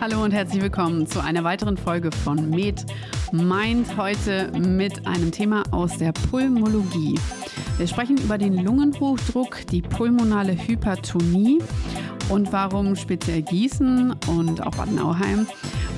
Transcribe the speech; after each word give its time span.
Hallo 0.00 0.22
und 0.22 0.30
herzlich 0.30 0.62
willkommen 0.62 1.08
zu 1.08 1.20
einer 1.20 1.42
weiteren 1.42 1.76
Folge 1.76 2.12
von 2.12 2.50
Med 2.50 2.86
Mind. 3.32 3.96
Heute 3.96 4.48
mit 4.56 5.04
einem 5.08 5.32
Thema 5.32 5.64
aus 5.72 5.98
der 5.98 6.12
Pulmologie. 6.12 7.18
Wir 7.78 7.88
sprechen 7.88 8.16
über 8.18 8.38
den 8.38 8.64
Lungenhochdruck, 8.64 9.66
die 9.72 9.82
pulmonale 9.82 10.52
Hypertonie 10.52 11.58
und 12.28 12.52
warum 12.52 12.94
speziell 12.94 13.42
Gießen 13.42 14.14
und 14.28 14.64
auch 14.64 14.76
Bad 14.76 14.92
Nauheim 14.92 15.48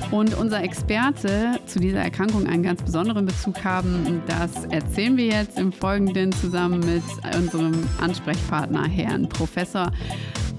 und 0.09 0.35
unser 0.35 0.63
Experte 0.63 1.59
zu 1.67 1.79
dieser 1.79 1.99
Erkrankung 1.99 2.47
einen 2.47 2.63
ganz 2.63 2.81
besonderen 2.81 3.27
Bezug 3.27 3.63
haben, 3.63 4.23
das 4.25 4.65
erzählen 4.71 5.15
wir 5.15 5.27
jetzt 5.27 5.59
im 5.59 5.71
Folgenden 5.71 6.31
zusammen 6.31 6.79
mit 6.79 7.03
unserem 7.37 7.73
Ansprechpartner, 8.01 8.87
Herrn 8.87 9.29
Professor 9.29 9.91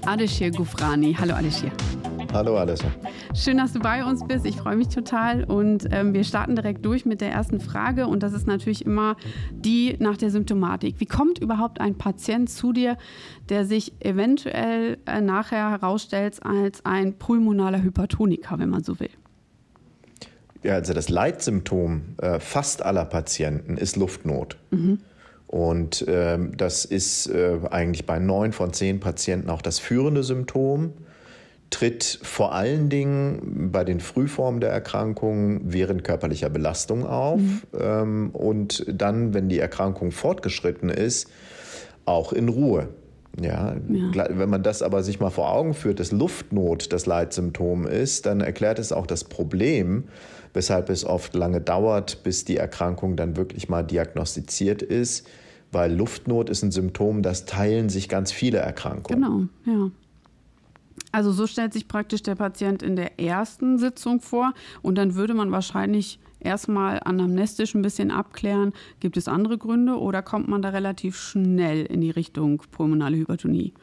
Adeshir 0.05 0.51
Gufrani. 0.51 1.13
Hallo 1.19 1.35
Adeshir. 1.35 1.71
Hallo 2.33 2.57
Alessa. 2.57 2.87
Schön, 3.35 3.57
dass 3.57 3.73
du 3.73 3.79
bei 3.79 4.05
uns 4.05 4.23
bist. 4.27 4.45
Ich 4.45 4.57
freue 4.57 4.75
mich 4.75 4.89
total. 4.89 5.43
Und 5.43 5.87
ähm, 5.91 6.13
wir 6.13 6.23
starten 6.23 6.55
direkt 6.55 6.85
durch 6.85 7.03
mit 7.03 7.19
der 7.19 7.31
ersten 7.31 7.59
Frage. 7.59 8.05
Und 8.05 8.21
das 8.21 8.31
ist 8.31 8.45
natürlich 8.45 8.85
immer 8.85 9.17
die 9.51 9.95
nach 9.99 10.17
der 10.17 10.29
Symptomatik. 10.29 10.99
Wie 10.99 11.07
kommt 11.07 11.39
überhaupt 11.39 11.81
ein 11.81 11.97
Patient 11.97 12.47
zu 12.47 12.73
dir, 12.73 12.95
der 13.49 13.65
sich 13.65 13.93
eventuell 14.01 14.99
äh, 15.07 15.19
nachher 15.19 15.71
herausstellt 15.71 16.45
als 16.45 16.85
ein 16.85 17.17
pulmonaler 17.17 17.81
Hypertoniker, 17.81 18.59
wenn 18.59 18.69
man 18.69 18.83
so 18.83 18.99
will? 18.99 19.09
Ja, 20.61 20.75
also 20.75 20.93
das 20.93 21.09
Leitsymptom 21.09 22.01
äh, 22.21 22.39
fast 22.39 22.83
aller 22.83 23.05
Patienten 23.05 23.77
ist 23.77 23.95
Luftnot. 23.95 24.57
Mhm. 24.69 24.99
Und 25.47 26.05
ähm, 26.07 26.55
das 26.55 26.85
ist 26.85 27.27
äh, 27.27 27.59
eigentlich 27.71 28.05
bei 28.05 28.19
neun 28.19 28.53
von 28.53 28.73
zehn 28.73 28.99
Patienten 28.99 29.49
auch 29.49 29.63
das 29.63 29.79
führende 29.79 30.23
Symptom 30.23 30.93
tritt 31.73 32.19
vor 32.21 32.53
allen 32.53 32.89
Dingen 32.89 33.71
bei 33.71 33.83
den 33.83 33.99
Frühformen 33.99 34.61
der 34.61 34.69
Erkrankung 34.69 35.61
während 35.63 36.03
körperlicher 36.03 36.49
Belastung 36.49 37.03
auf 37.03 37.39
mhm. 37.39 37.61
ähm, 37.79 38.29
und 38.31 38.85
dann, 38.87 39.33
wenn 39.33 39.49
die 39.49 39.57
Erkrankung 39.57 40.11
fortgeschritten 40.11 40.89
ist, 40.89 41.31
auch 42.05 42.31
in 42.31 42.49
Ruhe. 42.49 42.89
Ja, 43.41 43.75
ja, 43.89 44.27
wenn 44.29 44.49
man 44.51 44.61
das 44.61 44.83
aber 44.83 45.01
sich 45.01 45.19
mal 45.19 45.31
vor 45.31 45.51
Augen 45.51 45.73
führt, 45.73 45.99
dass 45.99 46.11
Luftnot 46.11 46.93
das 46.93 47.07
Leitsymptom 47.07 47.87
ist, 47.87 48.27
dann 48.27 48.41
erklärt 48.41 48.77
es 48.77 48.91
auch 48.91 49.07
das 49.07 49.23
Problem, 49.23 50.03
weshalb 50.53 50.91
es 50.91 51.03
oft 51.03 51.33
lange 51.33 51.59
dauert, 51.59 52.21
bis 52.23 52.45
die 52.45 52.57
Erkrankung 52.57 53.15
dann 53.15 53.35
wirklich 53.35 53.67
mal 53.67 53.81
diagnostiziert 53.81 54.83
ist, 54.83 55.27
weil 55.71 55.91
Luftnot 55.91 56.51
ist 56.51 56.61
ein 56.61 56.71
Symptom, 56.71 57.23
das 57.23 57.45
teilen 57.45 57.89
sich 57.89 58.07
ganz 58.07 58.31
viele 58.31 58.59
Erkrankungen. 58.59 59.49
Genau, 59.65 59.75
ja. 59.75 59.91
Also 61.13 61.31
so 61.31 61.45
stellt 61.45 61.73
sich 61.73 61.87
praktisch 61.87 62.23
der 62.23 62.33
Patient 62.33 62.81
in 62.81 62.95
der 62.95 63.19
ersten 63.19 63.77
Sitzung 63.77 64.19
vor 64.19 64.51
und 64.81 64.97
dann 64.97 65.13
würde 65.13 65.35
man 65.35 65.51
wahrscheinlich 65.51 66.19
erstmal 66.39 66.99
anamnestisch 67.05 67.75
ein 67.75 67.83
bisschen 67.83 68.09
abklären, 68.09 68.73
gibt 68.99 69.15
es 69.15 69.27
andere 69.27 69.59
Gründe 69.59 69.99
oder 69.99 70.23
kommt 70.23 70.47
man 70.47 70.63
da 70.63 70.69
relativ 70.69 71.15
schnell 71.15 71.85
in 71.85 72.01
die 72.01 72.09
Richtung 72.09 72.63
pulmonale 72.71 73.15
Hypertonie? 73.15 73.73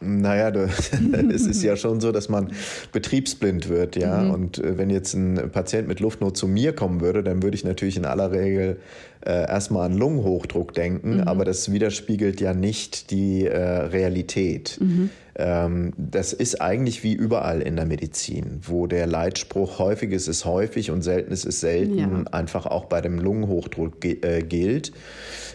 Naja, 0.00 0.48
es 1.30 1.46
ist 1.46 1.62
ja 1.62 1.76
schon 1.76 2.00
so, 2.00 2.12
dass 2.12 2.30
man 2.30 2.50
betriebsblind 2.92 3.68
wird, 3.68 3.96
ja. 3.96 4.22
Mhm. 4.22 4.30
Und 4.30 4.58
äh, 4.58 4.78
wenn 4.78 4.88
jetzt 4.88 5.12
ein 5.12 5.50
Patient 5.52 5.86
mit 5.86 6.00
Luftnot 6.00 6.38
zu 6.38 6.48
mir 6.48 6.74
kommen 6.74 7.02
würde, 7.02 7.22
dann 7.22 7.42
würde 7.42 7.54
ich 7.54 7.64
natürlich 7.64 7.98
in 7.98 8.06
aller 8.06 8.32
Regel 8.32 8.80
äh, 9.24 9.48
erstmal 9.48 9.86
an 9.86 9.96
Lungenhochdruck 9.96 10.72
denken, 10.72 11.16
mhm. 11.16 11.28
aber 11.28 11.44
das 11.44 11.70
widerspiegelt 11.70 12.40
ja 12.40 12.54
nicht 12.54 13.10
die 13.10 13.46
äh, 13.46 13.58
Realität. 13.58 14.78
Mhm. 14.80 15.10
Ähm, 15.36 15.92
das 15.96 16.32
ist 16.32 16.60
eigentlich 16.60 17.02
wie 17.02 17.12
überall 17.12 17.60
in 17.60 17.76
der 17.76 17.86
Medizin, 17.86 18.60
wo 18.62 18.86
der 18.86 19.06
Leitspruch 19.06 19.78
häufig 19.78 20.12
ist 20.12 20.28
es 20.28 20.44
häufig 20.44 20.90
und 20.90 21.02
selten 21.02 21.32
ist 21.32 21.44
es 21.44 21.60
selten, 21.60 21.98
ja. 21.98 22.32
einfach 22.32 22.66
auch 22.66 22.86
bei 22.86 23.00
dem 23.00 23.18
Lungenhochdruck 23.18 24.04
äh, 24.04 24.42
gilt. 24.42 24.92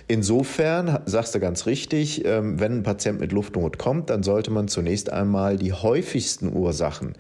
Insofern 0.08 1.00
sagst 1.06 1.34
du 1.34 1.40
ganz 1.40 1.66
richtig, 1.66 2.24
ähm, 2.26 2.60
wenn 2.60 2.78
ein 2.80 2.84
Patient 2.84 3.20
mit 3.20 3.32
Luftnot 3.32 3.80
kommt, 3.80 4.12
dann 4.12 4.22
sollte 4.22 4.52
man 4.52 4.68
zunächst 4.68 5.12
einmal 5.12 5.58
die 5.58 5.74
häufigsten 5.74 6.56
Ursachen, 6.56 7.14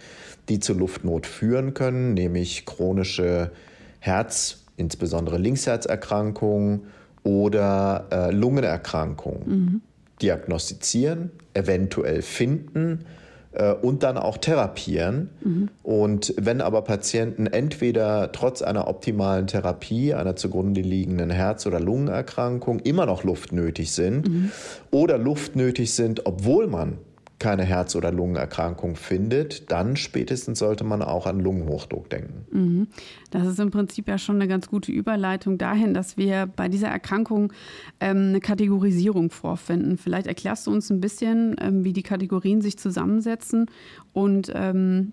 die 0.50 0.59
zu 0.59 0.74
Luftnot 0.74 1.25
führen 1.25 1.74
können, 1.74 2.14
nämlich 2.14 2.66
chronische 2.66 3.52
Herz- 4.00 4.65
insbesondere 4.78 5.38
Linksherzerkrankungen 5.38 6.81
oder 7.24 8.06
äh, 8.12 8.31
Lungenerkrankungen 8.31 9.47
mhm. 9.47 9.81
diagnostizieren, 10.22 11.31
eventuell 11.53 12.22
finden 12.22 13.06
äh, 13.53 13.74
und 13.74 14.03
dann 14.03 14.18
auch 14.18 14.38
therapieren. 14.38 15.30
Mhm. 15.44 15.69
Und 15.81 16.34
wenn 16.38 16.62
aber 16.62 16.84
Patienten 16.84 17.47
entweder 17.47 18.31
trotz 18.31 18.62
einer 18.62 18.88
optimalen 18.88 19.47
Therapie, 19.47 20.14
einer 20.14 20.35
zugrunde 20.35 20.81
liegenden 20.81 21.31
Herz- 21.31 21.66
oder 21.66 21.80
Lungenerkrankung 21.80 22.80
immer 22.81 23.06
noch 23.06 23.24
Luft 23.24 23.52
nötig 23.52 23.91
sind 23.91 24.30
mhm. 24.30 24.52
oder 24.91 25.18
Luft 25.18 25.56
nötig 25.56 25.94
sind, 25.94 26.25
obwohl 26.25 26.68
man 26.68 27.00
keine 27.40 27.63
Herz- 27.63 27.96
oder 27.96 28.12
Lungenerkrankung 28.12 28.96
findet, 28.96 29.72
dann 29.72 29.97
spätestens 29.97 30.59
sollte 30.59 30.84
man 30.84 31.01
auch 31.01 31.28
an 31.28 31.40
Lungenhochdruck 31.40 32.09
denken. 32.09 32.46
Mhm. 32.51 32.88
Das 33.31 33.46
ist 33.46 33.59
im 33.59 33.72
Prinzip 33.72 34.07
ja 34.07 34.18
schon 34.18 34.35
eine 34.35 34.47
ganz 34.47 34.68
gute 34.68 34.91
Überleitung 34.91 35.57
dahin, 35.57 35.94
dass 35.94 36.18
wir 36.18 36.47
bei 36.47 36.69
dieser 36.69 36.88
Erkrankung 36.88 37.51
ähm, 38.00 38.29
eine 38.29 38.40
Kategorisierung 38.40 39.31
vorfinden. 39.31 39.97
Vielleicht 39.97 40.28
erklärst 40.28 40.68
du 40.68 40.72
uns 40.72 40.90
ein 40.90 41.01
bisschen, 41.01 41.56
ähm, 41.59 41.84
wie 41.84 41.94
die 41.94 42.03
Kategorien 42.03 42.62
sich 42.62 42.78
zusammensetzen 42.78 43.66
und 44.13 44.52
ähm, 44.56 45.12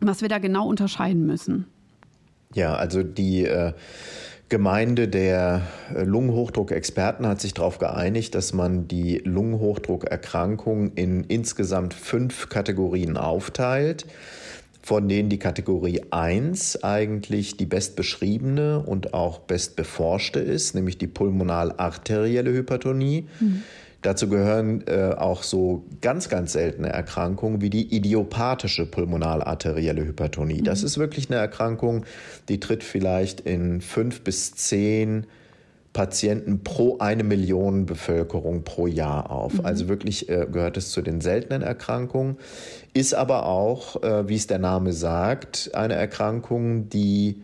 was 0.00 0.22
wir 0.22 0.28
da 0.28 0.38
genau 0.38 0.66
unterscheiden 0.66 1.26
müssen. 1.26 1.66
Ja, 2.54 2.74
also 2.74 3.04
die 3.04 3.44
äh, 3.44 3.72
Gemeinde 4.50 5.08
der 5.08 5.62
äh, 5.94 6.02
Lungenhochdruckexperten 6.02 7.26
hat 7.26 7.40
sich 7.40 7.54
darauf 7.54 7.78
geeinigt, 7.78 8.34
dass 8.34 8.52
man 8.52 8.88
die 8.88 9.18
Lungenhochdruckerkrankung 9.24 10.92
in 10.94 11.24
insgesamt 11.24 11.94
fünf 11.94 12.48
Kategorien 12.48 13.16
aufteilt, 13.16 14.06
von 14.82 15.08
denen 15.08 15.28
die 15.28 15.38
Kategorie 15.38 16.02
1 16.10 16.82
eigentlich 16.82 17.56
die 17.56 17.66
bestbeschriebene 17.66 18.80
und 18.80 19.14
auch 19.14 19.38
bestbeforschte 19.38 20.40
ist, 20.40 20.74
nämlich 20.74 20.98
die 20.98 21.06
pulmonal-arterielle 21.06 22.52
Hypertonie. 22.52 23.28
Mhm. 23.38 23.62
Dazu 24.02 24.28
gehören 24.28 24.86
äh, 24.86 25.14
auch 25.16 25.42
so 25.42 25.84
ganz, 26.00 26.28
ganz 26.28 26.52
seltene 26.52 26.88
Erkrankungen 26.88 27.60
wie 27.60 27.68
die 27.68 27.94
idiopathische 27.94 28.86
pulmonalarterielle 28.86 30.04
Hypertonie. 30.04 30.60
Mhm. 30.60 30.64
Das 30.64 30.82
ist 30.82 30.96
wirklich 30.96 31.30
eine 31.30 31.38
Erkrankung, 31.38 32.06
die 32.48 32.60
tritt 32.60 32.82
vielleicht 32.82 33.40
in 33.40 33.80
fünf 33.82 34.22
bis 34.22 34.54
zehn 34.54 35.26
Patienten 35.92 36.62
pro 36.62 36.98
eine 36.98 37.24
Million 37.24 37.84
Bevölkerung 37.84 38.62
pro 38.62 38.86
Jahr 38.86 39.30
auf. 39.30 39.54
Mhm. 39.54 39.66
Also 39.66 39.88
wirklich 39.88 40.28
äh, 40.30 40.46
gehört 40.50 40.78
es 40.78 40.90
zu 40.92 41.02
den 41.02 41.20
seltenen 41.20 41.62
Erkrankungen, 41.62 42.38
ist 42.94 43.12
aber 43.12 43.44
auch, 43.46 44.02
äh, 44.02 44.28
wie 44.28 44.36
es 44.36 44.46
der 44.46 44.60
Name 44.60 44.92
sagt, 44.94 45.72
eine 45.74 45.94
Erkrankung, 45.94 46.88
die 46.88 47.42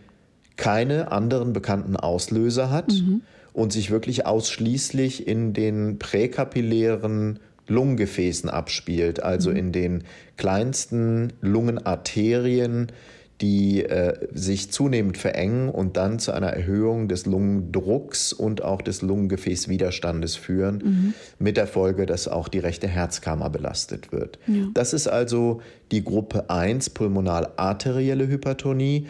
keine 0.56 1.12
anderen 1.12 1.52
bekannten 1.52 1.96
Auslöser 1.96 2.70
hat. 2.70 2.88
Mhm 2.88 3.20
und 3.56 3.72
sich 3.72 3.90
wirklich 3.90 4.26
ausschließlich 4.26 5.26
in 5.26 5.54
den 5.54 5.98
präkapillären 5.98 7.38
Lungengefäßen 7.66 8.50
abspielt, 8.50 9.22
also 9.22 9.48
mhm. 9.50 9.56
in 9.56 9.72
den 9.72 10.04
kleinsten 10.36 11.32
Lungenarterien, 11.40 12.92
die 13.40 13.82
äh, 13.82 14.28
sich 14.34 14.70
zunehmend 14.72 15.16
verengen 15.16 15.70
und 15.70 15.96
dann 15.96 16.18
zu 16.18 16.32
einer 16.32 16.48
Erhöhung 16.48 17.08
des 17.08 17.24
Lungendrucks 17.24 18.34
und 18.34 18.62
auch 18.62 18.82
des 18.82 19.00
Lungengefäßwiderstandes 19.00 20.36
führen, 20.36 20.82
mhm. 20.84 21.14
mit 21.38 21.56
der 21.56 21.66
Folge, 21.66 22.04
dass 22.04 22.28
auch 22.28 22.48
die 22.48 22.58
rechte 22.58 22.88
Herzkammer 22.88 23.48
belastet 23.48 24.12
wird. 24.12 24.38
Ja. 24.46 24.66
Das 24.74 24.92
ist 24.92 25.08
also 25.08 25.62
die 25.92 26.04
Gruppe 26.04 26.50
1 26.50 26.90
pulmonal-arterielle 26.90 28.28
Hypertonie. 28.28 29.06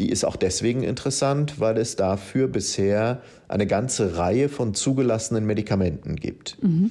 Die 0.00 0.08
ist 0.08 0.24
auch 0.24 0.36
deswegen 0.36 0.82
interessant, 0.82 1.60
weil 1.60 1.76
es 1.76 1.94
dafür 1.94 2.48
bisher 2.48 3.20
eine 3.48 3.66
ganze 3.66 4.16
Reihe 4.16 4.48
von 4.48 4.72
zugelassenen 4.72 5.44
Medikamenten 5.44 6.16
gibt. 6.16 6.56
Mhm. 6.62 6.90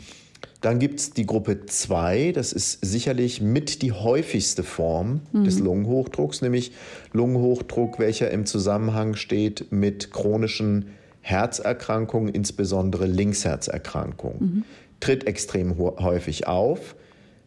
Dann 0.62 0.78
gibt 0.78 1.00
es 1.00 1.12
die 1.14 1.26
Gruppe 1.26 1.66
2, 1.66 2.34
das 2.34 2.54
ist 2.54 2.86
sicherlich 2.86 3.42
mit 3.42 3.82
die 3.82 3.94
häufigste 3.94 4.62
Form 4.62 5.22
mhm. 5.32 5.44
des 5.44 5.58
Lungenhochdrucks, 5.58 6.44
nämlich 6.44 6.72
Lungenhochdruck, 7.12 7.98
welcher 7.98 8.30
im 8.30 8.46
Zusammenhang 8.46 9.16
steht 9.16 9.72
mit 9.72 10.12
chronischen 10.12 10.90
Herzerkrankungen, 11.22 12.32
insbesondere 12.32 13.08
Linksherzerkrankungen. 13.08 14.40
Mhm. 14.40 14.64
Tritt 15.00 15.26
extrem 15.26 15.80
häufig 15.80 16.46
auf 16.46 16.96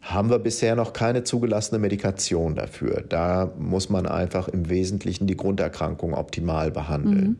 haben 0.02 0.30
wir 0.30 0.40
bisher 0.40 0.74
noch 0.74 0.92
keine 0.92 1.22
zugelassene 1.22 1.78
Medikation 1.78 2.56
dafür. 2.56 3.04
Da 3.08 3.52
muss 3.56 3.88
man 3.88 4.06
einfach 4.06 4.48
im 4.48 4.68
Wesentlichen 4.68 5.28
die 5.28 5.36
Grunderkrankung 5.36 6.12
optimal 6.12 6.72
behandeln. 6.72 7.28
Mhm. 7.28 7.36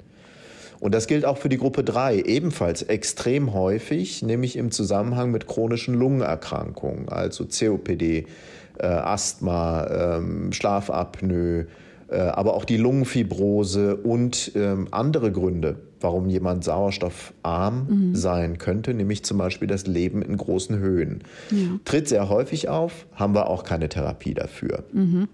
Und 0.78 0.94
das 0.94 1.06
gilt 1.06 1.24
auch 1.24 1.38
für 1.38 1.48
die 1.48 1.58
Gruppe 1.58 1.84
3, 1.84 2.22
ebenfalls 2.22 2.82
extrem 2.82 3.52
häufig, 3.52 4.22
nämlich 4.22 4.56
im 4.56 4.70
Zusammenhang 4.70 5.30
mit 5.30 5.46
chronischen 5.46 5.94
Lungenerkrankungen, 5.94 7.08
also 7.08 7.46
COPD, 7.46 8.26
äh, 8.78 8.86
Asthma, 8.86 10.16
ähm, 10.16 10.52
Schlafapnoe, 10.52 11.66
äh, 12.08 12.16
aber 12.16 12.54
auch 12.54 12.64
die 12.64 12.78
Lungenfibrose 12.78 13.96
und 13.96 14.52
ähm, 14.56 14.88
andere 14.90 15.30
Gründe, 15.30 15.76
warum 16.02 16.28
jemand 16.28 16.64
sauerstoffarm 16.64 17.86
mhm. 17.88 18.14
sein 18.14 18.58
könnte, 18.58 18.94
nämlich 18.94 19.24
zum 19.24 19.38
Beispiel 19.38 19.68
das 19.68 19.86
Leben 19.86 20.22
in 20.22 20.36
großen 20.36 20.78
Höhen. 20.78 21.22
Ja. 21.50 21.78
Tritt 21.84 22.08
sehr 22.08 22.28
häufig 22.28 22.68
auf, 22.68 23.06
haben 23.14 23.34
wir 23.34 23.48
auch 23.48 23.64
keine 23.64 23.88
Therapie 23.88 24.34
dafür. 24.34 24.84
Mhm. 24.92 25.28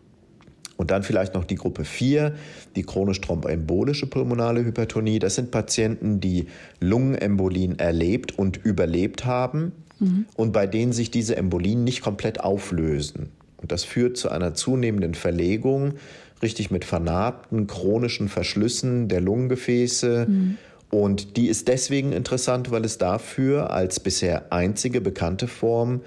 Und 0.76 0.92
dann 0.92 1.02
vielleicht 1.02 1.34
noch 1.34 1.44
die 1.44 1.56
Gruppe 1.56 1.84
4, 1.84 2.34
die 2.76 2.84
chronisch 2.84 3.20
thromboembolische 3.20 4.06
pulmonale 4.06 4.64
Hypertonie. 4.64 5.18
Das 5.18 5.34
sind 5.34 5.50
Patienten, 5.50 6.20
die 6.20 6.46
Lungenembolien 6.78 7.80
erlebt 7.80 8.38
und 8.38 8.58
überlebt 8.58 9.24
haben 9.24 9.72
mhm. 9.98 10.26
und 10.36 10.52
bei 10.52 10.68
denen 10.68 10.92
sich 10.92 11.10
diese 11.10 11.36
Embolien 11.36 11.82
nicht 11.82 12.00
komplett 12.00 12.40
auflösen. 12.40 13.30
Und 13.56 13.72
das 13.72 13.82
führt 13.82 14.16
zu 14.16 14.30
einer 14.30 14.54
zunehmenden 14.54 15.14
Verlegung, 15.14 15.94
richtig 16.42 16.70
mit 16.70 16.84
vernarbten 16.84 17.66
chronischen 17.66 18.28
Verschlüssen 18.28 19.08
der 19.08 19.20
Lungengefäße. 19.20 20.26
Mhm. 20.28 20.58
Und 20.90 21.36
die 21.36 21.48
ist 21.48 21.68
deswegen 21.68 22.12
interessant, 22.12 22.70
weil 22.70 22.84
es 22.84 22.98
dafür 22.98 23.70
als 23.70 24.00
bisher 24.00 24.52
einzige 24.52 25.00
bekannte 25.00 25.46
Form 25.46 26.00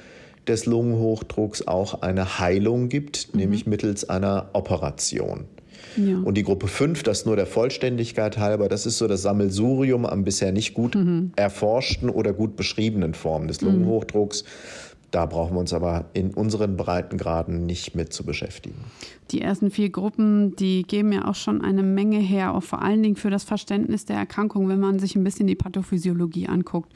des 0.47 0.65
Lungenhochdrucks 0.65 1.67
auch 1.67 2.01
eine 2.01 2.39
Heilung 2.39 2.89
gibt, 2.89 3.33
mhm. 3.33 3.39
nämlich 3.41 3.67
mittels 3.67 4.09
einer 4.09 4.49
Operation. 4.53 5.45
Ja. 5.97 6.17
Und 6.17 6.35
die 6.35 6.43
Gruppe 6.43 6.67
5, 6.67 7.03
das 7.03 7.25
nur 7.25 7.35
der 7.35 7.45
Vollständigkeit 7.45 8.37
halber, 8.37 8.69
das 8.69 8.85
ist 8.85 8.97
so 8.97 9.07
das 9.07 9.23
Sammelsurium 9.23 10.05
an 10.05 10.23
bisher 10.23 10.51
nicht 10.51 10.73
gut 10.73 10.95
mhm. 10.95 11.31
erforschten 11.35 12.09
oder 12.09 12.33
gut 12.33 12.55
beschriebenen 12.55 13.13
Formen 13.13 13.47
des 13.47 13.61
mhm. 13.61 13.67
Lungenhochdrucks. 13.67 14.43
Da 15.11 15.25
brauchen 15.25 15.55
wir 15.55 15.59
uns 15.59 15.73
aber 15.73 16.05
in 16.13 16.33
unseren 16.33 16.77
Breitengraden 16.77 17.65
nicht 17.65 17.95
mit 17.95 18.13
zu 18.13 18.25
beschäftigen. 18.25 18.77
Die 19.31 19.41
ersten 19.41 19.69
vier 19.69 19.89
Gruppen, 19.89 20.55
die 20.55 20.83
geben 20.83 21.11
ja 21.11 21.25
auch 21.25 21.35
schon 21.35 21.61
eine 21.61 21.83
Menge 21.83 22.17
her, 22.17 22.53
auch 22.53 22.63
vor 22.63 22.81
allen 22.81 23.03
Dingen 23.03 23.17
für 23.17 23.29
das 23.29 23.43
Verständnis 23.43 24.05
der 24.05 24.17
Erkrankung, 24.17 24.69
wenn 24.69 24.79
man 24.79 24.99
sich 24.99 25.15
ein 25.15 25.23
bisschen 25.23 25.47
die 25.47 25.55
Pathophysiologie 25.55 26.47
anguckt. 26.47 26.93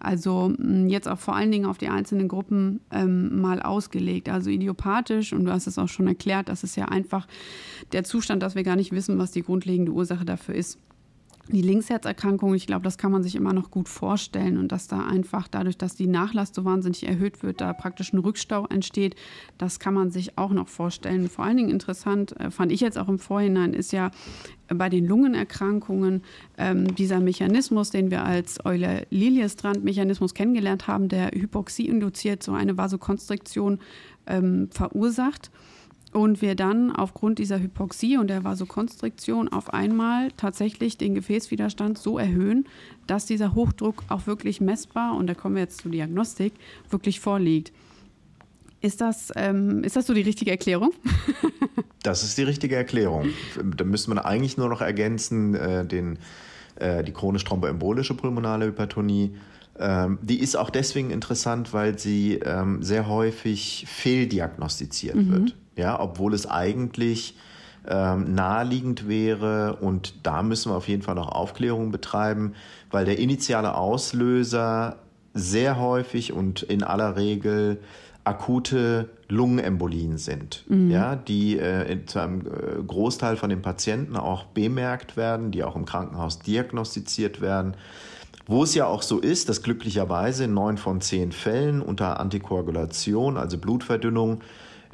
Also 0.00 0.52
mm, 0.58 0.88
jetzt 0.88 1.08
auch 1.08 1.18
vor 1.18 1.36
allen 1.36 1.50
Dingen 1.50 1.66
auf 1.66 1.78
die 1.78 1.88
einzelnen 1.88 2.28
Gruppen 2.28 2.80
ähm, 2.90 3.40
mal 3.40 3.60
ausgelegt. 3.60 4.28
Also 4.28 4.50
idiopathisch, 4.50 5.32
und 5.34 5.44
du 5.44 5.52
hast 5.52 5.66
es 5.66 5.78
auch 5.78 5.88
schon 5.88 6.06
erklärt, 6.06 6.48
das 6.48 6.64
ist 6.64 6.76
ja 6.76 6.86
einfach 6.86 7.26
der 7.92 8.04
Zustand, 8.04 8.42
dass 8.42 8.54
wir 8.54 8.64
gar 8.64 8.76
nicht 8.76 8.92
wissen, 8.92 9.18
was 9.18 9.30
die 9.30 9.42
grundlegende 9.42 9.92
Ursache 9.92 10.24
dafür 10.24 10.54
ist 10.54 10.78
die 11.48 11.62
Linksherzerkrankung, 11.62 12.54
ich 12.54 12.66
glaube, 12.66 12.84
das 12.84 12.98
kann 12.98 13.10
man 13.10 13.22
sich 13.22 13.34
immer 13.34 13.52
noch 13.52 13.70
gut 13.70 13.88
vorstellen 13.88 14.58
und 14.58 14.72
dass 14.72 14.86
da 14.86 15.06
einfach 15.06 15.48
dadurch, 15.48 15.78
dass 15.78 15.96
die 15.96 16.06
Nachlast 16.06 16.54
so 16.54 16.64
wahnsinnig 16.64 17.06
erhöht 17.06 17.42
wird, 17.42 17.60
da 17.60 17.72
praktisch 17.72 18.12
ein 18.12 18.18
Rückstau 18.18 18.66
entsteht, 18.66 19.16
das 19.56 19.78
kann 19.78 19.94
man 19.94 20.10
sich 20.10 20.36
auch 20.38 20.52
noch 20.52 20.68
vorstellen. 20.68 21.28
Vor 21.28 21.44
allen 21.44 21.56
Dingen 21.56 21.70
interessant, 21.70 22.38
äh, 22.40 22.50
fand 22.50 22.72
ich 22.72 22.80
jetzt 22.80 22.98
auch 22.98 23.08
im 23.08 23.18
Vorhinein, 23.18 23.72
ist 23.72 23.92
ja 23.92 24.10
bei 24.68 24.88
den 24.88 25.06
Lungenerkrankungen 25.06 26.22
ähm, 26.58 26.94
dieser 26.94 27.20
Mechanismus, 27.20 27.90
den 27.90 28.10
wir 28.10 28.24
als 28.24 28.64
Euler-Liljestrand-Mechanismus 28.64 30.34
kennengelernt 30.34 30.86
haben, 30.86 31.08
der 31.08 31.30
Hypoxie 31.30 31.88
induziert 31.88 32.42
so 32.42 32.52
eine 32.52 32.76
Vasokonstriktion 32.76 33.78
ähm, 34.26 34.68
verursacht 34.70 35.50
und 36.12 36.40
wir 36.40 36.54
dann 36.54 36.90
aufgrund 36.94 37.38
dieser 37.38 37.60
Hypoxie 37.60 38.16
und 38.16 38.28
der 38.28 38.44
Vasokonstriktion 38.44 39.48
auf 39.48 39.72
einmal 39.72 40.30
tatsächlich 40.36 40.96
den 40.96 41.14
Gefäßwiderstand 41.14 41.98
so 41.98 42.18
erhöhen, 42.18 42.66
dass 43.06 43.26
dieser 43.26 43.54
Hochdruck 43.54 44.04
auch 44.08 44.26
wirklich 44.26 44.60
messbar, 44.60 45.16
und 45.16 45.26
da 45.26 45.34
kommen 45.34 45.56
wir 45.56 45.62
jetzt 45.62 45.82
zur 45.82 45.90
Diagnostik, 45.90 46.54
wirklich 46.90 47.20
vorliegt. 47.20 47.72
Ist 48.80 49.00
das, 49.00 49.32
ähm, 49.36 49.82
ist 49.82 49.96
das 49.96 50.06
so 50.06 50.14
die 50.14 50.22
richtige 50.22 50.50
Erklärung? 50.50 50.92
das 52.02 52.22
ist 52.22 52.38
die 52.38 52.44
richtige 52.44 52.76
Erklärung. 52.76 53.26
Da 53.76 53.84
müsste 53.84 54.10
man 54.10 54.18
eigentlich 54.18 54.56
nur 54.56 54.68
noch 54.68 54.80
ergänzen, 54.80 55.54
äh, 55.54 55.84
den, 55.84 56.18
äh, 56.76 57.02
die 57.02 57.12
chronisch 57.12 57.44
thromboembolische 57.44 58.14
pulmonale 58.14 58.66
Hypertonie. 58.66 59.34
Ähm, 59.80 60.18
die 60.22 60.38
ist 60.40 60.56
auch 60.56 60.70
deswegen 60.70 61.10
interessant, 61.10 61.72
weil 61.72 61.98
sie 61.98 62.34
ähm, 62.34 62.82
sehr 62.82 63.08
häufig 63.08 63.84
fehldiagnostiziert 63.88 65.16
mhm. 65.16 65.32
wird 65.32 65.56
ja, 65.78 65.98
obwohl 65.98 66.34
es 66.34 66.48
eigentlich 66.48 67.36
ähm, 67.88 68.34
naheliegend 68.34 69.08
wäre 69.08 69.76
und 69.76 70.26
da 70.26 70.42
müssen 70.42 70.72
wir 70.72 70.76
auf 70.76 70.88
jeden 70.88 71.02
Fall 71.02 71.14
noch 71.14 71.28
Aufklärung 71.28 71.90
betreiben, 71.90 72.54
weil 72.90 73.04
der 73.04 73.18
initiale 73.18 73.74
Auslöser 73.74 74.96
sehr 75.34 75.78
häufig 75.78 76.32
und 76.32 76.62
in 76.62 76.82
aller 76.82 77.16
Regel 77.16 77.80
akute 78.24 79.08
Lungenembolien 79.28 80.18
sind, 80.18 80.64
mhm. 80.68 80.90
ja, 80.90 81.16
die 81.16 81.58
äh, 81.58 82.04
zu 82.04 82.18
einem 82.18 82.40
äh, 82.40 82.82
Großteil 82.86 83.36
von 83.36 83.48
den 83.48 83.62
Patienten 83.62 84.16
auch 84.16 84.44
bemerkt 84.44 85.16
werden, 85.16 85.50
die 85.50 85.64
auch 85.64 85.76
im 85.76 85.86
Krankenhaus 85.86 86.38
diagnostiziert 86.40 87.40
werden. 87.40 87.74
Wo 88.46 88.62
es 88.62 88.74
ja 88.74 88.86
auch 88.86 89.02
so 89.02 89.18
ist, 89.18 89.48
dass 89.48 89.62
glücklicherweise 89.62 90.44
in 90.44 90.54
neun 90.54 90.78
von 90.78 91.00
zehn 91.02 91.32
Fällen 91.32 91.82
unter 91.82 92.18
Antikoagulation, 92.20 93.36
also 93.36 93.58
Blutverdünnung, 93.58 94.40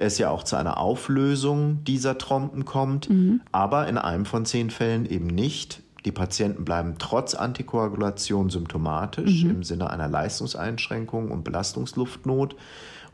es 0.04 0.18
ja 0.18 0.30
auch 0.30 0.42
zu 0.42 0.56
einer 0.56 0.78
Auflösung 0.78 1.84
dieser 1.84 2.18
Trompen 2.18 2.64
kommt, 2.64 3.10
mhm. 3.10 3.40
aber 3.52 3.88
in 3.88 3.98
einem 3.98 4.26
von 4.26 4.44
zehn 4.44 4.70
Fällen 4.70 5.06
eben 5.06 5.26
nicht. 5.26 5.82
Die 6.04 6.12
Patienten 6.12 6.64
bleiben 6.64 6.96
trotz 6.98 7.34
Antikoagulation 7.34 8.50
symptomatisch 8.50 9.44
mhm. 9.44 9.50
im 9.50 9.62
Sinne 9.64 9.90
einer 9.90 10.08
Leistungseinschränkung 10.08 11.30
und 11.30 11.44
Belastungsluftnot. 11.44 12.56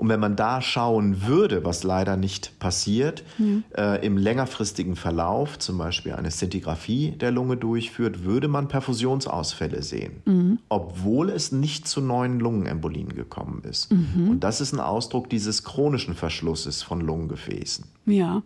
Und 0.01 0.09
wenn 0.09 0.19
man 0.19 0.35
da 0.35 0.63
schauen 0.63 1.27
würde, 1.27 1.63
was 1.63 1.83
leider 1.83 2.17
nicht 2.17 2.59
passiert, 2.59 3.23
mhm. 3.37 3.65
äh, 3.77 4.03
im 4.05 4.17
längerfristigen 4.17 4.97
Verlauf, 4.97 5.59
zum 5.59 5.77
Beispiel 5.77 6.15
eine 6.15 6.31
Szintigraphie 6.31 7.11
der 7.11 7.31
Lunge 7.31 7.59
durchführt, 7.59 8.25
würde 8.25 8.49
man 8.49 8.67
Perfusionsausfälle 8.69 9.83
sehen, 9.83 10.23
mhm. 10.25 10.59
obwohl 10.71 11.29
es 11.29 11.53
nicht 11.53 11.87
zu 11.87 12.01
neuen 12.01 12.41
Lungenembolien 12.41 13.11
gekommen 13.11 13.61
ist. 13.69 13.93
Mhm. 13.93 14.31
Und 14.31 14.41
das 14.43 14.63
ist 14.63 14.73
ein 14.73 14.81
Ausdruck 14.81 15.29
dieses 15.29 15.65
chronischen 15.65 16.15
Verschlusses 16.15 16.83
von 16.83 17.03
Lungengefäßen. 17.03 17.85
Ja. 18.07 18.43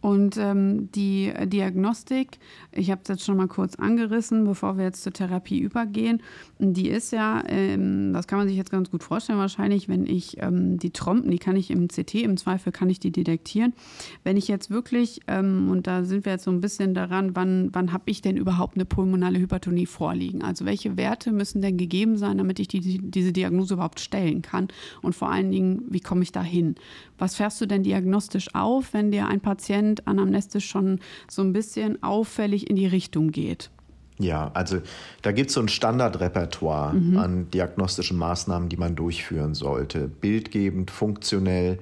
Und 0.00 0.36
ähm, 0.36 0.90
die 0.92 1.32
Diagnostik, 1.46 2.38
ich 2.70 2.90
habe 2.90 3.00
es 3.02 3.08
jetzt 3.08 3.24
schon 3.24 3.36
mal 3.36 3.48
kurz 3.48 3.74
angerissen, 3.74 4.44
bevor 4.44 4.78
wir 4.78 4.84
jetzt 4.84 5.02
zur 5.02 5.12
Therapie 5.12 5.58
übergehen, 5.58 6.22
die 6.58 6.88
ist 6.88 7.12
ja, 7.12 7.42
ähm, 7.48 8.12
das 8.12 8.26
kann 8.26 8.38
man 8.38 8.48
sich 8.48 8.56
jetzt 8.56 8.70
ganz 8.70 8.90
gut 8.90 9.02
vorstellen 9.02 9.38
wahrscheinlich, 9.38 9.88
wenn 9.88 10.06
ich 10.06 10.40
ähm, 10.40 10.78
die 10.78 10.90
Trompen, 10.90 11.30
die 11.30 11.38
kann 11.38 11.56
ich 11.56 11.70
im 11.70 11.88
CT, 11.88 12.14
im 12.16 12.36
Zweifel 12.36 12.72
kann 12.72 12.88
ich 12.88 12.98
die 13.00 13.12
detektieren. 13.12 13.74
Wenn 14.24 14.36
ich 14.36 14.48
jetzt 14.48 14.70
wirklich, 14.70 15.20
ähm, 15.26 15.68
und 15.70 15.86
da 15.86 16.04
sind 16.04 16.24
wir 16.24 16.32
jetzt 16.32 16.44
so 16.44 16.50
ein 16.50 16.60
bisschen 16.60 16.94
daran, 16.94 17.36
wann, 17.36 17.70
wann 17.72 17.92
habe 17.92 18.04
ich 18.06 18.22
denn 18.22 18.36
überhaupt 18.36 18.76
eine 18.76 18.84
pulmonale 18.84 19.38
Hypertonie 19.38 19.86
vorliegen? 19.86 20.42
Also 20.42 20.64
welche 20.64 20.96
Werte 20.96 21.32
müssen 21.32 21.62
denn 21.62 21.76
gegeben 21.76 22.16
sein, 22.16 22.38
damit 22.38 22.58
ich 22.58 22.68
die, 22.68 22.80
diese 22.80 23.32
Diagnose 23.32 23.74
überhaupt 23.74 24.00
stellen 24.00 24.42
kann? 24.42 24.68
Und 25.02 25.14
vor 25.14 25.30
allen 25.30 25.50
Dingen, 25.50 25.82
wie 25.90 26.00
komme 26.00 26.22
ich 26.22 26.32
da 26.32 26.42
hin? 26.42 26.76
Was 27.18 27.36
fährst 27.36 27.60
du 27.60 27.66
denn 27.66 27.82
diagnostisch 27.82 28.54
auf, 28.54 28.94
wenn 28.94 29.10
dir 29.10 29.26
ein 29.26 29.40
Patient 29.40 30.06
anamnestisch 30.06 30.66
schon 30.66 31.00
so 31.28 31.42
ein 31.42 31.52
bisschen 31.52 32.02
auffällig 32.02 32.68
in 32.68 32.76
die 32.76 32.86
Richtung 32.86 33.30
geht. 33.30 33.70
Ja, 34.18 34.50
also 34.54 34.78
da 35.22 35.32
gibt 35.32 35.50
es 35.50 35.54
so 35.54 35.60
ein 35.60 35.68
Standardrepertoire 35.68 36.94
mhm. 36.94 37.18
an 37.18 37.50
diagnostischen 37.50 38.16
Maßnahmen, 38.16 38.68
die 38.68 38.76
man 38.76 38.96
durchführen 38.96 39.54
sollte. 39.54 40.08
Bildgebend, 40.08 40.90
funktionell 40.90 41.78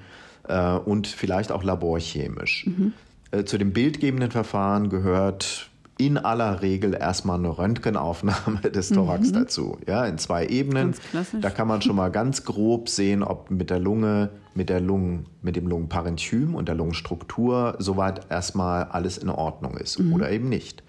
äh, 0.48 0.72
und 0.72 1.06
vielleicht 1.06 1.52
auch 1.52 1.62
laborchemisch. 1.62 2.66
Mhm. 2.66 2.92
Äh, 3.30 3.44
zu 3.44 3.58
dem 3.58 3.72
bildgebenden 3.72 4.30
Verfahren 4.30 4.88
gehört 4.88 5.70
in 5.96 6.18
aller 6.18 6.60
Regel 6.60 6.94
erstmal 6.94 7.38
eine 7.38 7.56
Röntgenaufnahme 7.56 8.60
des 8.74 8.88
Thorax 8.88 9.28
mhm. 9.28 9.32
dazu. 9.34 9.78
Ja, 9.86 10.04
in 10.06 10.18
zwei 10.18 10.46
Ebenen. 10.46 10.94
Da 11.40 11.50
kann 11.50 11.68
man 11.68 11.82
schon 11.82 11.96
mal 11.96 12.10
ganz 12.10 12.44
grob 12.44 12.88
sehen, 12.88 13.22
ob 13.22 13.50
mit 13.50 13.70
der 13.70 13.78
Lunge, 13.78 14.30
mit 14.54 14.70
der 14.70 14.80
Lungen, 14.80 15.26
mit 15.42 15.54
dem 15.54 15.68
Lungenparenchym 15.68 16.54
und 16.56 16.66
der 16.66 16.74
Lungenstruktur 16.74 17.76
soweit 17.78 18.28
erstmal 18.30 18.84
alles 18.84 19.18
in 19.18 19.28
Ordnung 19.28 19.76
ist 19.76 20.00
mhm. 20.00 20.14
oder 20.14 20.30
eben 20.30 20.48
nicht. 20.48 20.82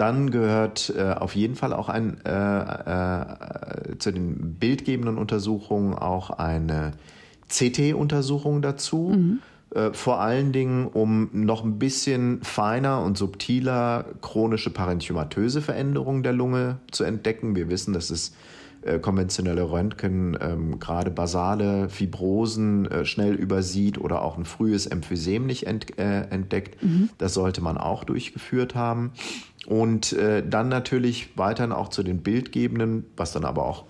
Dann 0.00 0.30
gehört 0.30 0.94
äh, 0.96 1.12
auf 1.12 1.36
jeden 1.36 1.56
Fall 1.56 1.74
auch 1.74 1.90
ein, 1.90 2.24
äh, 2.24 2.30
äh, 2.30 3.98
zu 3.98 4.10
den 4.10 4.54
bildgebenden 4.54 5.18
Untersuchungen 5.18 5.92
auch 5.92 6.30
eine 6.30 6.92
CT-Untersuchung 7.50 8.62
dazu. 8.62 9.12
Mhm 9.14 9.38
äh, 9.72 9.92
vor 9.92 10.18
allen 10.18 10.50
Dingen, 10.50 10.88
um 10.88 11.28
noch 11.32 11.62
ein 11.62 11.78
bisschen 11.78 12.42
feiner 12.42 13.04
und 13.04 13.16
subtiler 13.16 14.04
chronische 14.20 14.70
parenchymatöse 14.70 15.62
Veränderungen 15.62 16.24
der 16.24 16.32
Lunge 16.32 16.78
zu 16.90 17.04
entdecken. 17.04 17.54
Wir 17.54 17.68
wissen, 17.68 17.92
dass 17.92 18.10
es 18.10 18.34
äh, 18.82 18.98
konventionelle 18.98 19.70
Röntgen 19.70 20.38
ähm, 20.40 20.78
gerade 20.78 21.10
basale 21.10 21.88
Fibrosen 21.88 22.86
äh, 22.90 23.04
schnell 23.04 23.34
übersieht 23.34 23.98
oder 23.98 24.22
auch 24.22 24.38
ein 24.38 24.44
frühes 24.44 24.86
Emphysem 24.86 25.46
nicht 25.46 25.66
ent, 25.66 25.98
äh, 25.98 26.22
entdeckt. 26.30 26.82
Mhm. 26.82 27.10
Das 27.18 27.34
sollte 27.34 27.60
man 27.60 27.76
auch 27.76 28.04
durchgeführt 28.04 28.74
haben. 28.74 29.12
Und 29.66 30.14
äh, 30.14 30.42
dann 30.46 30.68
natürlich 30.68 31.36
weiterhin 31.36 31.72
auch 31.72 31.88
zu 31.88 32.02
den 32.02 32.22
bildgebenden, 32.22 33.04
was 33.16 33.32
dann 33.32 33.44
aber 33.44 33.66
auch 33.66 33.84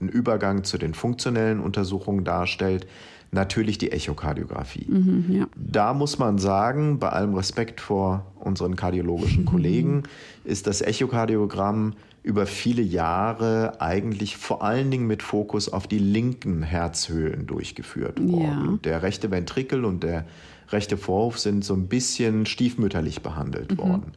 einen 0.00 0.08
Übergang 0.08 0.64
zu 0.64 0.78
den 0.78 0.94
funktionellen 0.94 1.60
Untersuchungen 1.60 2.24
darstellt, 2.24 2.86
natürlich 3.32 3.78
die 3.78 3.92
Echokardiographie. 3.92 4.86
Mhm, 4.88 5.24
ja. 5.28 5.46
Da 5.54 5.94
muss 5.94 6.18
man 6.18 6.38
sagen, 6.38 6.98
bei 6.98 7.10
allem 7.10 7.34
Respekt 7.34 7.80
vor 7.80 8.26
unseren 8.38 8.76
kardiologischen 8.76 9.44
Kollegen, 9.46 10.04
ist 10.44 10.66
das 10.66 10.80
Echokardiogramm 10.80 11.94
über 12.22 12.46
viele 12.46 12.82
Jahre 12.82 13.80
eigentlich 13.80 14.36
vor 14.36 14.62
allen 14.62 14.90
Dingen 14.90 15.06
mit 15.06 15.22
Fokus 15.22 15.72
auf 15.72 15.86
die 15.86 15.98
linken 15.98 16.62
Herzhöhlen 16.62 17.46
durchgeführt 17.46 18.20
worden. 18.20 18.72
Ja. 18.72 18.78
Der 18.84 19.02
rechte 19.02 19.30
Ventrikel 19.30 19.84
und 19.84 20.02
der 20.02 20.26
rechte 20.68 20.96
Vorhof 20.96 21.38
sind 21.38 21.64
so 21.64 21.74
ein 21.74 21.88
bisschen 21.88 22.46
stiefmütterlich 22.46 23.22
behandelt 23.22 23.78
worden. 23.78 24.12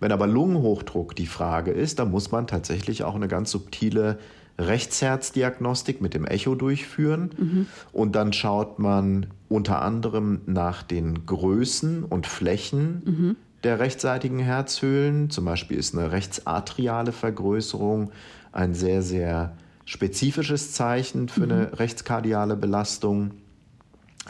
Wenn 0.00 0.12
aber 0.12 0.26
Lungenhochdruck 0.26 1.16
die 1.16 1.26
Frage 1.26 1.70
ist, 1.72 1.98
dann 1.98 2.10
muss 2.10 2.30
man 2.30 2.46
tatsächlich 2.46 3.02
auch 3.02 3.14
eine 3.14 3.28
ganz 3.28 3.50
subtile 3.50 4.18
Rechtsherzdiagnostik 4.58 6.00
mit 6.00 6.14
dem 6.14 6.24
Echo 6.24 6.54
durchführen. 6.54 7.66
Und 7.92 8.14
dann 8.14 8.32
schaut 8.32 8.78
man 8.78 9.26
unter 9.48 9.82
anderem 9.82 10.40
nach 10.46 10.82
den 10.82 11.26
Größen 11.26 12.04
und 12.04 12.26
Flächen 12.26 13.36
der 13.64 13.80
rechtsseitigen 13.80 14.38
Herzhöhlen. 14.38 15.30
Zum 15.30 15.44
Beispiel 15.44 15.78
ist 15.78 15.96
eine 15.96 16.12
rechtsatriale 16.12 17.12
Vergrößerung 17.12 18.10
ein 18.52 18.74
sehr, 18.74 19.02
sehr 19.02 19.56
spezifisches 19.84 20.72
Zeichen 20.72 21.28
für 21.28 21.44
eine 21.44 21.78
rechtskardiale 21.78 22.56
Belastung. 22.56 23.32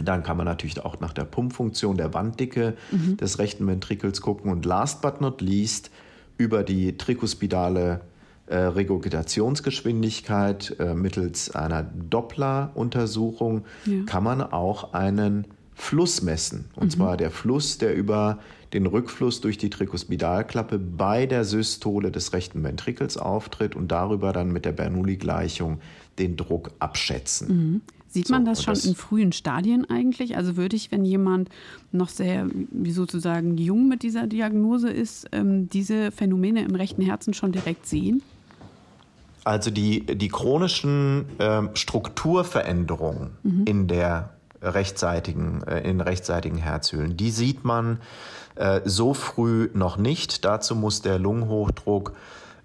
Dann 0.02 0.22
kann 0.22 0.36
man 0.36 0.46
natürlich 0.46 0.84
auch 0.84 1.00
nach 1.00 1.12
der 1.12 1.24
Pumpfunktion 1.24 1.96
der 1.96 2.14
Wanddicke 2.14 2.74
des 2.92 3.38
rechten 3.38 3.66
Ventrikels 3.66 4.20
gucken. 4.20 4.52
Und 4.52 4.64
last 4.64 5.02
but 5.02 5.20
not 5.20 5.40
least 5.40 5.90
über 6.36 6.62
die 6.62 6.96
trikospidale 6.96 8.00
äh, 8.46 8.56
Regurgitationsgeschwindigkeit 8.56 10.76
äh, 10.78 10.94
mittels 10.94 11.54
einer 11.54 11.82
Doppler-Untersuchung 11.82 13.64
Ja. 13.84 14.04
kann 14.06 14.24
man 14.24 14.40
auch 14.40 14.94
einen 14.94 15.46
Fluss 15.78 16.22
messen. 16.22 16.64
Und 16.74 16.90
zwar 16.92 17.16
der 17.16 17.30
Fluss, 17.30 17.78
der 17.78 17.94
über 17.94 18.38
den 18.72 18.84
Rückfluss 18.84 19.40
durch 19.40 19.56
die 19.56 19.70
Trikospidalklappe 19.70 20.78
bei 20.78 21.24
der 21.24 21.44
Systole 21.44 22.10
des 22.10 22.32
rechten 22.34 22.62
Ventrikels 22.62 23.16
auftritt 23.16 23.74
und 23.76 23.88
darüber 23.90 24.32
dann 24.32 24.50
mit 24.52 24.64
der 24.64 24.72
Bernoulli-Gleichung 24.72 25.78
den 26.18 26.36
Druck 26.36 26.72
abschätzen. 26.80 27.80
Sieht 28.08 28.28
man 28.28 28.44
So, 28.44 28.50
das 28.50 28.62
schon 28.64 28.74
das- 28.74 28.84
in 28.86 28.94
frühen 28.96 29.32
Stadien 29.32 29.88
eigentlich? 29.88 30.36
Also 30.36 30.56
würde 30.56 30.74
ich, 30.76 30.90
wenn 30.90 31.04
jemand 31.04 31.48
noch 31.92 32.08
sehr, 32.08 32.46
wie 32.70 32.90
sozusagen 32.90 33.56
jung 33.56 33.88
mit 33.88 34.02
dieser 34.02 34.26
Diagnose 34.26 34.90
ist, 34.90 35.28
ähm, 35.32 35.68
diese 35.68 36.10
Phänomene 36.10 36.62
im 36.64 36.74
rechten 36.74 37.02
Herzen 37.02 37.34
schon 37.34 37.52
direkt 37.52 37.86
sehen? 37.86 38.20
Also 39.44 39.70
die, 39.70 40.04
die 40.04 40.28
chronischen 40.28 41.24
ähm, 41.38 41.70
Strukturveränderungen 41.74 43.30
in 43.64 43.86
der 43.88 44.30
rechtseitigen, 44.62 45.62
äh, 45.62 45.80
in 45.88 46.00
rechtsseitigen 46.00 46.58
Herzhöhlen, 46.58 47.16
die 47.16 47.30
sieht 47.30 47.64
man 47.64 48.00
äh, 48.56 48.80
so 48.84 49.14
früh 49.14 49.70
noch 49.74 49.96
nicht. 49.96 50.44
Dazu 50.44 50.74
muss 50.74 51.02
der 51.02 51.18
Lungenhochdruck 51.18 52.12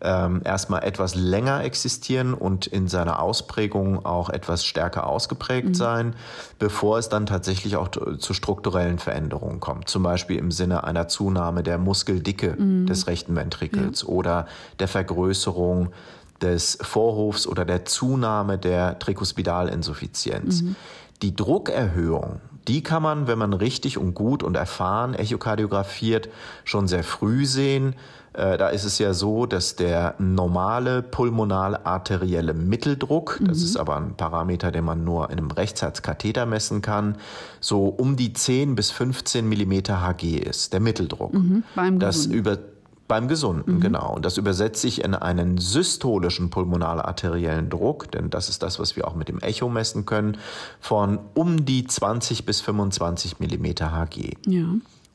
ähm, 0.06 0.42
erstmal 0.44 0.84
etwas 0.84 1.16
länger 1.16 1.64
existieren 1.64 2.34
und 2.34 2.68
in 2.68 2.90
seiner 2.90 3.22
Ausprägung 3.22 4.06
auch 4.06 4.30
etwas 4.30 4.66
stärker 4.66 5.08
ausgeprägt 5.08 5.78
sein, 5.78 6.16
bevor 6.60 6.98
es 6.98 7.08
dann 7.08 7.26
tatsächlich 7.26 7.78
auch 7.78 7.88
t- 7.88 8.18
zu 8.18 8.34
strukturellen 8.34 9.00
Veränderungen 9.00 9.62
kommt. 9.62 9.88
Zum 9.88 10.04
Beispiel 10.04 10.38
im 10.38 10.52
Sinne 10.52 10.84
einer 10.84 11.08
Zunahme 11.08 11.64
der 11.64 11.78
Muskeldicke 11.78 12.58
des 12.86 13.08
rechten 13.08 13.36
Ventrikels 13.38 14.04
oder 14.04 14.48
der 14.80 14.90
Vergrößerung 14.90 15.94
des 16.42 16.78
Vorhofs 16.82 17.48
oder 17.48 17.64
der 17.64 17.86
Zunahme 17.86 18.58
der 18.58 19.00
Trikospidalinsuffizienz. 19.00 20.66
Die 21.24 21.34
Druckerhöhung, 21.34 22.42
die 22.68 22.84
kann 22.84 23.02
man, 23.02 23.28
wenn 23.28 23.40
man 23.40 23.54
richtig 23.54 23.98
und 23.98 24.14
gut 24.14 24.44
und 24.44 24.56
erfahren 24.56 25.14
echokardiografiert, 25.14 26.28
schon 26.66 26.88
sehr 26.88 27.04
früh 27.04 27.46
sehen. 27.46 27.96
Äh, 28.34 28.58
Da 28.58 28.68
ist 28.68 28.84
es 28.84 29.00
ja 29.00 29.14
so, 29.14 29.46
dass 29.46 29.78
der 29.78 30.16
normale 30.20 31.02
pulmonal-arterielle 31.02 32.54
Mitteldruck, 32.54 33.40
das 33.42 33.62
ist 33.62 33.78
aber 33.78 33.96
ein 33.96 34.16
Parameter, 34.18 34.70
den 34.72 34.84
man 34.84 35.06
nur 35.06 35.30
in 35.30 35.38
einem 35.38 35.52
Rechtsherzkatheter 35.52 36.46
messen 36.46 36.82
kann, 36.82 37.18
so 37.62 37.86
um 37.86 38.18
die 38.18 38.34
10 38.34 38.76
bis 38.76 38.92
15 38.92 39.48
Millimeter 39.48 40.02
Hg 40.02 40.38
ist, 40.38 40.74
der 40.74 40.82
Mitteldruck. 40.82 41.32
beim 41.74 42.00
das 42.00 42.26
über 42.26 42.58
beim 43.08 43.28
Gesunden, 43.28 43.80
genau. 43.80 44.14
Und 44.16 44.26
das 44.26 44.38
übersetzt 44.38 44.82
sich 44.82 45.04
in 45.04 45.14
einen 45.14 45.58
systolischen 45.58 46.50
pulmonalarteriellen 46.50 47.70
Druck, 47.70 48.12
denn 48.12 48.30
das 48.30 48.50
ist 48.50 48.64
das, 48.64 48.80
was 48.80 48.96
wir 48.96 49.08
auch 49.08 49.16
mit 49.16 49.28
dem 49.28 49.40
Echo 49.40 49.70
messen 49.70 50.06
können, 50.06 50.38
von 50.80 51.20
um 51.34 51.66
die 51.66 51.86
20 51.86 52.46
bis 52.46 52.62
25 52.62 53.40
Millimeter 53.40 53.92
Hg. 53.92 54.38
Ja. 54.48 54.66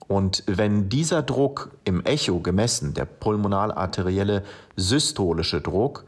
Und 0.06 0.42
wenn 0.46 0.88
dieser 0.88 1.22
Druck 1.22 1.70
im 1.84 2.04
Echo 2.04 2.40
gemessen, 2.40 2.94
der 2.94 3.04
pulmonalarterielle 3.04 4.42
systolische 4.76 5.60
Druck, 5.60 6.04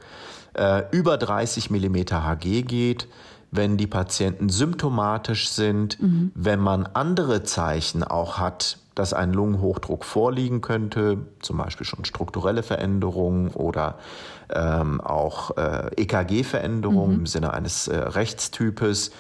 äh, 0.55 0.83
über 0.91 1.19
30 1.19 1.71
Millimeter 1.71 2.25
Hg 2.25 2.63
geht, 2.63 3.09
wenn 3.51 3.77
die 3.77 3.87
Patienten 3.87 4.49
symptomatisch 4.49 5.49
sind, 5.49 5.99
wenn 6.35 6.61
man 6.61 6.87
andere 6.87 7.43
Zeichen 7.43 8.05
auch 8.05 8.39
hat, 8.39 8.79
dass 8.95 9.13
ein 9.13 9.33
Lungenhochdruck 9.33 10.05
vorliegen 10.05 10.61
könnte, 10.61 11.19
zum 11.41 11.59
Beispiel 11.59 11.87
schon 11.87 12.05
strukturelle 12.05 12.63
Veränderungen 12.63 13.49
oder 13.51 13.99
ähm, 14.53 15.01
auch 15.01 15.57
äh, 15.57 15.91
EKG-Veränderungen 15.97 17.21
im 17.21 17.27
Sinne 17.27 17.53
eines 17.53 17.89
äh, 17.89 17.97
Rechtstypes, 17.97 19.13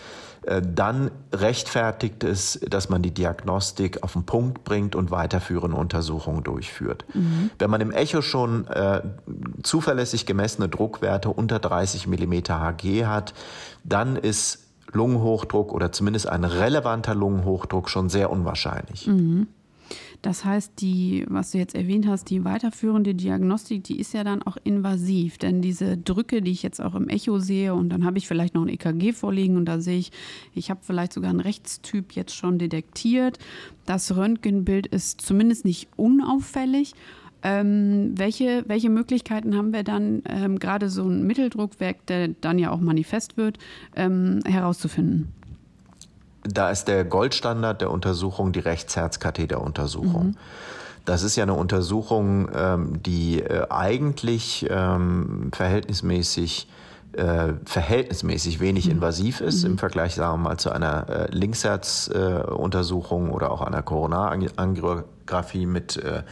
äh, 0.42 0.62
dann 0.62 1.10
rechtfertigt 1.32 2.24
es, 2.24 2.58
dass 2.68 2.88
man 2.88 3.02
die 3.02 3.12
Diagnostik 3.12 4.02
auf 4.02 4.14
den 4.14 4.24
Punkt 4.24 4.64
bringt 4.64 4.96
und 4.96 5.10
weiterführende 5.10 5.76
Untersuchungen 5.76 6.42
durchführt. 6.42 7.04
Wenn 7.58 7.70
man 7.70 7.80
im 7.80 7.92
Echo 7.92 8.22
schon 8.22 8.66
äh, 8.68 9.02
zuverlässig 9.62 10.26
gemessene 10.26 10.68
Druckwerte 10.68 11.28
unter 11.30 11.58
30 11.58 12.06
mm 12.06 12.32
Hg 12.48 13.06
hat, 13.06 13.34
dann 13.84 14.16
ist 14.16 14.66
Lungenhochdruck 14.92 15.72
oder 15.72 15.92
zumindest 15.92 16.28
ein 16.28 16.44
relevanter 16.44 17.14
Lungenhochdruck 17.14 17.88
schon 17.88 18.08
sehr 18.08 18.30
unwahrscheinlich. 18.30 19.06
Das 20.22 20.44
heißt, 20.44 20.74
die, 20.80 21.24
was 21.28 21.52
du 21.52 21.58
jetzt 21.58 21.74
erwähnt 21.74 22.06
hast, 22.06 22.28
die 22.28 22.44
weiterführende 22.44 23.14
Diagnostik, 23.14 23.84
die 23.84 23.98
ist 23.98 24.12
ja 24.12 24.22
dann 24.22 24.42
auch 24.42 24.58
invasiv. 24.64 25.38
Denn 25.38 25.62
diese 25.62 25.96
Drücke, 25.96 26.42
die 26.42 26.50
ich 26.50 26.62
jetzt 26.62 26.80
auch 26.80 26.94
im 26.94 27.08
Echo 27.08 27.38
sehe, 27.38 27.74
und 27.74 27.88
dann 27.88 28.04
habe 28.04 28.18
ich 28.18 28.28
vielleicht 28.28 28.54
noch 28.54 28.62
ein 28.62 28.68
EKG 28.68 29.12
vorliegen 29.12 29.56
und 29.56 29.64
da 29.64 29.80
sehe 29.80 29.98
ich, 29.98 30.12
ich 30.54 30.70
habe 30.70 30.80
vielleicht 30.82 31.14
sogar 31.14 31.30
einen 31.30 31.40
Rechtstyp 31.40 32.12
jetzt 32.12 32.36
schon 32.36 32.58
detektiert. 32.58 33.38
Das 33.86 34.14
Röntgenbild 34.14 34.86
ist 34.86 35.22
zumindest 35.22 35.64
nicht 35.64 35.88
unauffällig. 35.96 36.92
Ähm, 37.42 38.12
welche, 38.16 38.64
welche 38.66 38.90
Möglichkeiten 38.90 39.56
haben 39.56 39.72
wir 39.72 39.82
dann, 39.82 40.22
ähm, 40.28 40.58
gerade 40.58 40.90
so 40.90 41.08
ein 41.08 41.26
Mitteldruckwerk, 41.26 42.04
der 42.06 42.28
dann 42.28 42.58
ja 42.58 42.70
auch 42.70 42.80
manifest 42.80 43.38
wird, 43.38 43.58
ähm, 43.96 44.40
herauszufinden? 44.44 45.32
Da 46.44 46.70
ist 46.70 46.87
der 46.87 47.04
Goldstandard 47.04 47.80
der 47.82 47.90
Untersuchung 47.90 48.52
die 48.52 48.61
Rechtsherzkatheteruntersuchung. 48.61 50.37
Das 51.04 51.23
ist 51.23 51.37
ja 51.37 51.44
eine 51.44 51.54
Untersuchung, 51.54 52.49
ähm, 52.54 53.02
die 53.02 53.40
äh, 53.42 53.66
eigentlich 53.68 54.66
ähm, 54.70 55.50
verhältnismäßig 55.52 56.68
äh, 57.12 57.54
verhältnismäßig 57.64 58.61
wenig 58.61 58.88
invasiv 58.88 59.40
ist 59.40 59.64
im 59.64 59.78
Vergleich, 59.78 60.14
sagen 60.14 60.42
wir 60.42 60.50
mal, 60.50 60.59
zu 60.59 60.70
einer 60.70 61.09
äh, 61.09 61.26
Linksherzuntersuchung 61.32 63.28
äh, 63.28 63.32
oder 63.32 63.50
auch 63.50 63.62
einer 63.62 63.82
Koronarangiographie 63.82 65.66
mit 65.66 65.97
äh, 65.97 66.23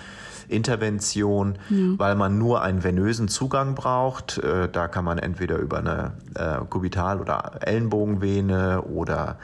Intervention, 0.48 1.58
weil 1.68 2.14
man 2.14 2.38
nur 2.38 2.62
einen 2.62 2.82
venösen 2.84 3.28
Zugang 3.28 3.74
braucht. 3.74 4.38
Äh, 4.38 4.68
da 4.70 4.88
kann 4.88 5.04
man 5.04 5.18
entweder 5.18 5.58
über 5.58 5.78
eine 5.78 6.12
äh, 6.34 6.64
Kubital- 6.64 7.20
oder 7.20 7.58
Ellenbogenvene 7.60 8.82
oder 8.82 9.36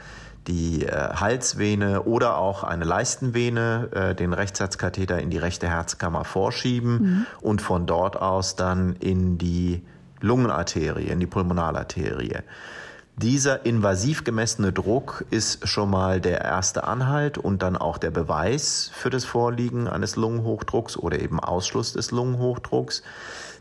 die 0.47 0.85
äh, 0.85 0.91
Halsvene 0.91 2.03
oder 2.03 2.37
auch 2.37 2.63
eine 2.63 2.85
Leistenvene 2.85 3.89
äh, 3.93 4.15
den 4.15 4.33
Rechtsherzkatheter 4.33 5.19
in 5.19 5.29
die 5.29 5.37
rechte 5.37 5.67
Herzkammer 5.67 6.23
vorschieben 6.23 7.25
und 7.41 7.61
von 7.61 7.85
dort 7.85 8.21
aus 8.21 8.55
dann 8.55 8.95
in 8.97 9.37
die 9.37 9.83
Lungenarterie, 10.21 11.07
in 11.07 11.19
die 11.19 11.27
Pulmonalarterie. 11.27 12.39
Dieser 13.17 13.65
invasiv 13.65 14.25
gemessene 14.25 14.73
Druck 14.73 15.23
ist 15.29 15.65
schon 15.65 15.89
mal 15.89 16.19
der 16.19 16.41
erste 16.41 16.83
Anhalt 16.83 17.37
und 17.37 17.63
dann 17.63 17.77
auch 17.77 17.97
der 17.97 18.11
Beweis 18.11 18.91
für 18.93 19.09
das 19.09 19.23
Vorliegen 19.23 19.87
eines 19.87 20.17
Lungenhochdrucks 20.17 20.97
oder 20.97 21.19
eben 21.21 21.39
Ausschluss 21.39 21.93
des 21.93 22.11
Lungenhochdrucks. 22.11 23.03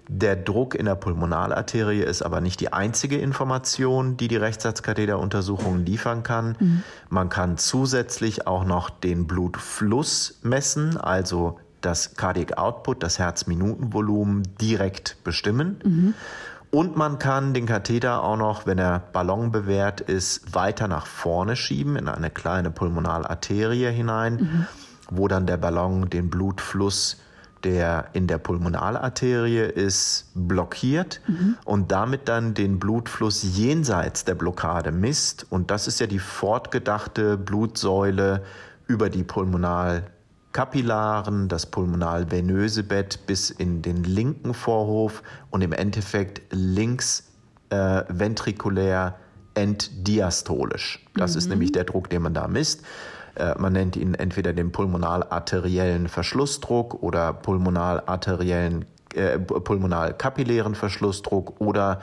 Der 0.09 0.37
Druck 0.37 0.75
in 0.75 0.85
der 0.87 0.97
Pulmonalarterie 0.97 2.03
ist 2.03 2.23
aber 2.23 2.41
nicht 2.41 2.61
die 2.61 2.73
einzige 2.73 3.19
Information, 3.19 4.17
die 4.17 4.29
die 4.29 4.37
Rechtsherzkatheteruntersuchung 4.37 5.85
liefern 5.85 6.23
kann. 6.23 6.85
Man 7.09 7.31
kann 7.31 7.57
zusätzlich 7.57 8.47
auch 8.47 8.65
noch 8.65 8.91
den 8.91 9.27
Blutfluss 9.27 10.39
messen, 10.43 10.99
also 10.99 11.59
das 11.81 12.17
Cardiac 12.17 12.59
Output, 12.59 13.03
das 13.03 13.19
Herzminutenvolumen 13.19 14.43
direkt 14.61 15.17
bestimmen. 15.25 15.79
Und 16.71 16.97
man 16.97 17.21
kann 17.21 17.55
den 17.55 17.67
Katheter 17.67 18.25
auch 18.25 18.37
noch, 18.37 18.67
wenn 18.67 18.79
er 18.79 18.99
ballonbewehrt 18.99 20.01
ist, 20.01 20.57
weiter 20.57 20.89
nach 20.89 21.07
vorne 21.07 21.55
schieben 21.55 21.95
in 21.95 22.09
eine 22.09 22.31
kleine 22.31 22.73
Pulmonalarterie 22.73 23.93
hinein, 23.93 24.35
mhm. 24.35 24.67
wo 25.09 25.29
dann 25.29 25.47
der 25.47 25.57
Ballon 25.57 26.11
den 26.11 26.31
Blutfluss 26.31 27.19
der 27.65 28.11
in 28.13 28.27
der 28.27 28.37
Pulmonalarterie 28.39 29.65
ist, 29.65 30.31
blockiert 30.35 31.21
mhm. 31.27 31.57
und 31.65 31.91
damit 31.91 32.29
dann 32.29 32.53
den 32.55 32.79
Blutfluss 32.79 33.43
jenseits 33.43 34.25
der 34.25 34.35
Blockade 34.35 34.93
misst. 34.93 35.47
Und 35.51 35.71
das 35.71 35.89
ist 35.89 36.01
ja 36.01 36.07
die 36.07 36.19
fortgedachte 36.19 37.39
Blutsäule 37.39 38.43
über 38.87 39.09
die 39.09 39.25
Pulmonalkapillaren, 39.25 41.49
das 41.49 41.65
pulmonalvenöse 41.67 42.85
Bett 42.85 43.27
bis 43.27 43.51
in 43.51 43.83
den 43.83 44.05
linken 44.05 44.55
Vorhof 44.55 45.25
und 45.51 45.63
im 45.63 45.73
Endeffekt 45.73 46.43
links 46.51 47.33
äh, 47.71 48.05
ventrikulär 48.09 49.17
enddiastolisch. 49.55 51.05
Das 51.15 51.33
mhm. 51.33 51.39
ist 51.39 51.49
nämlich 51.49 51.73
der 51.73 51.85
Druck, 51.85 52.11
den 52.11 52.21
man 52.23 52.35
da 52.35 52.47
misst. 52.49 52.83
Äh, 53.35 53.55
man 53.59 53.73
nennt 53.73 53.97
ihn 53.97 54.15
entweder 54.15 54.53
den 54.53 54.73
pulmonalarteriellen 54.73 56.09
Verschlussdruck 56.09 57.03
oder 57.03 57.33
pulmonalarteriellen 57.33 58.85
äh, 59.15 59.39
pulmonalkapillären 59.39 60.75
Verschlussdruck 60.75 61.61
oder 61.61 62.01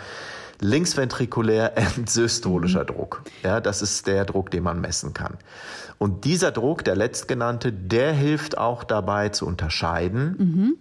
linksventrikulär 0.59 1.77
entsystolischer 1.97 2.83
mhm. 2.83 2.87
Druck. 2.87 3.23
Ja, 3.43 3.59
das 3.59 3.81
ist 3.81 4.07
der 4.07 4.25
Druck, 4.25 4.51
den 4.51 4.63
man 4.63 4.79
messen 4.79 5.13
kann. 5.13 5.37
Und 5.97 6.23
dieser 6.25 6.51
Druck, 6.51 6.83
der 6.83 6.95
letztgenannte, 6.95 7.73
der 7.73 8.13
hilft 8.13 8.57
auch 8.57 8.83
dabei 8.83 9.29
zu 9.29 9.45
unterscheiden, 9.45 10.35
mhm. 10.37 10.77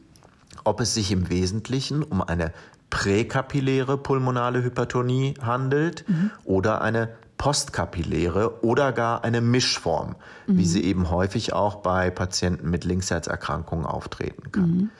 ob 0.64 0.80
es 0.80 0.94
sich 0.94 1.10
im 1.10 1.30
Wesentlichen 1.30 2.02
um 2.02 2.22
eine 2.22 2.52
präkapilläre 2.90 3.98
pulmonale 3.98 4.62
Hypertonie 4.62 5.34
handelt 5.40 6.08
mhm. 6.08 6.30
oder 6.44 6.80
eine 6.80 7.08
postkapilläre 7.40 8.62
oder 8.62 8.92
gar 8.92 9.24
eine 9.24 9.40
Mischform, 9.40 10.16
mhm. 10.46 10.58
wie 10.58 10.66
sie 10.66 10.84
eben 10.84 11.08
häufig 11.10 11.54
auch 11.54 11.76
bei 11.76 12.10
Patienten 12.10 12.68
mit 12.68 12.84
Linksherzerkrankungen 12.84 13.86
auftreten 13.86 14.52
kann. 14.52 14.70
Mhm. 14.70 14.90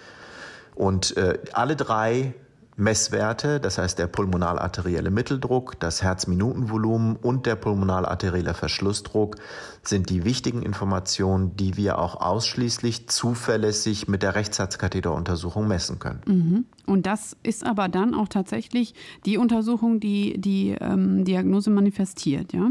Und 0.75 1.19
äh, 1.19 1.39
alle 1.53 1.77
drei 1.77 2.33
Messwerte, 2.81 3.61
das 3.61 3.79
heißt 3.79 3.99
der 3.99 4.07
pulmonalarterielle 4.07 5.11
Mitteldruck, 5.11 5.79
das 5.79 6.03
Herzminutenvolumen 6.03 7.17
und 7.17 7.47
der 7.47 7.57
pulmonalarterielle 7.57 8.55
Verschlussdruck, 8.55 9.37
sind 9.83 10.11
die 10.11 10.25
wichtigen 10.25 10.63
Informationen, 10.63 11.57
die 11.57 11.77
wir 11.77 11.99
auch 11.99 12.21
ausschließlich 12.21 13.09
zuverlässig 13.09 14.09
mit 14.09 14.23
der 14.23 14.35
Rechtsherzkatheteruntersuchung 14.35 15.69
messen 15.69 15.99
können. 15.99 16.21
Mhm. 16.27 16.65
Und 16.87 17.07
das 17.07 17.37
ist 17.43 17.65
aber 17.65 17.89
dann 17.89 18.15
auch 18.15 18.29
tatsächlich 18.29 18.95
die 19.27 19.39
Untersuchung, 19.39 20.01
die 20.01 20.41
die 20.41 20.77
ähm, 20.81 21.25
Diagnose 21.25 21.71
manifestiert, 21.71 22.53
ja? 22.53 22.71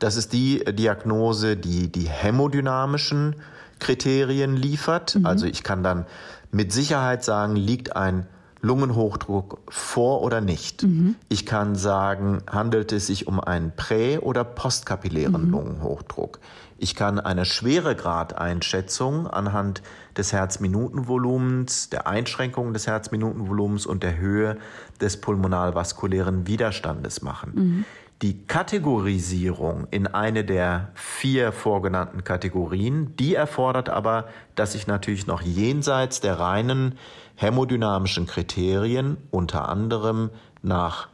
Das 0.00 0.16
ist 0.16 0.32
die 0.32 0.62
Diagnose, 0.64 1.56
die 1.56 1.90
die 1.90 2.08
hämodynamischen 2.08 3.36
Kriterien 3.78 4.56
liefert. 4.56 5.14
Mhm. 5.14 5.26
Also 5.26 5.46
ich 5.46 5.62
kann 5.62 5.82
dann 5.82 6.04
mit 6.50 6.72
Sicherheit 6.72 7.24
sagen, 7.24 7.56
liegt 7.56 7.96
ein 7.96 8.26
Lungenhochdruck 8.64 9.58
vor 9.68 10.22
oder 10.22 10.40
nicht. 10.40 10.82
Mhm. 10.82 11.16
Ich 11.28 11.44
kann 11.44 11.74
sagen, 11.76 12.42
handelt 12.50 12.92
es 12.92 13.06
sich 13.06 13.26
um 13.26 13.38
einen 13.38 13.72
prä- 13.76 14.18
oder 14.18 14.42
postkapillären 14.42 15.46
mhm. 15.46 15.50
Lungenhochdruck. 15.50 16.40
Ich 16.78 16.94
kann 16.94 17.20
eine 17.20 17.44
Schweregradeinschätzung 17.44 19.26
anhand 19.26 19.82
des 20.16 20.32
Herzminutenvolumens, 20.32 21.90
der 21.90 22.06
Einschränkung 22.06 22.72
des 22.72 22.86
Herzminutenvolumens 22.86 23.86
und 23.86 24.02
der 24.02 24.16
Höhe 24.16 24.56
des 25.00 25.20
pulmonalvaskulären 25.20 26.46
Widerstandes 26.46 27.22
machen. 27.22 27.52
Mhm. 27.54 27.84
Die 28.22 28.46
Kategorisierung 28.46 29.86
in 29.90 30.06
eine 30.06 30.44
der 30.44 30.88
vier 30.94 31.52
vorgenannten 31.52 32.24
Kategorien, 32.24 33.14
die 33.16 33.34
erfordert 33.34 33.90
aber, 33.90 34.28
dass 34.54 34.74
ich 34.74 34.86
natürlich 34.86 35.26
noch 35.26 35.42
jenseits 35.42 36.20
der 36.20 36.38
reinen 36.38 36.94
hämodynamischen 37.36 38.26
Kriterien 38.26 39.16
unter 39.30 39.68
anderem 39.68 40.30
nach 40.62 41.08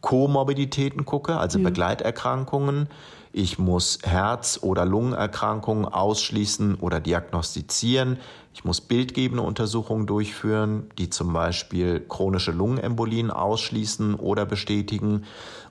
Komorbiditäten 0.00 1.04
gucke, 1.04 1.38
also 1.38 1.58
ja. 1.58 1.64
Begleiterkrankungen. 1.64 2.88
Ich 3.32 3.58
muss 3.58 3.98
Herz- 4.02 4.58
oder 4.62 4.84
Lungenerkrankungen 4.84 5.84
ausschließen 5.84 6.76
oder 6.76 6.98
diagnostizieren. 6.98 8.18
Ich 8.54 8.64
muss 8.64 8.80
bildgebende 8.80 9.42
Untersuchungen 9.42 10.06
durchführen, 10.06 10.90
die 10.98 11.10
zum 11.10 11.32
Beispiel 11.32 12.00
chronische 12.00 12.52
Lungenembolien 12.52 13.30
ausschließen 13.30 14.14
oder 14.14 14.46
bestätigen. 14.46 15.24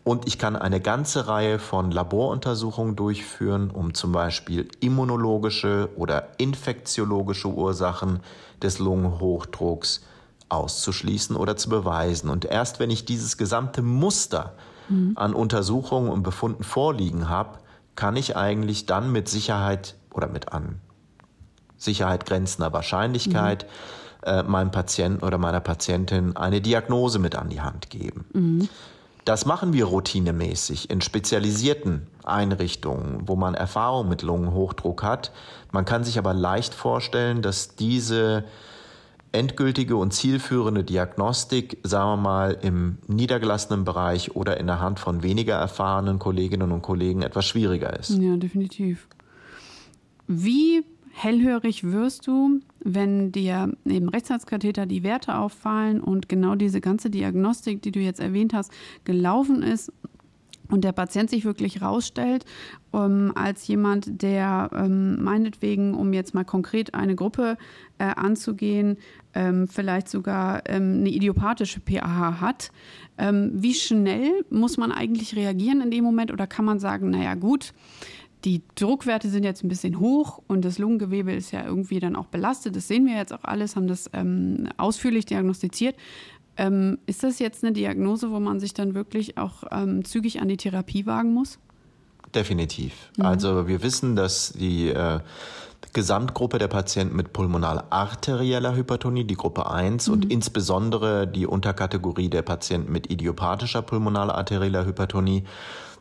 Und 0.07 0.25
ich 0.25 0.39
kann 0.39 0.55
eine 0.55 0.79
ganze 0.79 1.27
Reihe 1.27 1.59
von 1.59 1.91
Laboruntersuchungen 1.91 2.95
durchführen, 2.95 3.69
um 3.69 3.93
zum 3.93 4.13
Beispiel 4.13 4.69
immunologische 4.79 5.89
oder 5.97 6.29
infektiologische 6.37 7.49
Ursachen 7.49 8.21
des 8.63 8.79
Lungenhochdrucks 8.79 10.05
auszuschließen 10.47 11.35
oder 11.35 11.57
zu 11.57 11.67
beweisen. 11.67 12.29
Und 12.29 12.45
erst 12.45 12.79
wenn 12.79 12.89
ich 12.89 13.03
dieses 13.03 13.35
gesamte 13.35 13.81
Muster 13.81 14.53
mhm. 14.87 15.11
an 15.15 15.33
Untersuchungen 15.33 16.09
und 16.09 16.23
Befunden 16.23 16.63
vorliegen 16.63 17.27
habe, 17.27 17.57
kann 17.97 18.15
ich 18.15 18.37
eigentlich 18.37 18.85
dann 18.85 19.11
mit 19.11 19.27
Sicherheit 19.27 19.95
oder 20.13 20.29
mit 20.29 20.53
an 20.53 20.79
Sicherheit 21.75 22.25
grenzender 22.25 22.71
Wahrscheinlichkeit 22.71 23.67
mhm. 24.23 24.29
äh, 24.29 24.43
meinem 24.43 24.71
Patienten 24.71 25.21
oder 25.21 25.37
meiner 25.37 25.59
Patientin 25.59 26.37
eine 26.37 26.61
Diagnose 26.61 27.19
mit 27.19 27.35
an 27.35 27.49
die 27.49 27.59
Hand 27.59 27.89
geben. 27.89 28.23
Mhm. 28.31 28.69
Das 29.27 29.45
machen 29.45 29.73
wir 29.73 29.83
routinemäßig 29.83 30.89
in 30.89 31.01
spezialisierten 31.01 32.07
Einrichtungen, 32.23 33.27
wo 33.27 33.35
man 33.35 33.55
Erfahrung 33.55 34.07
mit 34.07 34.21
Lungenhochdruck 34.21 35.03
hat. 35.03 35.33
Man 35.73 35.83
kann 35.83 36.05
sich 36.05 36.17
aber 36.17 36.33
leicht 36.33 36.73
vorstellen, 36.73 37.41
dass 37.41 37.75
diese 37.75 38.45
endgültige 39.33 39.97
und 39.97 40.13
zielführende 40.13 40.85
Diagnostik, 40.85 41.77
sagen 41.83 42.09
wir 42.11 42.23
mal, 42.23 42.57
im 42.61 42.99
niedergelassenen 43.07 43.83
Bereich 43.83 44.33
oder 44.33 44.61
in 44.61 44.67
der 44.67 44.79
Hand 44.79 44.97
von 44.97 45.23
weniger 45.23 45.55
erfahrenen 45.55 46.19
Kolleginnen 46.19 46.71
und 46.71 46.81
Kollegen 46.81 47.21
etwas 47.21 47.45
schwieriger 47.45 47.99
ist. 47.99 48.11
Ja, 48.11 48.37
definitiv. 48.37 49.09
Wie 50.25 50.85
hellhörig 51.17 51.83
wirst 51.83 52.27
du, 52.27 52.59
wenn 52.79 53.31
dir 53.31 53.73
neben 53.83 54.07
Rechtsherzkatheter 54.07 54.85
die 54.85 55.01
Werte 55.01 55.35
auffallen 55.35 55.99
und 55.99 56.29
genau 56.29 56.53
diese 56.53 56.79
ganze 56.79 57.09
Diagnostik, 57.09 57.81
die 57.81 57.91
du 57.91 57.99
jetzt 57.99 58.19
erwähnt 58.19 58.53
hast, 58.53 58.71
gelaufen 59.03 59.63
ist 59.63 59.91
und 60.69 60.83
der 60.83 60.91
Patient 60.91 61.29
sich 61.29 61.43
wirklich 61.43 61.81
rausstellt 61.81 62.45
um, 62.91 63.35
als 63.35 63.67
jemand, 63.67 64.21
der 64.21 64.69
ähm, 64.73 65.23
meinetwegen, 65.23 65.93
um 65.95 66.13
jetzt 66.13 66.33
mal 66.33 66.45
konkret 66.45 66.93
eine 66.93 67.15
Gruppe 67.15 67.57
äh, 67.97 68.05
anzugehen, 68.05 68.97
ähm, 69.33 69.67
vielleicht 69.67 70.09
sogar 70.09 70.69
ähm, 70.69 70.99
eine 70.99 71.09
idiopathische 71.09 71.79
PAH 71.79 72.41
hat. 72.41 72.71
Ähm, 73.17 73.51
wie 73.53 73.73
schnell 73.73 74.45
muss 74.49 74.77
man 74.77 74.91
eigentlich 74.91 75.35
reagieren 75.35 75.81
in 75.81 75.91
dem 75.91 76.03
Moment 76.03 76.31
oder 76.31 76.47
kann 76.47 76.65
man 76.65 76.79
sagen, 76.79 77.09
naja 77.09 77.33
gut, 77.35 77.73
die 78.45 78.61
Druckwerte 78.75 79.29
sind 79.29 79.43
jetzt 79.43 79.63
ein 79.63 79.67
bisschen 79.67 79.99
hoch 79.99 80.41
und 80.47 80.63
das 80.63 80.77
Lungengewebe 80.77 81.33
ist 81.33 81.51
ja 81.51 81.65
irgendwie 81.65 81.99
dann 81.99 82.15
auch 82.15 82.27
belastet. 82.27 82.75
Das 82.75 82.87
sehen 82.87 83.05
wir 83.05 83.15
jetzt 83.15 83.33
auch 83.33 83.43
alles, 83.43 83.75
haben 83.75 83.87
das 83.87 84.09
ähm, 84.13 84.69
ausführlich 84.77 85.25
diagnostiziert. 85.25 85.95
Ähm, 86.55 86.97
ist 87.05 87.23
das 87.23 87.39
jetzt 87.39 87.63
eine 87.63 87.73
Diagnose, 87.73 88.31
wo 88.31 88.39
man 88.39 88.59
sich 88.59 88.73
dann 88.73 88.95
wirklich 88.95 89.37
auch 89.37 89.63
ähm, 89.71 90.05
zügig 90.05 90.41
an 90.41 90.47
die 90.47 90.57
Therapie 90.57 91.05
wagen 91.05 91.33
muss? 91.33 91.59
Definitiv. 92.33 93.11
Mhm. 93.17 93.25
Also 93.25 93.67
wir 93.67 93.81
wissen, 93.81 94.15
dass 94.15 94.53
die 94.53 94.89
äh, 94.89 95.19
Gesamtgruppe 95.93 96.57
der 96.57 96.67
Patienten 96.67 97.15
mit 97.15 97.33
pulmonal-arterieller 97.33 98.75
Hypertonie, 98.75 99.23
die 99.23 99.35
Gruppe 99.35 99.69
1 99.69 100.07
mhm. 100.07 100.13
und 100.13 100.31
insbesondere 100.31 101.27
die 101.27 101.47
Unterkategorie 101.47 102.29
der 102.29 102.41
Patienten 102.41 102.91
mit 102.91 103.09
idiopathischer 103.09 103.81
pulmonal-arterieller 103.81 104.85
Hypertonie 104.85 105.43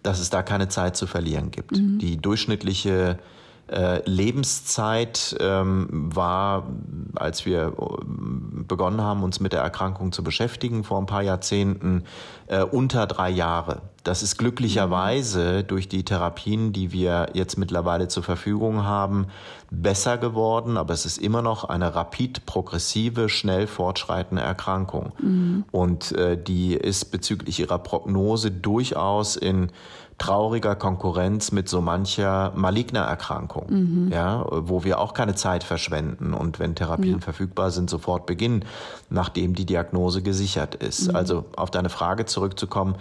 dass 0.07 0.21
es 0.21 0.31
da 0.31 0.43
keine 0.43 0.69
Zeit 0.69 0.97
zu 0.97 1.07
verlieren 1.07 1.51
gibt. 1.51 1.73
Mhm. 1.73 1.99
Die 1.99 2.17
durchschnittliche 2.17 3.19
äh, 3.69 4.09
Lebenszeit 4.09 5.37
ähm, 5.41 5.89
war, 6.15 6.69
als 7.17 7.45
wir 7.45 7.73
äh, 7.77 8.63
begonnen 8.63 9.01
haben, 9.01 9.25
uns 9.25 9.41
mit 9.41 9.53
der 9.53 9.63
Erkrankung 9.63 10.13
zu 10.13 10.23
beschäftigen, 10.23 10.85
vor 10.85 10.99
ein 11.01 11.07
paar 11.07 11.23
Jahrzehnten, 11.23 12.05
äh, 12.47 12.63
unter 12.63 13.07
drei 13.09 13.31
Jahre. 13.31 13.83
Das 14.07 14.23
ist 14.23 14.39
glücklicherweise 14.39 15.65
durch 15.65 15.89
die 15.89 16.05
Therapien, 16.05 16.73
die 16.73 16.93
wir 16.93 17.31
jetzt 17.33 17.59
mittlerweile 17.59 18.07
zur 18.07 18.23
Verfügung 18.23 18.85
haben, 18.85 19.27
besser 19.73 20.17
geworden, 20.17 20.77
aber 20.77 20.95
es 20.95 21.07
ist 21.07 21.19
immer 21.19 21.43
noch 21.43 21.65
eine 21.65 21.93
rapid 21.93 22.47
progressive, 22.47 23.29
schnell 23.29 23.67
fortschreitende 23.67 24.45
Erkrankung. 24.45 25.13
Mhm. 25.19 25.65
Und 25.73 26.13
äh, 26.13 26.41
die 26.41 26.75
ist 26.75 27.07
bezüglich 27.07 27.59
ihrer 27.59 27.81
Prognose 27.81 28.53
durchaus 28.53 29.35
in 29.35 29.73
trauriger 30.19 30.77
Konkurrenz 30.77 31.53
mit 31.53 31.69
so 31.69 31.81
mancher 31.81 32.53
maligner 32.55 33.03
Erkrankung, 33.03 33.67
mhm. 33.69 34.13
ja, 34.13 34.47
wo 34.49 34.85
wir 34.85 34.99
auch 34.99 35.15
keine 35.15 35.35
Zeit 35.35 35.63
verschwenden 35.63 36.33
und 36.33 36.59
wenn 36.59 36.75
Therapien 36.75 37.17
ja. 37.17 37.21
verfügbar 37.21 37.71
sind, 37.71 37.91
sofort 37.91 38.25
beginnen, 38.25 38.65
nachdem 39.11 39.55
die 39.55 39.67
Diagnose 39.67 40.23
gesichert 40.23 40.77
ist. 40.77 41.09
Mhm. 41.09 41.17
Also 41.17 41.45
auf 41.57 41.71
deine 41.71 41.91
Frage 41.91 42.25
zurückzukommen, 42.25 42.95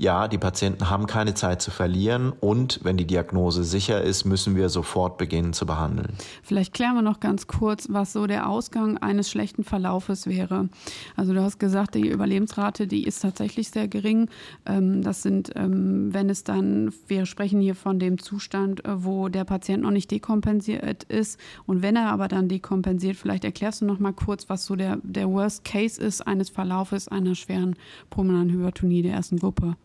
ja, 0.00 0.28
die 0.28 0.38
Patienten 0.38 0.88
haben 0.88 1.06
keine 1.06 1.34
Zeit 1.34 1.60
zu 1.60 1.70
verlieren 1.70 2.32
und 2.40 2.80
wenn 2.82 2.96
die 2.96 3.06
Diagnose 3.06 3.64
sicher 3.64 4.00
ist, 4.00 4.24
müssen 4.24 4.56
wir 4.56 4.70
sofort 4.70 5.18
beginnen 5.18 5.52
zu 5.52 5.66
behandeln. 5.66 6.14
Vielleicht 6.42 6.72
klären 6.72 6.94
wir 6.94 7.02
noch 7.02 7.20
ganz 7.20 7.48
kurz, 7.48 7.86
was 7.90 8.14
so 8.14 8.26
der 8.26 8.48
Ausgang 8.48 8.96
eines 8.96 9.30
schlechten 9.30 9.62
Verlaufes 9.62 10.26
wäre. 10.26 10.70
Also 11.16 11.34
du 11.34 11.42
hast 11.42 11.58
gesagt, 11.58 11.96
die 11.96 12.08
Überlebensrate, 12.08 12.86
die 12.86 13.04
ist 13.04 13.20
tatsächlich 13.20 13.68
sehr 13.68 13.88
gering. 13.88 14.30
Ähm, 14.64 15.02
das 15.02 15.20
sind, 15.20 15.50
ähm, 15.54 16.14
wenn 16.14 16.30
es 16.30 16.44
dann, 16.44 16.94
wir 17.06 17.26
sprechen 17.26 17.60
hier 17.60 17.74
von 17.74 17.98
dem 17.98 18.16
Zustand, 18.18 18.82
äh, 18.86 19.04
wo 19.04 19.28
der 19.28 19.44
Patient 19.44 19.82
noch 19.82 19.90
nicht 19.90 20.10
dekompensiert 20.10 21.04
ist 21.04 21.38
und 21.66 21.82
wenn 21.82 21.96
er 21.96 22.10
aber 22.10 22.28
dann 22.28 22.48
dekompensiert, 22.48 23.16
vielleicht 23.16 23.44
erklärst 23.44 23.82
du 23.82 23.84
noch 23.84 23.98
mal 23.98 24.14
kurz, 24.14 24.48
was 24.48 24.64
so 24.64 24.76
der, 24.76 24.96
der 25.02 25.28
Worst 25.28 25.66
Case 25.66 26.00
ist 26.00 26.26
eines 26.26 26.48
Verlaufes 26.48 27.06
einer 27.06 27.34
schweren 27.34 27.76
pulmonalen 28.08 28.48
Hypertonie 28.48 29.02
der 29.02 29.12
ersten 29.12 29.36
Gruppe. 29.36 29.76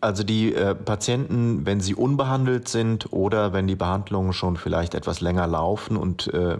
Also 0.00 0.22
die 0.22 0.54
äh, 0.54 0.74
Patienten, 0.74 1.64
wenn 1.64 1.80
sie 1.80 1.94
unbehandelt 1.94 2.68
sind 2.68 3.10
oder 3.12 3.54
wenn 3.54 3.66
die 3.66 3.76
Behandlungen 3.76 4.34
schon 4.34 4.56
vielleicht 4.56 4.94
etwas 4.94 5.22
länger 5.22 5.46
laufen 5.46 5.96
und 5.96 6.32
äh, 6.34 6.58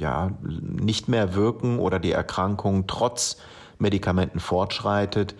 ja 0.00 0.32
nicht 0.42 1.08
mehr 1.08 1.34
wirken 1.34 1.78
oder 1.78 2.00
die 2.00 2.10
Erkrankung 2.10 2.88
trotz 2.88 3.36
Medikamenten 3.78 4.40
fortschreitet, 4.40 5.36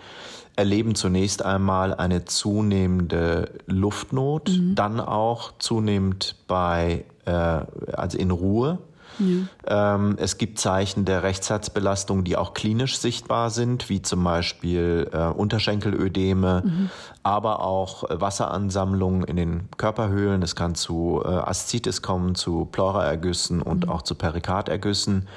erleben 0.55 0.95
zunächst 0.95 1.43
einmal 1.43 1.93
eine 1.93 2.23
zunehmende 2.23 3.51
Luftnot, 3.65 4.49
mhm. 4.49 4.75
dann 4.75 5.01
auch 5.01 5.57
zunehmend 5.59 6.35
bei 6.47 7.03
äh, 7.25 7.31
also 7.31 8.17
in 8.17 8.31
Ruhe 8.31 8.79
ja. 9.19 9.95
Ähm, 9.95 10.15
es 10.19 10.37
gibt 10.37 10.59
Zeichen 10.59 11.05
der 11.05 11.23
Rechtsherzbelastung, 11.23 12.23
die 12.23 12.37
auch 12.37 12.53
klinisch 12.53 12.97
sichtbar 12.97 13.49
sind, 13.49 13.89
wie 13.89 14.01
zum 14.01 14.23
Beispiel 14.23 15.09
äh, 15.11 15.25
Unterschenkelödeme, 15.27 16.63
mhm. 16.65 16.89
aber 17.23 17.61
auch 17.61 18.03
Wasseransammlungen 18.09 19.23
in 19.23 19.35
den 19.35 19.69
Körperhöhlen. 19.77 20.41
Es 20.41 20.55
kann 20.55 20.75
zu 20.75 21.21
äh, 21.25 21.29
Aszites 21.29 22.01
kommen, 22.01 22.35
zu 22.35 22.65
Pleuraergüssen 22.65 23.61
und 23.61 23.85
mhm. 23.85 23.91
auch 23.91 24.01
zu 24.01 24.15
Perikardergüssen. 24.15 25.27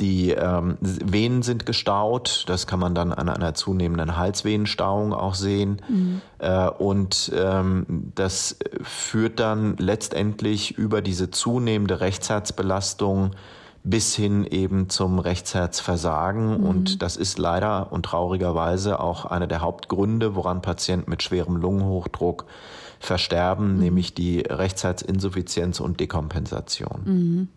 Die 0.00 0.30
ähm, 0.30 0.76
Venen 0.80 1.42
sind 1.42 1.66
gestaut, 1.66 2.44
das 2.48 2.66
kann 2.66 2.80
man 2.80 2.96
dann 2.96 3.12
an 3.12 3.28
einer 3.28 3.54
zunehmenden 3.54 4.16
Halsvenenstauung 4.16 5.12
auch 5.12 5.34
sehen. 5.34 5.80
Mhm. 5.88 6.20
Äh, 6.38 6.68
und 6.68 7.30
ähm, 7.34 8.10
das 8.14 8.56
führt 8.82 9.38
dann 9.38 9.76
letztendlich 9.76 10.76
über 10.76 11.00
diese 11.00 11.30
zunehmende 11.30 12.00
Rechtsherzbelastung 12.00 13.30
bis 13.84 14.16
hin 14.16 14.44
eben 14.44 14.88
zum 14.88 15.20
Rechtsherzversagen. 15.20 16.58
Mhm. 16.58 16.66
Und 16.66 17.02
das 17.02 17.16
ist 17.16 17.38
leider 17.38 17.92
und 17.92 18.04
traurigerweise 18.06 18.98
auch 18.98 19.26
einer 19.26 19.46
der 19.46 19.60
Hauptgründe, 19.60 20.34
woran 20.34 20.60
Patienten 20.60 21.10
mit 21.10 21.22
schwerem 21.22 21.56
Lungenhochdruck 21.56 22.46
versterben, 22.98 23.74
mhm. 23.74 23.80
nämlich 23.80 24.14
die 24.14 24.40
Rechtsherzinsuffizienz 24.40 25.78
und 25.78 26.00
Dekompensation. 26.00 27.48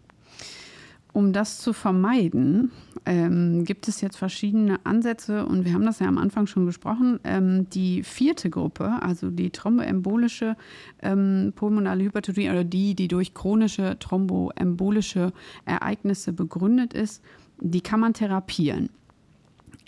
Um 1.17 1.33
das 1.33 1.57
zu 1.57 1.73
vermeiden, 1.73 2.71
ähm, 3.07 3.63
gibt 3.63 3.87
es 3.87 4.01
jetzt 4.01 4.17
verschiedene 4.17 4.85
Ansätze 4.85 5.47
und 5.47 5.65
wir 5.65 5.73
haben 5.73 5.83
das 5.83 5.97
ja 5.97 6.05
am 6.05 6.19
Anfang 6.19 6.45
schon 6.45 6.67
besprochen. 6.67 7.19
Ähm, 7.23 7.67
die 7.71 8.03
vierte 8.03 8.51
Gruppe, 8.51 9.01
also 9.01 9.31
die 9.31 9.49
thromboembolische 9.49 10.55
ähm, 11.01 11.53
pulmonale 11.55 12.03
Hypertonie 12.03 12.51
oder 12.51 12.63
die, 12.63 12.93
die 12.93 13.07
durch 13.07 13.33
chronische 13.33 13.97
thromboembolische 13.97 15.33
Ereignisse 15.65 16.33
begründet 16.33 16.93
ist, 16.93 17.23
die 17.59 17.81
kann 17.81 17.99
man 17.99 18.13
therapieren. 18.13 18.91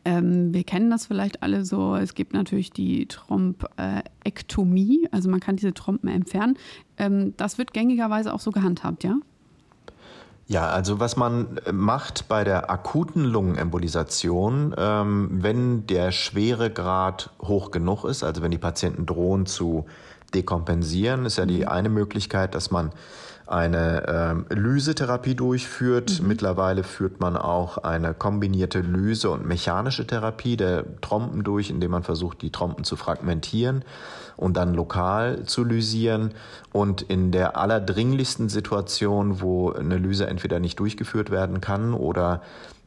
Ähm, 0.05 0.51
wir 0.51 0.63
kennen 0.63 0.89
das 0.89 1.05
vielleicht 1.05 1.43
alle 1.43 1.63
so. 1.63 1.95
Es 1.95 2.15
gibt 2.15 2.33
natürlich 2.33 2.71
die 2.71 3.05
Thrombektomie, 3.05 5.07
also 5.11 5.29
man 5.29 5.41
kann 5.41 5.57
diese 5.57 5.75
Trompen 5.75 6.09
entfernen. 6.09 6.57
Ähm, 6.97 7.35
das 7.37 7.59
wird 7.59 7.71
gängigerweise 7.71 8.33
auch 8.33 8.39
so 8.39 8.49
gehandhabt, 8.49 9.03
ja? 9.03 9.19
Ja, 10.51 10.67
also 10.67 10.99
was 10.99 11.15
man 11.15 11.57
äh, 11.57 11.71
macht 11.71 12.27
bei 12.27 12.43
der 12.43 12.71
akuten 12.71 13.23
Lungenembolisation, 13.23 14.73
ähm, 14.75 15.29
wenn 15.31 15.85
der 15.85 16.12
Schweregrad 16.12 17.29
hoch 17.39 17.69
genug 17.69 18.03
ist, 18.03 18.23
also 18.23 18.41
wenn 18.41 18.49
die 18.49 18.57
Patienten 18.57 19.05
drohen 19.05 19.45
zu 19.45 19.85
dekompensieren, 20.33 21.27
ist 21.27 21.38
ja 21.38 21.45
die 21.45 21.59
mhm. 21.59 21.67
eine 21.67 21.89
Möglichkeit, 21.89 22.55
dass 22.55 22.71
man 22.71 22.91
eine 23.49 24.03
ähm, 24.07 24.45
Lysetherapie 24.49 25.35
durchführt. 25.35 26.21
Mhm. 26.21 26.27
Mittlerweile 26.27 26.83
führt 26.83 27.19
man 27.19 27.35
auch 27.35 27.79
eine 27.79 28.13
kombinierte 28.13 28.81
Lyse- 28.81 29.31
und 29.31 29.45
mechanische 29.45 30.05
Therapie 30.05 30.55
der 30.55 30.85
Trompen 31.01 31.43
durch, 31.43 31.69
indem 31.69 31.91
man 31.91 32.03
versucht, 32.03 32.41
die 32.41 32.51
Trompen 32.51 32.83
zu 32.83 32.95
fragmentieren 32.95 33.83
und 34.38 34.55
dann 34.55 34.73
lokal 34.73 35.45
zu 35.45 35.63
lysieren. 35.63 36.31
Und 36.71 37.01
in 37.01 37.31
der 37.31 37.57
allerdringlichsten 37.57 38.49
Situation, 38.49 39.41
wo 39.41 39.71
eine 39.71 39.97
Lyse 39.97 40.27
entweder 40.27 40.59
nicht 40.59 40.79
durchgeführt 40.79 41.31
werden 41.31 41.59
kann 41.59 41.93
oder 41.93 42.41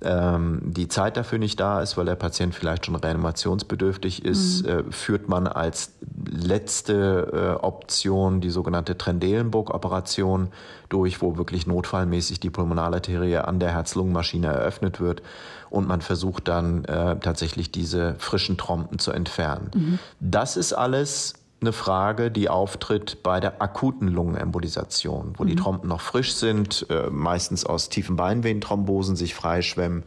ähm, 0.05 0.61
die 0.65 0.89
Zeit 0.89 1.17
dafür 1.17 1.39
nicht 1.39 1.59
da 1.61 1.81
ist, 1.81 1.97
weil 1.97 2.07
der 2.07 2.15
Patient 2.15 2.55
vielleicht 2.55 2.87
schon 2.87 2.97
reanimationsbedürftig 2.97 4.25
ist, 4.25 4.65
mhm. 4.65 4.69
äh, 4.69 4.83
führt 4.91 5.29
man 5.29 5.47
als 5.47 5.93
letzte 6.31 7.59
äh, 7.61 7.65
Option 7.65 8.41
die 8.41 8.51
sogenannte 8.51 8.99
Trendelenburg-Operation 8.99 10.49
durch, 10.89 11.23
wo 11.23 11.37
wirklich 11.37 11.67
notfallmäßig 11.67 12.41
die 12.41 12.51
Pulmonalarterie 12.51 13.39
an 13.39 13.61
der 13.61 13.73
Herz-Lungen-Maschine 13.73 14.49
eröffnet 14.49 15.01
wird 15.01 15.23
und 15.71 15.89
man 15.89 16.01
versucht 16.03 16.49
dann 16.49 16.85
äh, 16.85 17.19
tatsächlich 17.19 17.73
diese 17.73 18.15
frischen 18.19 18.59
Trompen 18.59 18.99
zu 18.99 19.11
entfernen. 19.13 19.71
Mhm. 19.75 19.99
Das 20.21 20.57
ist 20.57 20.73
alles 20.73 21.35
eine 21.63 21.73
Frage, 21.73 22.31
die 22.31 22.49
auftritt 22.49 23.23
bei 23.23 23.41
der 23.41 23.63
akuten 23.63 24.09
Lungenembolisation, 24.09 25.35
wo 25.37 25.45
mhm. 25.45 25.49
die 25.49 25.57
Trompen 25.57 25.89
noch 25.89 26.01
frisch 26.01 26.35
sind, 26.35 26.87
äh, 26.91 27.09
meistens 27.11 27.65
aus 27.65 27.89
tiefen 27.89 28.17
Beinvenenthrombosen 28.17 29.17
sich 29.17 29.35
freischwemmen 29.35 30.03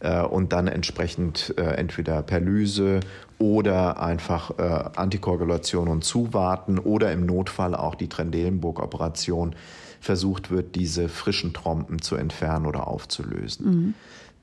äh, 0.00 0.22
und 0.22 0.52
dann 0.52 0.66
entsprechend 0.66 1.54
äh, 1.56 1.62
entweder 1.62 2.22
per 2.22 2.40
Lyse 2.40 3.00
oder 3.38 4.00
einfach 4.00 4.58
äh, 4.58 4.62
Antikoagulation 4.96 5.88
und 5.88 6.04
Zuwarten 6.04 6.78
oder 6.78 7.12
im 7.12 7.24
Notfall 7.26 7.74
auch 7.74 7.94
die 7.94 8.08
Trendelenburg-Operation 8.08 9.54
versucht 10.00 10.50
wird, 10.50 10.74
diese 10.74 11.08
frischen 11.08 11.52
Trompen 11.54 12.02
zu 12.02 12.16
entfernen 12.16 12.66
oder 12.66 12.86
aufzulösen. 12.86 13.66
Mhm. 13.66 13.94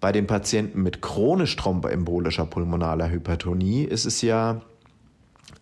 Bei 0.01 0.11
den 0.11 0.27
Patienten 0.27 0.83
mit 0.83 1.01
chronisch 1.01 1.55
thromboembolischer 1.55 2.45
pulmonaler 2.45 3.09
Hypertonie 3.09 3.83
ist 3.83 4.05
es 4.05 4.21
ja 4.21 4.61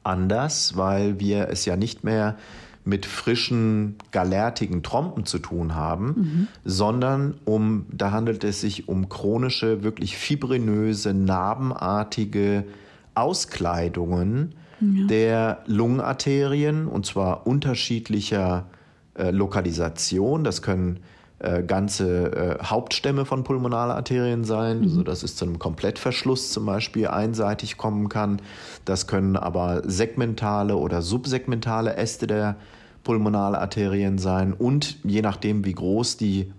anders, 0.03 0.77
weil 0.77 1.19
wir 1.19 1.49
es 1.49 1.65
ja 1.65 1.75
nicht 1.75 2.03
mehr 2.03 2.37
mit 2.83 3.05
frischen, 3.05 3.95
galertigen 4.11 4.81
Trompen 4.81 5.25
zu 5.25 5.37
tun 5.39 5.75
haben, 5.75 6.05
mhm. 6.05 6.47
sondern 6.65 7.35
um, 7.45 7.85
da 7.91 8.11
handelt 8.11 8.43
es 8.43 8.61
sich 8.61 8.87
um 8.87 9.07
chronische, 9.07 9.83
wirklich 9.83 10.17
fibrinöse, 10.17 11.13
narbenartige 11.13 12.65
Auskleidungen 13.13 14.55
ja. 14.79 15.07
der 15.07 15.63
Lungenarterien 15.67 16.87
und 16.87 17.05
zwar 17.05 17.45
unterschiedlicher 17.45 18.65
äh, 19.13 19.29
Lokalisation. 19.29 20.43
Das 20.43 20.63
können 20.63 21.01
äh, 21.43 21.63
ganze 21.63 22.59
äh, 22.59 22.63
Hauptstämme 22.63 23.25
von 23.25 23.43
Pulmonalarterien 23.43 24.43
sein, 24.43 24.81
mhm. 24.81 24.89
sodass 24.89 25.23
es 25.23 25.35
zu 25.35 25.45
einem 25.45 25.57
Komplettverschluss 25.57 26.51
zum 26.51 26.65
Beispiel 26.65 27.07
einseitig 27.07 27.77
kommen 27.77 28.09
kann. 28.09 28.41
Das 28.85 29.07
können 29.07 29.35
aber 29.35 29.81
segmentale 29.83 30.75
oder 30.75 31.01
subsegmentale 31.01 31.95
Äste 31.95 32.27
der 32.27 32.57
Pulmonalarterien 33.03 34.19
sein 34.19 34.53
und 34.53 34.97
je 35.03 35.23
nachdem, 35.23 35.65
wie 35.65 35.73
groß 35.73 36.17
die 36.17 36.51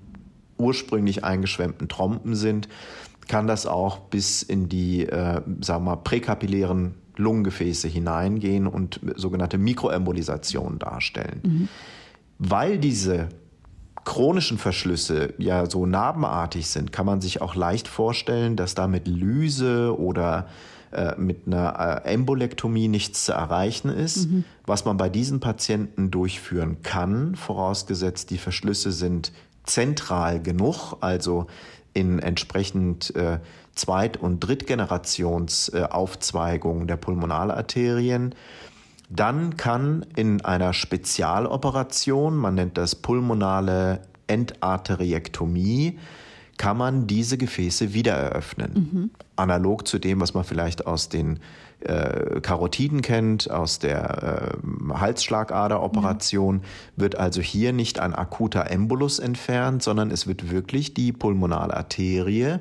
ursprünglich 0.58 1.22
eingeschwemmten 1.22 1.88
Trompen 1.88 2.34
sind, 2.34 2.68
kann 3.28 3.46
das 3.46 3.66
auch 3.66 3.98
bis 3.98 4.42
in 4.42 4.68
die, 4.68 5.06
äh, 5.06 5.40
sagen 5.60 5.84
wir 5.84 5.90
mal, 5.90 5.96
präkapillären 5.96 6.94
Lungengefäße 7.16 7.86
hineingehen 7.86 8.66
und 8.66 8.98
sogenannte 9.14 9.58
Mikroembolisation 9.58 10.78
darstellen. 10.78 11.40
Mhm. 11.44 11.68
Weil 12.38 12.78
diese 12.78 13.28
chronischen 14.04 14.58
Verschlüsse 14.58 15.34
ja 15.38 15.68
so 15.68 15.86
narbenartig 15.86 16.68
sind, 16.68 16.92
kann 16.92 17.06
man 17.06 17.20
sich 17.20 17.40
auch 17.40 17.54
leicht 17.54 17.88
vorstellen, 17.88 18.56
dass 18.56 18.74
da 18.74 18.88
mit 18.88 19.06
Lyse 19.06 19.98
oder 19.98 20.46
äh, 20.92 21.14
mit 21.16 21.46
einer 21.46 22.02
äh, 22.04 22.12
Embolektomie 22.12 22.88
nichts 22.88 23.24
zu 23.24 23.32
erreichen 23.32 23.88
ist. 23.88 24.28
Mhm. 24.28 24.44
Was 24.66 24.84
man 24.84 24.98
bei 24.98 25.08
diesen 25.08 25.40
Patienten 25.40 26.10
durchführen 26.10 26.82
kann, 26.82 27.34
vorausgesetzt 27.34 28.28
die 28.30 28.38
Verschlüsse 28.38 28.92
sind 28.92 29.32
zentral 29.64 30.42
genug, 30.42 30.96
also 31.00 31.46
in 31.94 32.18
entsprechend 32.18 33.16
äh, 33.16 33.38
Zweit- 33.74 34.18
und 34.18 34.40
Drittgenerationsaufzweigungen 34.40 36.82
äh, 36.82 36.86
der 36.86 36.96
Pulmonalarterien, 36.96 38.34
dann 39.14 39.56
kann 39.56 40.06
in 40.16 40.44
einer 40.44 40.72
Spezialoperation, 40.72 42.36
man 42.36 42.54
nennt 42.54 42.78
das 42.78 42.94
pulmonale 42.94 44.02
Endarteriektomie, 44.26 45.98
kann 46.56 46.76
man 46.76 47.06
diese 47.06 47.38
Gefäße 47.38 47.92
wieder 47.92 48.14
eröffnen. 48.14 48.72
Mhm. 48.74 49.10
Analog 49.36 49.86
zu 49.86 49.98
dem, 49.98 50.20
was 50.20 50.34
man 50.34 50.44
vielleicht 50.44 50.86
aus 50.86 51.08
den 51.08 51.40
äh, 51.80 52.40
Karotiden 52.40 53.02
kennt, 53.02 53.50
aus 53.50 53.78
der 53.80 54.52
äh, 54.54 54.94
Halsschlagaderoperation, 54.94 56.56
mhm. 56.56 56.62
wird 56.96 57.16
also 57.16 57.40
hier 57.40 57.72
nicht 57.72 57.98
ein 57.98 58.14
akuter 58.14 58.70
Embolus 58.70 59.18
entfernt, 59.18 59.82
sondern 59.82 60.10
es 60.10 60.26
wird 60.26 60.50
wirklich 60.50 60.94
die 60.94 61.12
pulmonale 61.12 61.76
Arterie 61.76 62.60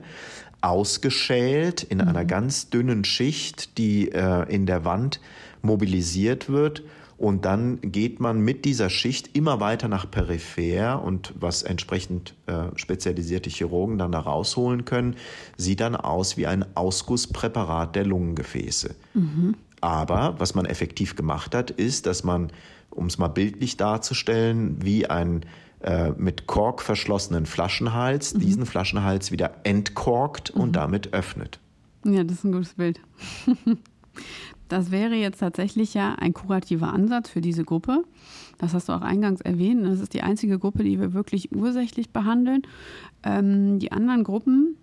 ausgeschält 0.62 1.84
in 1.84 2.00
mhm. 2.00 2.08
einer 2.08 2.26
ganz 2.26 2.70
dünnen 2.70 3.04
Schicht, 3.04 3.78
die 3.78 4.12
äh, 4.12 4.52
in 4.54 4.66
der 4.66 4.86
Wand 4.86 5.20
mobilisiert 5.62 6.50
wird. 6.50 6.84
Und 7.18 7.46
dann 7.46 7.80
geht 7.82 8.20
man 8.20 8.40
mit 8.40 8.66
dieser 8.66 8.90
Schicht 8.90 9.38
immer 9.38 9.60
weiter 9.60 9.88
nach 9.88 10.10
peripher 10.10 11.04
und 11.04 11.36
was 11.40 11.62
entsprechend 11.62 12.34
äh, 12.48 12.76
spezialisierte 12.76 13.48
Chirurgen 13.48 14.00
dann 14.00 14.12
da 14.12 14.20
rausholen 14.20 14.86
können, 14.86 15.16
sieht 15.56 15.82
dann 15.82 15.96
aus 15.96 16.36
wie 16.36 16.48
ein 16.48 16.66
Ausgusspräparat 16.76 17.96
der 17.96 18.08
Lungengefäße. 18.08 18.96
Mhm. 19.14 19.56
Aber 19.82 20.34
was 20.40 20.56
man 20.56 20.66
effektiv 20.66 21.16
gemacht 21.16 21.54
hat, 21.54 21.70
ist, 21.70 22.08
dass 22.08 22.24
man, 22.24 22.52
um 22.90 23.06
es 23.06 23.20
mal 23.20 23.28
bildlich 23.28 23.78
darzustellen, 23.78 24.78
wie 24.82 25.06
ein 25.06 25.46
äh, 25.82 26.12
mit 26.18 26.48
Kork 26.48 26.82
verschlossenen 26.82 27.46
Flaschenhals, 27.46 28.34
mhm. 28.34 28.40
diesen 28.40 28.66
Flaschenhals 28.66 29.32
wieder 29.32 29.58
entkorkt 29.64 30.56
mhm. 30.56 30.62
und 30.62 30.76
damit 30.76 31.14
öffnet. 31.14 31.60
Ja, 32.04 32.24
das 32.24 32.38
ist 32.38 32.44
ein 32.46 32.52
gutes 32.52 32.74
Bild. 32.74 33.00
Das 34.68 34.90
wäre 34.90 35.16
jetzt 35.16 35.40
tatsächlich 35.40 35.94
ja 35.94 36.16
ein 36.16 36.34
kurativer 36.34 36.94
Ansatz 36.94 37.30
für 37.30 37.42
diese 37.42 37.66
Gruppe. 37.66 38.04
Das 38.58 38.74
hast 38.74 38.88
du 38.88 38.94
auch 38.94 39.02
eingangs 39.02 39.42
erwähnt. 39.42 39.86
Das 39.86 40.00
ist 40.00 40.14
die 40.14 40.22
einzige 40.22 40.60
Gruppe, 40.60 40.84
die 40.84 41.00
wir 41.00 41.14
wirklich 41.14 41.54
ursächlich 41.54 42.12
behandeln. 42.12 42.62
Ähm, 43.24 43.80
die 43.80 43.92
anderen 43.92 44.24
Gruppen, 44.24 44.78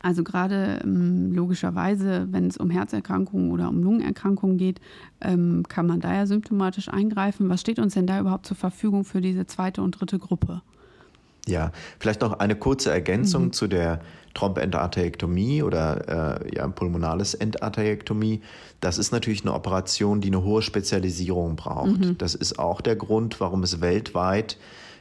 also 0.00 0.22
gerade 0.22 0.80
ähm, 0.84 1.32
logischerweise, 1.32 2.28
wenn 2.30 2.46
es 2.46 2.58
um 2.58 2.70
Herzerkrankungen 2.70 3.50
oder 3.50 3.68
um 3.68 3.82
Lungenerkrankungen 3.82 4.56
geht, 4.56 4.80
ähm, 5.20 5.64
kann 5.68 5.86
man 5.86 5.98
da 5.98 6.14
ja 6.14 6.26
symptomatisch 6.26 6.88
eingreifen. 6.88 7.48
Was 7.48 7.60
steht 7.60 7.80
uns 7.80 7.94
denn 7.94 8.06
da 8.06 8.20
überhaupt 8.20 8.46
zur 8.46 8.56
Verfügung 8.56 9.04
für 9.04 9.20
diese 9.20 9.46
zweite 9.46 9.82
und 9.82 9.92
dritte 9.92 10.20
Gruppe? 10.20 10.62
Ja, 11.48 11.72
vielleicht 11.98 12.20
noch 12.20 12.34
eine 12.34 12.54
kurze 12.54 12.92
Ergänzung 12.92 13.46
mhm. 13.46 13.52
zu 13.52 13.66
der 13.66 14.00
Trompendarteriektomie 14.38 15.64
oder 15.64 16.38
äh, 16.46 16.56
ja, 16.56 16.68
pulmonales 16.68 17.34
Endarteriektomie. 17.34 18.40
Das 18.80 18.96
ist 18.96 19.10
natürlich 19.10 19.42
eine 19.42 19.52
Operation, 19.52 20.20
die 20.20 20.28
eine 20.28 20.44
hohe 20.44 20.62
Spezialisierung 20.62 21.56
braucht. 21.56 21.98
Mhm. 21.98 22.18
Das 22.18 22.36
ist 22.36 22.58
auch 22.58 22.80
der 22.80 22.94
Grund, 22.94 23.40
warum 23.40 23.64
es 23.64 23.80
weltweit 23.80 24.56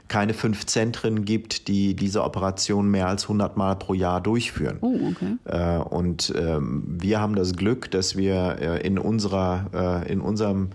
keine 0.08 0.34
fünf 0.34 0.66
Zentren 0.66 1.26
gibt, 1.26 1.68
die 1.68 1.94
diese 1.94 2.24
Operation 2.24 2.90
mehr 2.90 3.10
als 3.10 3.24
100 3.24 3.58
Mal 3.58 3.76
pro 3.76 3.94
Jahr 3.94 4.22
durchführen. 4.22 4.78
Oh, 4.82 4.98
okay. 5.12 5.36
Äh, 5.46 5.80
und 5.84 6.34
ähm, 6.36 6.84
wir 6.88 7.20
haben 7.20 7.36
das 7.36 7.54
Glück, 7.54 7.92
dass 7.92 8.16
wir 8.16 8.58
äh, 8.60 8.88
in 8.88 8.98
unserer, 8.98 10.04
äh, 10.06 10.12
in 10.12 10.22
unserem 10.22 10.70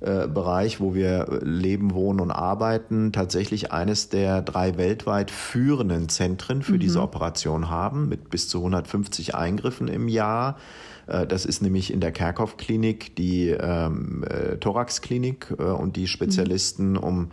äh, 0.00 0.28
Bereich, 0.28 0.80
wo 0.80 0.94
wir 0.94 1.40
leben, 1.42 1.92
wohnen 1.92 2.20
und 2.20 2.30
arbeiten, 2.30 3.12
tatsächlich 3.12 3.72
eines 3.72 4.08
der 4.08 4.42
drei 4.42 4.76
weltweit 4.76 5.32
führenden 5.32 6.08
Zentren 6.08 6.62
für 6.62 6.74
mhm. 6.74 6.78
diese 6.78 7.02
Operation 7.02 7.68
haben, 7.68 8.08
mit 8.08 8.30
bis 8.30 8.48
zu 8.48 8.58
150 8.58 9.34
Eingriffen 9.34 9.88
im 9.88 10.06
Jahr. 10.06 10.56
Äh, 11.08 11.26
das 11.26 11.44
ist 11.44 11.62
nämlich 11.62 11.92
in 11.92 12.00
der 12.00 12.12
Kerkhoff-Klinik 12.12 13.16
die 13.16 13.48
ähm, 13.48 14.24
äh, 14.28 14.56
Thorax-Klinik 14.58 15.54
äh, 15.58 15.62
und 15.62 15.96
die 15.96 16.06
Spezialisten 16.06 16.90
mhm. 16.90 16.98
um 16.98 17.30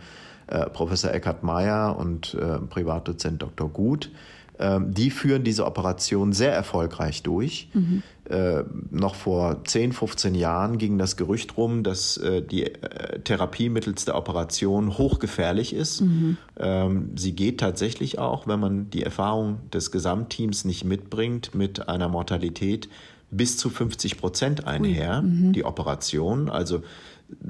äh, 0.48 0.68
Professor 0.68 1.12
Eckhard 1.12 1.44
Meyer 1.44 1.96
und 1.96 2.36
Privatdozent 2.70 3.42
Dr. 3.42 3.68
Gut. 3.68 4.10
Ähm, 4.58 4.92
die 4.94 5.10
führen 5.10 5.44
diese 5.44 5.66
Operation 5.66 6.32
sehr 6.32 6.52
erfolgreich 6.52 7.22
durch. 7.22 7.68
Mhm. 7.74 8.02
Äh, 8.28 8.64
noch 8.90 9.14
vor 9.14 9.64
10, 9.64 9.92
15 9.92 10.34
Jahren 10.34 10.78
ging 10.78 10.98
das 10.98 11.16
Gerücht 11.16 11.56
rum, 11.56 11.82
dass 11.82 12.16
äh, 12.16 12.42
die 12.42 12.64
äh, 12.64 13.20
Therapie 13.20 13.68
mittels 13.68 14.04
der 14.04 14.16
Operation 14.16 14.98
hochgefährlich 14.98 15.74
ist. 15.74 16.00
Mhm. 16.00 16.36
Ähm, 16.58 17.10
sie 17.16 17.32
geht 17.32 17.60
tatsächlich 17.60 18.18
auch, 18.18 18.46
wenn 18.48 18.58
man 18.58 18.90
die 18.90 19.02
Erfahrung 19.02 19.58
des 19.72 19.90
Gesamtteams 19.92 20.64
nicht 20.64 20.84
mitbringt, 20.84 21.54
mit 21.54 21.88
einer 21.88 22.08
Mortalität 22.08 22.88
bis 23.30 23.58
zu 23.58 23.70
50 23.70 24.18
Prozent 24.18 24.66
einher, 24.66 25.22
mhm. 25.22 25.52
die 25.52 25.64
Operation. 25.64 26.48
Also 26.48 26.82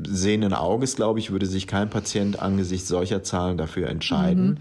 sehenden 0.02 0.54
Auges, 0.54 0.96
glaube 0.96 1.18
ich, 1.18 1.30
würde 1.30 1.46
sich 1.46 1.66
kein 1.66 1.90
Patient 1.90 2.40
angesichts 2.40 2.88
solcher 2.88 3.22
Zahlen 3.22 3.58
dafür 3.58 3.88
entscheiden. 3.88 4.60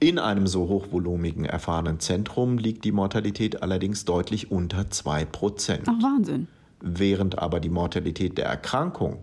In 0.00 0.18
einem 0.18 0.46
so 0.46 0.68
hochvolumigen 0.68 1.44
erfahrenen 1.44 1.98
Zentrum 1.98 2.58
liegt 2.58 2.84
die 2.84 2.92
Mortalität 2.92 3.62
allerdings 3.62 4.04
deutlich 4.04 4.50
unter 4.50 4.82
2%. 4.82 5.80
Ach, 5.86 6.02
Wahnsinn. 6.02 6.46
Während 6.80 7.38
aber 7.38 7.58
die 7.58 7.68
Mortalität 7.68 8.38
der 8.38 8.46
Erkrankung 8.46 9.18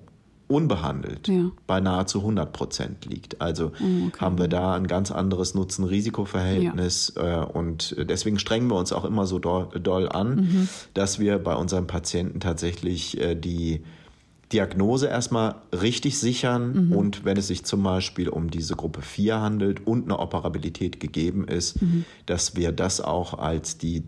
unbehandelt 0.48 1.28
ja. 1.28 1.50
bei 1.66 1.80
nahezu 1.80 2.20
100 2.20 2.54
Prozent 2.54 3.06
liegt. 3.06 3.42
Also 3.42 3.72
oh, 3.82 4.08
okay. 4.08 4.20
haben 4.20 4.38
wir 4.38 4.48
da 4.48 4.76
ein 4.76 4.86
ganz 4.86 5.12
anderes 5.12 5.56
Nutzen-Risiko-Verhältnis 5.56 7.14
ja. 7.16 7.44
Äh, 7.44 7.46
und 7.46 7.96
deswegen 7.98 8.38
strengen 8.38 8.70
wir 8.70 8.76
uns 8.76 8.94
auch 8.94 9.06
immer 9.06 9.26
so 9.26 9.40
doll, 9.40 9.70
doll 9.82 10.08
an, 10.10 10.36
mhm. 10.36 10.70
dass 10.94 11.20
wir 11.20 11.40
bei 11.40 11.56
unseren 11.56 11.88
Patienten 11.88 12.40
tatsächlich 12.40 13.20
äh, 13.20 13.36
die 13.36 13.82
Diagnose 14.54 15.08
erstmal 15.08 15.56
richtig 15.74 16.20
sichern 16.20 16.88
mhm. 16.88 16.92
und 16.92 17.26
wenn 17.26 17.38
es 17.38 17.48
sich 17.48 17.66
zum 17.66 17.82
Beispiel 17.82 18.30
um 18.30 18.52
diese 18.52 18.76
Gruppe 18.76 19.02
4 19.02 19.42
handelt 19.42 19.88
und 19.88 20.06
eine 20.06 20.20
Operabilität 20.20 21.00
gegeben 21.00 21.48
ist, 21.48 21.82
mhm. 21.82 22.06
dass 22.28 22.56
wir 22.56 22.72
das 22.72 23.02
auch 23.02 23.34
als 23.40 23.78
die 23.78 24.04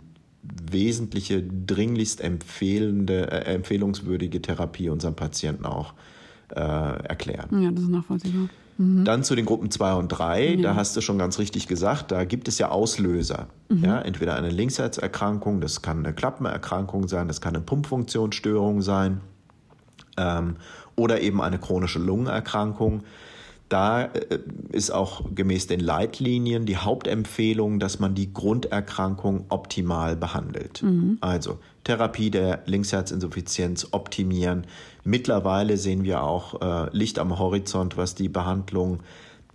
wesentliche, 0.71 1.43
dringlichst 1.43 2.21
empfehlende, 2.21 3.32
äh, 3.32 3.56
empfehlungswürdige 3.56 4.41
Therapie 4.41 4.89
unseren 4.89 5.15
Patienten 5.15 5.65
auch 5.65 5.93
äh, 6.56 6.60
erklären. 6.60 7.62
Ja, 7.62 7.71
das 7.71 7.84
ist 7.84 7.89
nachvollziehbar. 7.89 8.47
Mhm. 8.78 9.06
Dann 9.06 9.23
zu 9.23 9.36
den 9.36 9.45
Gruppen 9.45 9.71
2 9.71 9.93
und 9.95 10.10
3, 10.10 10.54
ja. 10.54 10.62
da 10.62 10.76
hast 10.76 10.95
du 10.95 11.02
schon 11.02 11.17
ganz 11.17 11.39
richtig 11.39 11.67
gesagt, 11.67 12.12
da 12.12 12.26
gibt 12.26 12.47
es 12.47 12.60
ja 12.60 12.69
Auslöser. 12.69 13.47
Mhm. 13.69 13.84
Ja, 13.84 14.00
entweder 14.00 14.36
eine 14.36 14.52
Linksherzerkrankung, 14.52 15.62
das 15.62 15.82
kann 15.82 16.06
eine 16.06 16.13
Klappenerkrankung 16.13 17.08
sein, 17.08 17.28
das 17.28 17.41
kann 17.41 17.56
eine 17.56 17.63
Pumpfunktionsstörung 17.65 18.84
sein 18.84 19.21
ähm, 20.17 20.58
oder 20.95 21.21
eben 21.21 21.41
eine 21.41 21.60
chronische 21.60 21.99
Lungenerkrankung. 21.99 23.03
Da 23.69 24.06
äh, 24.06 24.39
ist 24.71 24.91
auch 24.91 25.23
gemäß 25.34 25.67
den 25.67 25.80
Leitlinien 25.80 26.65
die 26.65 26.77
Hauptempfehlung, 26.77 27.80
dass 27.80 27.99
man 27.99 28.15
die 28.15 28.34
Grunderkrankung 28.34 29.45
optimal 29.49 30.15
behandelt. 30.15 30.84
Mhm. 30.84 31.17
Also 31.21 31.60
Therapie 31.84 32.32
der 32.32 32.62
Linksherzinsuffizienz 32.65 33.89
optimieren. 33.91 34.65
Mittlerweile 35.03 35.77
sehen 35.77 36.03
wir 36.03 36.23
auch 36.23 36.62
äh, 36.62 36.89
Licht 36.95 37.19
am 37.19 37.38
Horizont, 37.38 37.97
was 37.97 38.15
die 38.15 38.30
Behandlung 38.30 38.99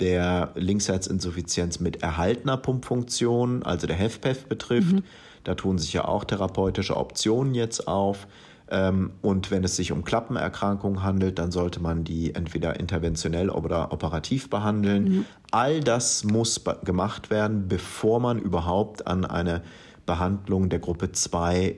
der 0.00 0.50
Linksherzinsuffizienz 0.54 1.80
mit 1.80 2.02
erhaltener 2.02 2.56
Pumpfunktion, 2.56 3.62
also 3.62 3.86
der 3.86 3.96
HFpEF 3.96 4.46
betrifft. 4.46 4.94
Mhm. 4.94 5.04
Da 5.44 5.54
tun 5.54 5.78
sich 5.78 5.92
ja 5.92 6.06
auch 6.06 6.24
therapeutische 6.24 6.96
Optionen 6.96 7.54
jetzt 7.54 7.88
auf. 7.88 8.26
Ähm, 8.72 9.10
und 9.20 9.50
wenn 9.50 9.62
es 9.64 9.76
sich 9.76 9.92
um 9.92 10.02
Klappenerkrankungen 10.02 11.02
handelt, 11.02 11.38
dann 11.38 11.52
sollte 11.52 11.78
man 11.80 12.04
die 12.04 12.34
entweder 12.34 12.80
interventionell 12.80 13.50
oder 13.50 13.92
operativ 13.92 14.48
behandeln. 14.48 15.04
Mhm. 15.04 15.24
All 15.50 15.80
das 15.80 16.24
muss 16.24 16.62
gemacht 16.82 17.28
werden, 17.28 17.68
bevor 17.68 18.18
man 18.18 18.38
überhaupt 18.38 19.06
an 19.06 19.26
eine 19.26 19.62
Behandlung 20.06 20.70
der 20.70 20.78
Gruppe 20.78 21.12
2 21.12 21.76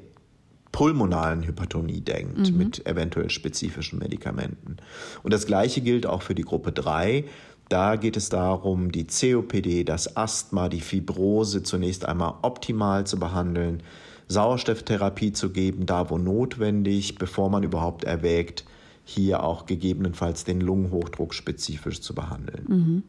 pulmonalen 0.70 1.42
Hypertonie 1.42 2.00
denkt, 2.00 2.50
mhm. 2.50 2.58
mit 2.58 2.86
eventuell 2.86 3.28
spezifischen 3.28 3.98
Medikamenten. 3.98 4.76
Und 5.24 5.32
das 5.32 5.46
Gleiche 5.46 5.80
gilt 5.80 6.06
auch 6.06 6.22
für 6.22 6.36
die 6.36 6.42
Gruppe 6.42 6.70
3. 6.70 7.24
Da 7.68 7.96
geht 7.96 8.16
es 8.16 8.28
darum, 8.28 8.92
die 8.92 9.06
COPD, 9.06 9.82
das 9.82 10.16
Asthma, 10.16 10.68
die 10.68 10.80
Fibrose 10.80 11.64
zunächst 11.64 12.06
einmal 12.06 12.34
optimal 12.42 13.04
zu 13.04 13.18
behandeln, 13.18 13.82
Sauerstofftherapie 14.28 15.32
zu 15.32 15.50
geben, 15.50 15.86
da 15.86 16.10
wo 16.10 16.18
notwendig, 16.18 17.16
bevor 17.16 17.50
man 17.50 17.62
überhaupt 17.62 18.04
erwägt, 18.04 18.64
hier 19.04 19.42
auch 19.42 19.66
gegebenenfalls 19.66 20.44
den 20.44 20.60
Lungenhochdruck 20.60 21.34
spezifisch 21.34 22.00
zu 22.00 22.14
behandeln. 22.14 22.64
Mhm. 22.68 23.02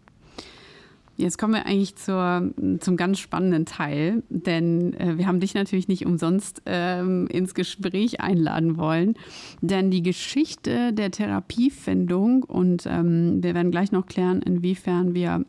Jetzt 1.18 1.38
kommen 1.38 1.54
wir 1.54 1.66
eigentlich 1.66 1.96
zur, 1.96 2.52
zum 2.82 2.98
ganz 2.98 3.20
spannenden 3.20 3.66
Teil, 3.66 4.22
denn 4.28 4.94
äh, 4.96 5.18
wir 5.18 5.28
haben 5.28 5.40
dich 5.40 5.54
natürlich 5.54 5.88
nicht 5.88 6.06
umsonst 6.06 6.62
ähm, 6.66 7.28
ins 7.28 7.54
Gespräch 7.54 8.20
einladen 8.20 8.76
wollen. 8.76 9.14
Denn 9.62 9.92
die 9.92 10.04
Geschichte 10.04 10.92
der 10.92 11.12
Therapiefindung 11.12 12.44
und 12.44 12.86
ähm, 12.86 13.42
wir 13.42 13.56
werden 13.56 13.72
gleich 13.72 13.94
noch 13.94 14.08
klären, 14.08 14.42
inwiefern 14.42 15.14
wir 15.14 15.46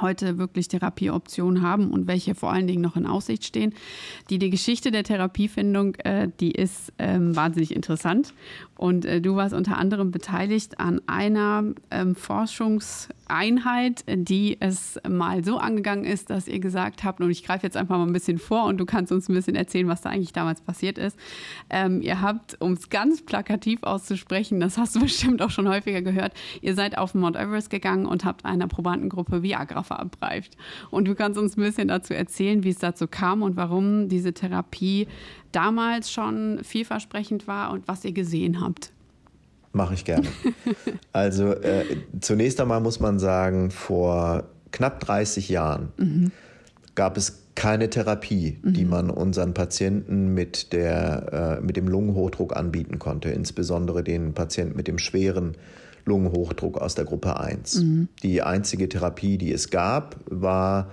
heute 0.00 0.38
wirklich 0.38 0.68
Therapieoptionen 0.68 1.62
haben 1.62 1.90
und 1.90 2.06
welche 2.06 2.34
vor 2.34 2.52
allen 2.52 2.66
Dingen 2.66 2.82
noch 2.82 2.96
in 2.96 3.06
Aussicht 3.06 3.44
stehen. 3.44 3.74
Die, 4.30 4.38
die 4.38 4.50
Geschichte 4.50 4.90
der 4.90 5.04
Therapiefindung, 5.04 5.94
äh, 5.96 6.28
die 6.40 6.52
ist 6.52 6.92
ähm, 6.98 7.34
wahnsinnig 7.36 7.74
interessant. 7.74 8.34
Und 8.76 9.04
äh, 9.04 9.20
du 9.20 9.36
warst 9.36 9.54
unter 9.54 9.78
anderem 9.78 10.10
beteiligt 10.10 10.80
an 10.80 11.00
einer 11.06 11.64
ähm, 11.90 12.14
Forschungseinheit, 12.14 14.04
die 14.08 14.56
es 14.60 15.00
mal 15.08 15.44
so 15.44 15.58
angegangen 15.58 16.04
ist, 16.04 16.30
dass 16.30 16.48
ihr 16.48 16.58
gesagt 16.58 17.04
habt, 17.04 17.20
und 17.20 17.30
ich 17.30 17.44
greife 17.44 17.64
jetzt 17.66 17.76
einfach 17.76 17.96
mal 17.96 18.06
ein 18.06 18.12
bisschen 18.12 18.38
vor 18.38 18.64
und 18.64 18.78
du 18.78 18.86
kannst 18.86 19.12
uns 19.12 19.28
ein 19.28 19.34
bisschen 19.34 19.54
erzählen, 19.54 19.88
was 19.88 20.00
da 20.00 20.10
eigentlich 20.10 20.32
damals 20.32 20.60
passiert 20.60 20.98
ist. 20.98 21.18
Ähm, 21.70 22.02
ihr 22.02 22.20
habt, 22.20 22.60
um 22.60 22.72
es 22.72 22.90
ganz 22.90 23.22
plakativ 23.22 23.82
auszusprechen, 23.82 24.60
das 24.60 24.76
hast 24.76 24.96
du 24.96 25.00
bestimmt 25.04 25.40
auch 25.42 25.50
schon 25.50 25.68
häufiger 25.68 26.02
gehört, 26.02 26.32
ihr 26.60 26.74
seid 26.74 26.98
auf 26.98 27.14
Mount 27.14 27.36
Everest 27.36 27.70
gegangen 27.70 28.06
und 28.06 28.24
habt 28.24 28.44
einer 28.44 28.66
Probandengruppe 28.66 29.42
Viagra 29.42 29.82
verabreicht. 29.82 30.56
Und 30.90 31.06
du 31.06 31.14
kannst 31.14 31.38
uns 31.38 31.56
ein 31.56 31.62
bisschen 31.62 31.88
dazu 31.88 32.14
erzählen, 32.14 32.64
wie 32.64 32.70
es 32.70 32.78
dazu 32.78 33.06
kam 33.06 33.42
und 33.42 33.56
warum 33.56 34.08
diese 34.08 34.32
Therapie 34.32 35.06
damals 35.54 36.10
schon 36.10 36.60
vielversprechend 36.62 37.46
war 37.46 37.72
und 37.72 37.86
was 37.88 38.04
ihr 38.04 38.12
gesehen 38.12 38.60
habt. 38.60 38.90
Mache 39.72 39.94
ich 39.94 40.04
gerne. 40.04 40.28
also 41.12 41.52
äh, 41.52 41.84
zunächst 42.20 42.60
einmal 42.60 42.80
muss 42.80 43.00
man 43.00 43.18
sagen, 43.18 43.70
vor 43.70 44.44
knapp 44.70 45.00
30 45.00 45.48
Jahren 45.48 45.92
mhm. 45.96 46.32
gab 46.94 47.16
es 47.16 47.42
keine 47.54 47.90
Therapie, 47.90 48.58
mhm. 48.62 48.72
die 48.72 48.84
man 48.84 49.10
unseren 49.10 49.54
Patienten 49.54 50.34
mit, 50.34 50.72
der, 50.72 51.58
äh, 51.60 51.64
mit 51.64 51.76
dem 51.76 51.88
Lungenhochdruck 51.88 52.56
anbieten 52.56 52.98
konnte, 52.98 53.30
insbesondere 53.30 54.02
den 54.02 54.34
Patienten 54.34 54.76
mit 54.76 54.88
dem 54.88 54.98
schweren 54.98 55.56
Lungenhochdruck 56.04 56.78
aus 56.78 56.94
der 56.94 57.04
Gruppe 57.04 57.38
1. 57.38 57.76
Mhm. 57.76 58.08
Die 58.22 58.42
einzige 58.42 58.88
Therapie, 58.88 59.38
die 59.38 59.52
es 59.52 59.70
gab, 59.70 60.16
war 60.26 60.90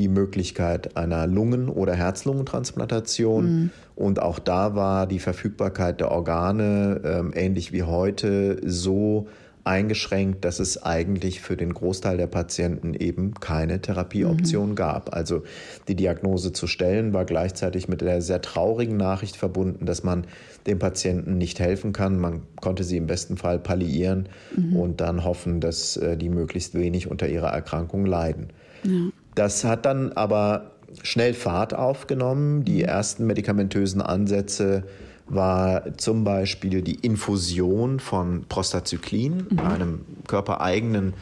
die 0.00 0.08
Möglichkeit 0.08 0.96
einer 0.96 1.26
Lungen- 1.26 1.68
oder 1.68 1.94
Herz-Lungentransplantation. 1.94 3.44
Mhm. 3.44 3.70
Und 3.94 4.22
auch 4.22 4.38
da 4.38 4.74
war 4.74 5.06
die 5.06 5.18
Verfügbarkeit 5.18 6.00
der 6.00 6.10
Organe 6.10 7.02
ähm, 7.04 7.32
ähnlich 7.34 7.72
wie 7.72 7.82
heute 7.82 8.58
so 8.64 9.28
eingeschränkt, 9.62 10.46
dass 10.46 10.58
es 10.58 10.82
eigentlich 10.82 11.42
für 11.42 11.54
den 11.54 11.74
Großteil 11.74 12.16
der 12.16 12.28
Patienten 12.28 12.94
eben 12.94 13.34
keine 13.34 13.82
Therapieoption 13.82 14.70
mhm. 14.70 14.74
gab. 14.74 15.14
Also 15.14 15.42
die 15.86 15.96
Diagnose 15.96 16.54
zu 16.54 16.66
stellen 16.66 17.12
war 17.12 17.26
gleichzeitig 17.26 17.86
mit 17.86 18.00
der 18.00 18.22
sehr 18.22 18.40
traurigen 18.40 18.96
Nachricht 18.96 19.36
verbunden, 19.36 19.84
dass 19.84 20.02
man 20.02 20.24
dem 20.66 20.78
Patienten 20.78 21.36
nicht 21.36 21.60
helfen 21.60 21.92
kann. 21.92 22.18
Man 22.18 22.40
konnte 22.60 22.84
sie 22.84 22.96
im 22.96 23.06
besten 23.06 23.36
Fall 23.36 23.58
palliieren 23.58 24.30
mhm. 24.56 24.76
und 24.76 25.00
dann 25.02 25.24
hoffen, 25.24 25.60
dass 25.60 25.98
äh, 25.98 26.16
die 26.16 26.30
möglichst 26.30 26.74
wenig 26.74 27.10
unter 27.10 27.28
ihrer 27.28 27.48
Erkrankung 27.48 28.06
leiden. 28.06 28.48
Ja. 28.82 29.10
Das 29.34 29.64
hat 29.64 29.86
dann 29.86 30.12
aber 30.12 30.72
schnell 31.02 31.34
Fahrt 31.34 31.74
aufgenommen. 31.74 32.64
Die 32.64 32.82
ersten 32.82 33.26
medikamentösen 33.26 34.02
Ansätze 34.02 34.84
war 35.30 35.96
zum 35.96 36.24
Beispiel 36.24 36.82
die 36.82 36.96
Infusion 36.96 38.00
von 38.00 38.44
Prostacyclin, 38.48 39.46
mhm. 39.50 39.58
einem 39.60 40.00
körpereigenen 40.26 41.14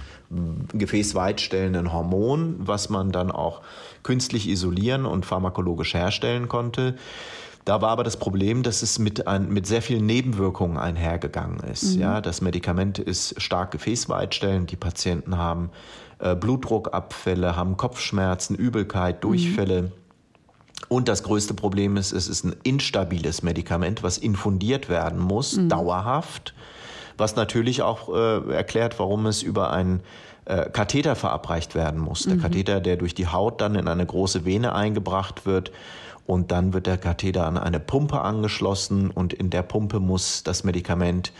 gefäßweitstellenden 0.73 1.93
Hormon, 1.93 2.57
was 2.59 2.91
man 2.91 3.13
dann 3.13 3.31
auch 3.31 3.63
künstlich 4.03 4.49
isolieren 4.49 5.07
und 5.07 5.25
pharmakologisch 5.27 5.95
herstellen 5.95 6.49
konnte. 6.49 6.97
Da 7.65 7.83
war 7.83 7.91
aber 7.91 8.05
das 8.05 8.17
Problem, 8.17 8.63
dass 8.63 8.83
es 8.83 8.99
mit, 8.99 9.27
ein, 9.27 9.51
mit 9.51 9.67
sehr 9.67 9.83
vielen 9.83 10.07
Nebenwirkungen 10.07 10.79
einhergegangen 10.79 11.61
ist. 11.61 11.97
Mhm. 11.97 12.01
Ja, 12.01 12.21
das 12.21 12.41
Medikament 12.41 12.99
ist 12.99 13.41
stark 13.41 13.73
gefäßweitstellend. 13.73 14.71
Die 14.71 14.77
Patienten 14.77 15.37
haben 15.37 15.71
äh, 16.19 16.35
Blutdruckabfälle, 16.35 17.57
haben 17.57 17.77
Kopfschmerzen, 17.77 18.57
Übelkeit, 18.57 19.23
Durchfälle. 19.23 19.83
Mhm. 19.83 19.93
Und 20.89 21.09
das 21.09 21.23
größte 21.23 21.55
Problem 21.55 21.97
ist, 21.97 22.13
es 22.13 22.29
ist 22.29 22.45
ein 22.45 22.57
instabiles 22.63 23.43
Medikament, 23.43 24.03
was 24.03 24.17
infundiert 24.17 24.89
werden 24.89 25.19
muss, 25.19 25.57
mhm. 25.57 25.69
dauerhaft, 25.69 26.55
was 27.19 27.37
natürlich 27.37 27.83
auch 27.83 28.15
äh, 28.15 28.55
erklärt, 28.55 28.99
warum 28.99 29.27
es 29.27 29.43
über 29.43 29.73
einen 29.73 30.01
äh, 30.47 30.71
Katheter 30.71 31.15
verabreicht 31.15 31.75
werden 31.75 32.01
muss. 32.01 32.23
Der 32.23 32.37
mhm. 32.37 32.43
Katheter, 32.43 32.81
der 32.81 32.97
durch 32.97 33.15
die 33.15 33.27
Haut 33.27 33.61
dann 33.61 33.75
in 33.75 33.89
eine 33.89 34.07
große 34.07 34.47
Vene 34.47 34.75
eingebracht 34.75 35.45
wird 35.45 35.73
und 36.29 36.53
dann 36.53 36.73
wird 36.75 36.87
der 36.87 36.99
Katheter 36.99 37.47
an 37.47 37.57
eine 37.59 37.81
Pumpe 37.81 38.21
angeschlossen 38.21 39.11
und 39.11 39.33
in 39.33 39.51
der 39.51 39.63
Pumpe 39.63 39.99
muss 39.99 40.43
das 40.45 40.63
Medikament 40.63 41.33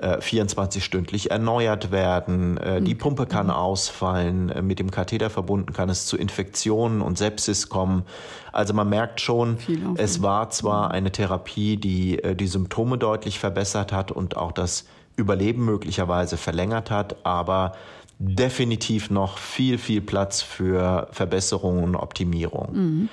24-stündlich 0.00 1.26
äh, 1.26 1.30
erneuert 1.30 1.92
werden. 1.92 2.56
Äh, 2.58 2.82
die 2.82 2.94
mhm. 2.94 2.98
Pumpe 2.98 3.26
kann 3.26 3.50
ausfallen. 3.50 4.50
Äh, 4.50 4.62
mit 4.62 4.78
dem 4.78 4.90
Katheter 4.90 5.30
verbunden 5.30 5.72
kann 5.72 5.88
es 5.88 6.06
zu 6.06 6.16
Infektionen 6.16 7.00
und 7.00 7.16
Sepsis 7.16 7.68
kommen. 7.68 8.04
Also 8.52 8.74
man 8.74 8.88
merkt 8.88 9.20
schon, 9.20 9.58
es 9.96 10.22
war 10.22 10.50
zwar 10.50 10.90
eine 10.90 11.10
Therapie, 11.10 11.76
die 11.76 12.20
die 12.36 12.46
Symptome 12.46 12.98
deutlich 12.98 13.40
verbessert 13.40 13.92
hat 13.92 14.12
und 14.12 14.36
auch 14.36 14.52
das 14.52 14.84
Überleben 15.16 15.64
möglicherweise 15.64 16.36
verlängert 16.36 16.90
hat, 16.90 17.16
aber 17.24 17.72
definitiv 18.18 19.10
noch 19.10 19.38
viel, 19.38 19.78
viel 19.78 20.00
Platz 20.00 20.40
für 20.40 21.08
Verbesserung 21.10 21.82
und 21.82 21.96
Optimierung. 21.96 22.68
Mhm. 22.72 23.08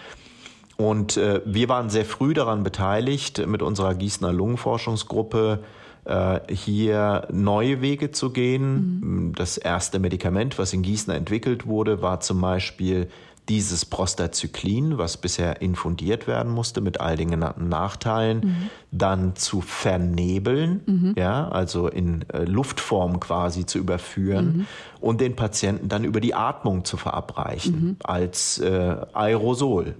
Und 0.81 1.15
äh, 1.17 1.41
wir 1.45 1.69
waren 1.69 1.91
sehr 1.91 2.05
früh 2.05 2.33
daran 2.33 2.63
beteiligt, 2.63 3.45
mit 3.45 3.61
unserer 3.61 3.93
Gießener 3.93 4.33
Lungenforschungsgruppe 4.33 5.59
äh, 6.05 6.39
hier 6.51 7.27
neue 7.31 7.81
Wege 7.81 8.09
zu 8.09 8.31
gehen. 8.31 8.99
Mhm. 9.27 9.35
Das 9.35 9.59
erste 9.59 9.99
Medikament, 9.99 10.57
was 10.57 10.73
in 10.73 10.81
Gießen 10.81 11.13
entwickelt 11.13 11.67
wurde, 11.67 12.01
war 12.01 12.19
zum 12.21 12.41
Beispiel 12.41 13.09
dieses 13.47 13.85
Prostacyclin, 13.85 14.97
was 14.97 15.17
bisher 15.17 15.61
infundiert 15.61 16.25
werden 16.25 16.51
musste 16.51 16.81
mit 16.81 16.99
all 16.99 17.15
den 17.15 17.29
genannten 17.29 17.69
Nachteilen, 17.69 18.39
mhm. 18.39 18.69
dann 18.91 19.35
zu 19.35 19.61
vernebeln, 19.61 20.81
mhm. 20.85 21.13
ja, 21.15 21.47
also 21.49 21.87
in 21.87 22.25
äh, 22.29 22.43
Luftform 22.43 23.19
quasi 23.19 23.67
zu 23.67 23.77
überführen 23.77 24.45
mhm. 24.45 24.67
und 24.99 25.21
den 25.21 25.35
Patienten 25.35 25.89
dann 25.89 26.05
über 26.05 26.21
die 26.21 26.33
Atmung 26.33 26.85
zu 26.85 26.97
verabreichen 26.97 27.81
mhm. 27.81 27.95
als 28.03 28.57
äh, 28.59 28.95
Aerosol. 29.13 29.95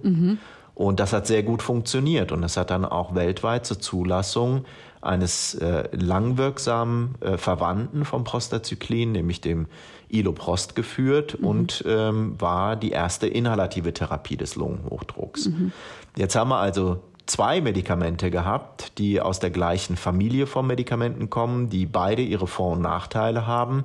Und 0.74 1.00
das 1.00 1.12
hat 1.12 1.26
sehr 1.26 1.42
gut 1.42 1.62
funktioniert 1.62 2.32
und 2.32 2.42
das 2.42 2.56
hat 2.56 2.70
dann 2.70 2.84
auch 2.84 3.14
weltweit 3.14 3.66
zur 3.66 3.78
Zulassung 3.78 4.64
eines 5.02 5.54
äh, 5.54 5.88
langwirksamen 5.92 7.16
äh, 7.20 7.36
Verwandten 7.36 8.04
vom 8.04 8.24
Prostacyclin, 8.24 9.12
nämlich 9.12 9.40
dem 9.40 9.66
Iloprost 10.08 10.74
geführt 10.74 11.38
mhm. 11.40 11.46
und 11.46 11.84
ähm, 11.86 12.40
war 12.40 12.76
die 12.76 12.90
erste 12.90 13.26
inhalative 13.26 13.92
Therapie 13.92 14.36
des 14.36 14.54
Lungenhochdrucks. 14.54 15.48
Mhm. 15.48 15.72
Jetzt 16.16 16.36
haben 16.36 16.50
wir 16.50 16.58
also 16.58 17.00
zwei 17.26 17.60
Medikamente 17.60 18.30
gehabt, 18.30 18.98
die 18.98 19.20
aus 19.20 19.40
der 19.40 19.50
gleichen 19.50 19.96
Familie 19.96 20.46
von 20.46 20.66
Medikamenten 20.66 21.30
kommen, 21.30 21.68
die 21.68 21.86
beide 21.86 22.22
ihre 22.22 22.46
Vor- 22.46 22.72
und 22.72 22.82
Nachteile 22.82 23.46
haben. 23.46 23.84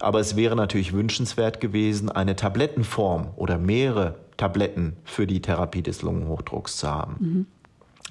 Aber 0.00 0.18
es 0.18 0.36
wäre 0.36 0.56
natürlich 0.56 0.92
wünschenswert 0.92 1.60
gewesen, 1.60 2.10
eine 2.10 2.34
Tablettenform 2.34 3.28
oder 3.36 3.56
mehrere 3.56 4.16
Tabletten 4.36 4.96
für 5.04 5.26
die 5.26 5.42
Therapie 5.42 5.82
des 5.82 6.02
Lungenhochdrucks 6.02 6.76
zu 6.76 6.88
haben. 6.88 7.16
Mhm. 7.18 7.46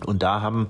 Und 0.06 0.24
da 0.24 0.42
haben 0.42 0.70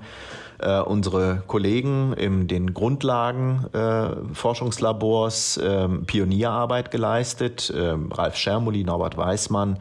äh, 0.58 0.80
unsere 0.80 1.42
Kollegen 1.46 2.12
in 2.12 2.48
den 2.48 2.74
Grundlagenforschungslabors 2.74 5.56
äh, 5.56 5.84
äh, 5.84 5.88
Pionierarbeit 6.06 6.90
geleistet. 6.90 7.72
Ähm, 7.74 8.12
Ralf 8.12 8.36
Schermuli, 8.36 8.84
Norbert 8.84 9.16
Weißmann 9.16 9.78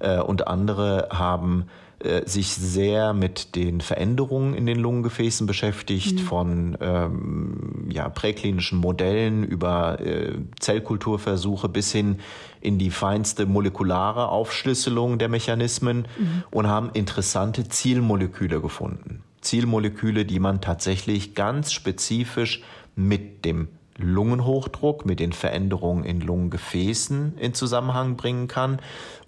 äh, 0.00 0.20
und 0.20 0.48
andere 0.48 1.08
haben 1.10 1.64
äh, 2.00 2.26
sich 2.26 2.48
sehr 2.48 3.12
mit 3.12 3.54
den 3.56 3.82
Veränderungen 3.82 4.54
in 4.54 4.64
den 4.64 4.78
Lungengefäßen 4.78 5.46
beschäftigt, 5.46 6.14
mhm. 6.14 6.24
von 6.24 6.78
ähm, 6.80 7.88
ja, 7.90 8.08
präklinischen 8.08 8.78
Modellen 8.78 9.44
über 9.44 10.00
äh, 10.00 10.38
Zellkulturversuche 10.58 11.68
bis 11.68 11.92
hin 11.92 12.18
in 12.62 12.78
die 12.78 12.90
feinste 12.90 13.44
molekulare 13.44 14.28
Aufschlüsselung 14.28 15.18
der 15.18 15.28
Mechanismen 15.28 16.08
mhm. 16.18 16.44
und 16.50 16.68
haben 16.68 16.90
interessante 16.94 17.68
Zielmoleküle 17.68 18.62
gefunden. 18.62 19.22
Zielmoleküle, 19.42 20.24
die 20.24 20.38
man 20.40 20.62
tatsächlich 20.62 21.34
ganz 21.34 21.70
spezifisch 21.70 22.62
mit 22.96 23.44
dem 23.44 23.68
Lungenhochdruck, 23.98 25.04
mit 25.04 25.20
den 25.20 25.32
Veränderungen 25.32 26.04
in 26.04 26.22
Lungengefäßen 26.22 27.36
in 27.38 27.52
Zusammenhang 27.52 28.16
bringen 28.16 28.48
kann 28.48 28.80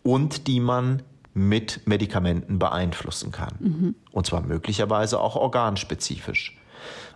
und 0.03 0.47
die 0.47 0.61
man 0.61 1.03
mit 1.35 1.87
Medikamenten 1.87 2.59
beeinflussen 2.59 3.33
kann. 3.33 3.55
Mhm. 3.59 3.95
Und 4.11 4.27
zwar 4.27 4.43
möglicherweise 4.43 5.21
auch 5.21 5.37
organspezifisch. 5.37 6.57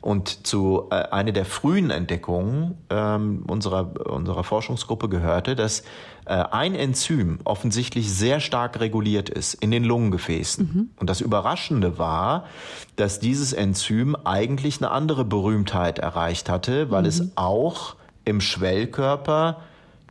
Und 0.01 0.47
zu 0.47 0.87
äh, 0.91 0.95
einer 0.95 1.33
der 1.33 1.45
frühen 1.45 1.91
Entdeckungen 1.91 2.77
ähm, 2.91 3.45
unserer, 3.49 4.07
unserer 4.09 4.45
Forschungsgruppe 4.45 5.09
gehörte, 5.09 5.57
dass 5.57 5.81
äh, 6.27 6.35
ein 6.35 6.75
Enzym 6.75 7.41
offensichtlich 7.45 8.13
sehr 8.13 8.41
stark 8.41 8.79
reguliert 8.79 9.29
ist 9.29 9.55
in 9.55 9.71
den 9.71 9.85
Lungengefäßen. 9.85 10.71
Mhm. 10.73 10.91
Und 10.97 11.11
das 11.11 11.21
Überraschende 11.21 11.99
war, 11.99 12.45
dass 12.95 13.19
dieses 13.19 13.53
Enzym 13.53 14.17
eigentlich 14.25 14.79
eine 14.79 14.93
andere 14.93 15.25
Berühmtheit 15.25 15.99
erreicht 15.99 16.49
hatte, 16.49 16.91
weil 16.91 17.03
mhm. 17.03 17.09
es 17.09 17.31
auch 17.35 17.97
im 18.25 18.41
Schwellkörper 18.41 19.63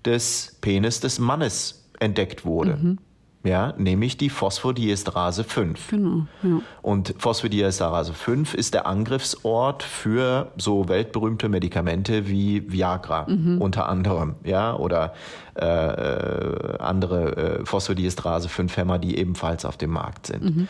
des 0.03 0.57
Penis 0.61 0.99
des 0.99 1.19
Mannes 1.19 1.85
entdeckt 1.99 2.43
wurde. 2.43 2.77
Mhm 2.77 2.97
ja, 3.45 3.73
nämlich 3.77 4.17
die 4.17 4.29
Phosphodiesterase 4.29 5.43
5. 5.43 5.89
Genau, 5.89 6.27
ja. 6.43 6.61
Und 6.81 7.15
Phosphodiesterase 7.17 8.13
5 8.13 8.53
ist 8.53 8.73
der 8.73 8.87
Angriffsort 8.87 9.83
für 9.83 10.51
so 10.57 10.89
weltberühmte 10.89 11.47
Medikamente 11.47 12.27
wie 12.27 12.71
Viagra 12.71 13.27
mhm. 13.29 13.61
unter 13.61 13.87
anderem, 13.87 14.35
ja, 14.43 14.75
oder 14.75 15.13
äh, 15.55 15.65
äh 15.65 16.77
andere 16.79 17.59
äh, 17.61 17.65
Phosphodiesterase 17.65 18.49
5 18.49 18.75
Hämmer, 18.75 18.99
die 18.99 19.17
ebenfalls 19.17 19.65
auf 19.65 19.77
dem 19.77 19.91
Markt 19.91 20.27
sind. 20.27 20.43
Mhm. 20.43 20.67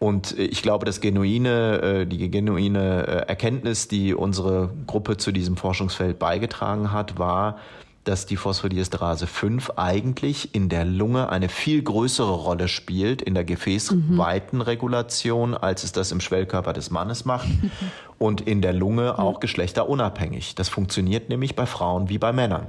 Und 0.00 0.38
ich 0.38 0.62
glaube, 0.62 0.86
das 0.86 1.02
genuine, 1.02 1.82
äh, 1.82 2.06
die 2.06 2.30
genuine 2.30 3.06
äh, 3.06 3.28
Erkenntnis, 3.28 3.86
die 3.86 4.14
unsere 4.14 4.70
Gruppe 4.86 5.18
zu 5.18 5.30
diesem 5.30 5.58
Forschungsfeld 5.58 6.18
beigetragen 6.18 6.90
hat, 6.90 7.18
war, 7.18 7.58
dass 8.04 8.26
die 8.26 8.36
Phosphodiesterase 8.36 9.26
5 9.26 9.72
eigentlich 9.76 10.54
in 10.54 10.68
der 10.68 10.84
Lunge 10.84 11.28
eine 11.28 11.48
viel 11.48 11.82
größere 11.82 12.32
Rolle 12.32 12.68
spielt 12.68 13.22
in 13.22 13.34
der 13.34 13.44
Gefäßweitenregulation, 13.44 15.54
als 15.54 15.84
es 15.84 15.92
das 15.92 16.12
im 16.12 16.20
Schwellkörper 16.20 16.72
des 16.72 16.90
Mannes 16.90 17.24
macht 17.24 17.48
und 18.18 18.40
in 18.40 18.62
der 18.62 18.72
Lunge 18.72 19.18
auch 19.18 19.40
geschlechterunabhängig. 19.40 20.54
Das 20.54 20.68
funktioniert 20.68 21.28
nämlich 21.28 21.56
bei 21.56 21.66
Frauen 21.66 22.08
wie 22.08 22.18
bei 22.18 22.32
Männern. 22.32 22.66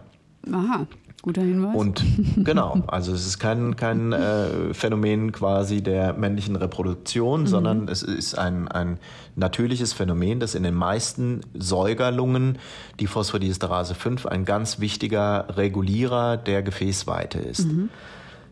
Aha. 0.52 0.88
Guter 1.22 1.44
Hinweis. 1.44 1.76
Und 1.76 2.04
genau, 2.38 2.82
also 2.88 3.14
es 3.14 3.28
ist 3.28 3.38
kein, 3.38 3.76
kein 3.76 4.12
äh, 4.12 4.74
Phänomen 4.74 5.32
quasi 5.32 5.82
der 5.82 6.14
männlichen 6.14 6.56
Reproduktion, 6.56 7.42
mhm. 7.42 7.48
sondern 7.48 7.88
es 7.88 8.02
ist 8.02 8.36
ein, 8.36 8.68
ein 8.68 8.98
natürliches 9.36 9.94
Phänomen, 9.94 10.40
das 10.40 10.56
in 10.56 10.64
den 10.64 10.74
meisten 10.74 11.42
Säugerlungen 11.54 12.58
die 13.00 13.08
Phosphodiesterase 13.08 13.94
5 13.94 14.26
ein 14.26 14.46
ganz 14.46 14.80
wichtiger 14.80 15.58
Regulierer 15.58 16.38
der 16.38 16.64
Gefäßweite 16.64 17.40
ist. 17.40 17.68
Mhm. 17.68 17.90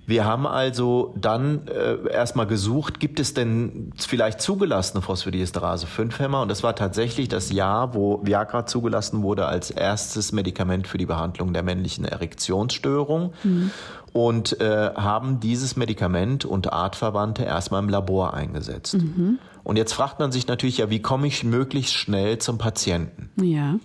Wir 0.10 0.26
haben 0.26 0.48
also 0.48 1.14
dann 1.16 1.68
äh, 1.68 2.12
erstmal 2.12 2.48
gesucht, 2.48 3.00
gibt 3.00 3.20
es 3.20 3.36
denn 3.36 3.94
vielleicht 3.96 4.42
zugelassene 4.42 5.04
Phosphodiesterase 5.04 5.86
5-Hämmer? 5.86 6.42
Und 6.42 6.50
das 6.50 6.64
war 6.64 6.76
tatsächlich 6.76 7.28
das 7.28 7.52
Jahr, 7.52 7.94
wo 7.94 8.20
Viagra 8.24 8.66
zugelassen 8.66 9.22
wurde 9.22 9.46
als 9.46 9.70
erstes 9.70 10.32
Medikament 10.32 10.88
für 10.88 10.98
die 10.98 11.06
Behandlung 11.06 11.54
der 11.54 11.62
männlichen 11.62 12.06
Erektionsstörung. 12.06 13.34
Mhm. 13.44 13.70
Und 14.12 14.60
äh, 14.60 14.96
haben 14.96 15.40
dieses 15.40 15.76
Medikament 15.76 16.44
und 16.44 16.74
Artverwandte 16.74 17.44
erstmal 17.44 17.84
im 17.84 17.90
Labor 17.90 18.34
eingesetzt. 18.34 18.96
Mhm. 18.96 19.38
Und 19.64 19.78
jetzt 19.78 19.94
fragt 19.94 20.20
man 20.20 20.32
sich 20.32 20.48
natürlich 20.48 20.80
ja, 20.80 20.90
wie 20.90 21.04
komme 21.04 21.28
ich 21.28 21.44
möglichst 21.44 21.94
schnell 21.94 22.40
zum 22.40 22.58
Patienten? 22.58 23.30
Ja. 23.40 23.76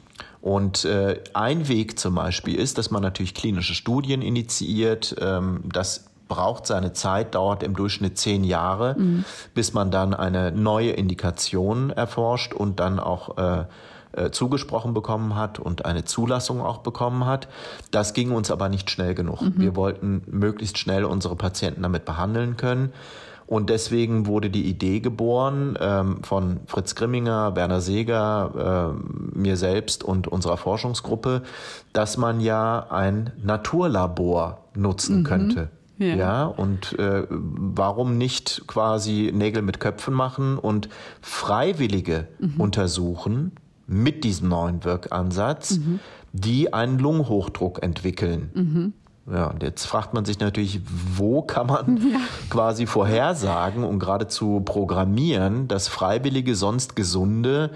Und 0.41 0.87
äh, 0.87 1.21
ein 1.35 1.69
Weg 1.69 1.99
zum 1.99 2.15
Beispiel 2.15 2.55
ist, 2.55 2.79
dass 2.79 2.91
man 2.91 3.03
natürlich 3.03 3.35
klinische 3.35 3.75
Studien 3.75 4.23
initiiert, 4.23 5.15
ähm, 5.21 5.61
das 5.71 6.07
braucht 6.29 6.67
seine 6.67 6.93
Zeit, 6.93 7.35
dauert 7.35 7.63
im 7.63 7.75
Durchschnitt 7.77 8.19
zehn 8.19 8.45
Jahre, 8.45 8.97
mhm. 8.99 9.25
bis 9.55 9.73
man 9.73 9.91
dann 9.91 10.15
eine 10.15 10.53
neue 10.53 10.91
Indikation 10.91 11.91
erforscht 11.91 12.55
und 12.55 12.81
dann 12.81 12.99
auch 12.99 13.37
äh, 13.37 13.65
äh, 14.17 14.31
zugesprochen 14.31 14.95
bekommen 14.95 15.35
hat 15.35 15.59
und 15.59 15.85
eine 15.85 16.05
Zulassung 16.05 16.61
auch 16.61 16.79
bekommen 16.79 17.27
hat. 17.27 17.49
Das 17.91 18.15
ging 18.15 18.31
uns 18.31 18.51
aber 18.51 18.69
nicht 18.69 18.91
schnell 18.91 19.15
genug. 19.15 19.43
Mhm. 19.43 19.55
Wir 19.57 19.77
wollten 19.77 20.23
möglichst 20.27 20.79
schnell 20.79 21.05
unsere 21.05 21.37
Patienten 21.37 21.83
damit 21.83 22.05
behandeln 22.05 22.57
können. 22.57 22.93
Und 23.47 23.69
deswegen 23.69 24.27
wurde 24.27 24.49
die 24.49 24.65
Idee 24.65 25.01
geboren 25.01 25.77
ähm, 25.79 26.23
von 26.23 26.61
Fritz 26.67 26.95
Grimminger, 26.95 27.57
Werner 27.57 27.81
Seeger, 27.81 28.95
äh, 28.95 29.39
mir 29.39 29.57
selbst 29.57 30.03
und 30.03 30.29
unserer 30.29 30.57
Forschungsgruppe, 30.57 31.43
dass 31.93 32.17
man 32.17 32.41
ja 32.41 32.87
ein 32.89 33.33
Naturlabor 33.43 34.65
nutzen 34.75 35.19
mhm. 35.19 35.25
könnte 35.25 35.71
ja. 35.99 36.15
ja, 36.15 36.45
und 36.45 36.99
äh, 36.99 37.27
warum 37.31 38.19
nicht 38.19 38.65
quasi 38.67 39.31
Nägel 39.33 39.63
mit 39.63 39.81
Köpfen 39.81 40.15
machen 40.15 40.59
und 40.59 40.89
Freiwillige 41.21 42.29
mhm. 42.39 42.61
untersuchen 42.61 43.53
mit 43.87 44.25
diesem 44.25 44.49
neuen 44.49 44.85
Wirkansatz, 44.85 45.79
mhm. 45.79 46.01
die 46.33 46.73
einen 46.73 46.99
Lungenhochdruck 46.99 47.83
entwickeln. 47.83 48.51
Mhm. 48.55 48.93
Ja, 49.33 49.47
und 49.47 49.63
jetzt 49.63 49.87
fragt 49.87 50.13
man 50.13 50.25
sich 50.25 50.39
natürlich, 50.39 50.81
wo 51.17 51.43
kann 51.43 51.67
man 51.67 51.97
ja. 52.13 52.19
quasi 52.51 52.87
vorhersagen 52.87 53.85
und 53.85 53.99
geradezu 53.99 54.61
programmieren, 54.65 55.69
dass 55.69 55.89
Freiwillige 55.89 56.55
sonst 56.57 56.97
Gesunde 56.97 57.71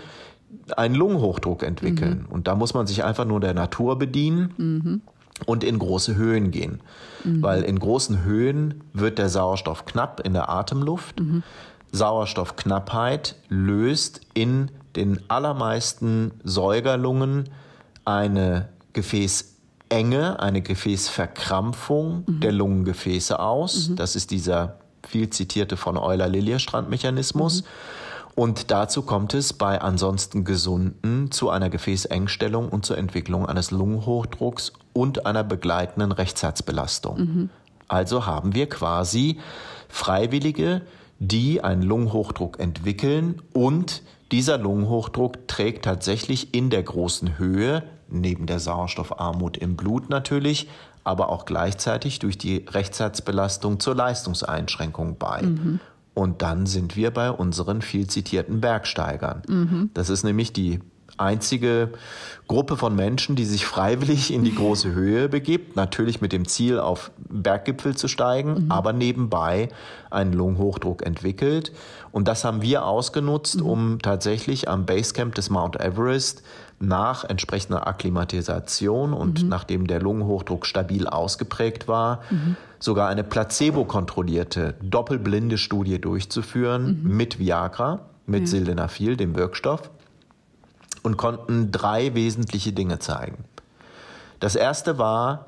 einen 0.76 0.94
Lungenhochdruck 0.94 1.62
entwickeln. 1.62 2.26
Mhm. 2.26 2.32
Und 2.32 2.48
da 2.48 2.54
muss 2.54 2.74
man 2.74 2.86
sich 2.86 3.04
einfach 3.04 3.24
nur 3.24 3.40
der 3.40 3.54
Natur 3.54 3.98
bedienen 3.98 4.54
mhm 4.56 5.02
und 5.46 5.64
in 5.64 5.78
große 5.78 6.16
Höhen 6.16 6.50
gehen. 6.50 6.80
Mhm. 7.24 7.42
Weil 7.42 7.62
in 7.62 7.78
großen 7.78 8.24
Höhen 8.24 8.84
wird 8.92 9.18
der 9.18 9.28
Sauerstoff 9.28 9.84
knapp 9.84 10.20
in 10.20 10.32
der 10.32 10.48
Atemluft. 10.48 11.20
Mhm. 11.20 11.42
Sauerstoffknappheit 11.92 13.36
löst 13.48 14.20
in 14.34 14.70
den 14.96 15.20
allermeisten 15.28 16.32
Säugerlungen 16.44 17.48
eine 18.04 18.68
Gefäßenge, 18.92 20.40
eine 20.40 20.62
Gefäßverkrampfung 20.62 22.24
mhm. 22.26 22.40
der 22.40 22.52
Lungengefäße 22.52 23.38
aus. 23.38 23.90
Mhm. 23.90 23.96
Das 23.96 24.16
ist 24.16 24.30
dieser 24.30 24.78
viel 25.06 25.30
zitierte 25.30 25.76
von 25.76 25.96
Euler-Liljestrand-Mechanismus. 25.96 27.62
Mhm. 27.62 27.66
Und 28.38 28.70
dazu 28.70 29.02
kommt 29.02 29.34
es 29.34 29.52
bei 29.52 29.80
ansonsten 29.80 30.44
Gesunden 30.44 31.32
zu 31.32 31.50
einer 31.50 31.70
Gefäßengstellung 31.70 32.68
und 32.68 32.86
zur 32.86 32.96
Entwicklung 32.96 33.46
eines 33.46 33.72
Lungenhochdrucks 33.72 34.74
und 34.92 35.26
einer 35.26 35.42
begleitenden 35.42 36.12
Rechtsherzbelastung. 36.12 37.18
Mhm. 37.18 37.50
Also 37.88 38.26
haben 38.26 38.54
wir 38.54 38.68
quasi 38.68 39.40
Freiwillige, 39.88 40.82
die 41.18 41.64
einen 41.64 41.82
Lungenhochdruck 41.82 42.60
entwickeln 42.60 43.42
und 43.54 44.02
dieser 44.30 44.56
Lungenhochdruck 44.56 45.48
trägt 45.48 45.84
tatsächlich 45.86 46.54
in 46.54 46.70
der 46.70 46.84
großen 46.84 47.38
Höhe, 47.38 47.82
neben 48.08 48.46
der 48.46 48.60
Sauerstoffarmut 48.60 49.56
im 49.56 49.74
Blut 49.74 50.10
natürlich, 50.10 50.68
aber 51.02 51.30
auch 51.30 51.44
gleichzeitig 51.44 52.20
durch 52.20 52.38
die 52.38 52.64
Rechtsherzbelastung 52.70 53.80
zur 53.80 53.96
Leistungseinschränkung 53.96 55.16
bei. 55.18 55.42
Mhm. 55.42 55.80
Und 56.18 56.42
dann 56.42 56.66
sind 56.66 56.96
wir 56.96 57.12
bei 57.12 57.30
unseren 57.30 57.80
viel 57.80 58.08
zitierten 58.08 58.60
Bergsteigern. 58.60 59.42
Mhm. 59.46 59.90
Das 59.94 60.10
ist 60.10 60.24
nämlich 60.24 60.52
die 60.52 60.80
einzige 61.16 61.92
Gruppe 62.48 62.76
von 62.76 62.96
Menschen, 62.96 63.36
die 63.36 63.44
sich 63.44 63.64
freiwillig 63.64 64.32
in 64.32 64.42
die 64.42 64.52
große 64.52 64.92
Höhe 64.92 65.28
begibt, 65.28 65.76
natürlich 65.76 66.20
mit 66.20 66.32
dem 66.32 66.48
Ziel, 66.48 66.80
auf 66.80 67.12
Berggipfel 67.28 67.94
zu 67.94 68.08
steigen, 68.08 68.64
mhm. 68.64 68.72
aber 68.72 68.92
nebenbei 68.92 69.68
einen 70.10 70.32
Lungenhochdruck 70.32 71.06
entwickelt. 71.06 71.70
Und 72.10 72.26
das 72.26 72.42
haben 72.42 72.62
wir 72.62 72.84
ausgenutzt, 72.84 73.60
mhm. 73.60 73.66
um 73.66 73.98
tatsächlich 74.02 74.68
am 74.68 74.86
Basecamp 74.86 75.36
des 75.36 75.50
Mount 75.50 75.78
Everest 75.80 76.42
nach 76.80 77.24
entsprechender 77.24 77.86
Akklimatisation 77.86 79.12
und 79.12 79.42
mhm. 79.42 79.48
nachdem 79.48 79.86
der 79.86 80.00
Lungenhochdruck 80.00 80.66
stabil 80.66 81.06
ausgeprägt 81.06 81.88
war, 81.88 82.22
mhm. 82.30 82.56
sogar 82.78 83.08
eine 83.08 83.24
placebo-kontrollierte, 83.24 84.74
doppelblinde 84.80 85.58
Studie 85.58 86.00
durchzuführen 86.00 87.02
mhm. 87.02 87.16
mit 87.16 87.38
Viagra, 87.38 88.00
mit 88.26 88.42
ja. 88.42 88.46
Sildenafil, 88.46 89.16
dem 89.16 89.34
Wirkstoff, 89.34 89.90
und 91.02 91.16
konnten 91.16 91.72
drei 91.72 92.14
wesentliche 92.14 92.72
Dinge 92.72 92.98
zeigen. 92.98 93.44
Das 94.40 94.54
erste 94.54 94.98
war, 94.98 95.46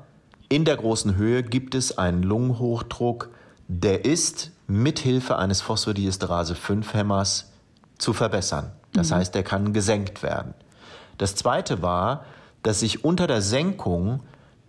in 0.49 0.65
der 0.65 0.75
großen 0.75 1.15
Höhe 1.15 1.43
gibt 1.43 1.75
es 1.75 1.97
einen 1.97 2.23
Lungenhochdruck, 2.23 3.29
der 3.69 4.03
ist 4.03 4.51
mithilfe 4.67 5.37
eines 5.37 5.61
Phosphodiesterase-5-Hämmers 5.63 7.51
zu 7.97 8.11
verbessern. 8.11 8.71
Das 8.93 9.11
mhm. 9.11 9.15
heißt, 9.15 9.35
der 9.35 9.43
kann 9.43 9.71
gesenkt 9.71 10.23
werden. 10.23 10.53
Das 11.21 11.35
zweite 11.35 11.83
war, 11.83 12.25
dass 12.63 12.79
sich 12.79 13.05
unter 13.05 13.27
der 13.27 13.43
Senkung 13.43 14.21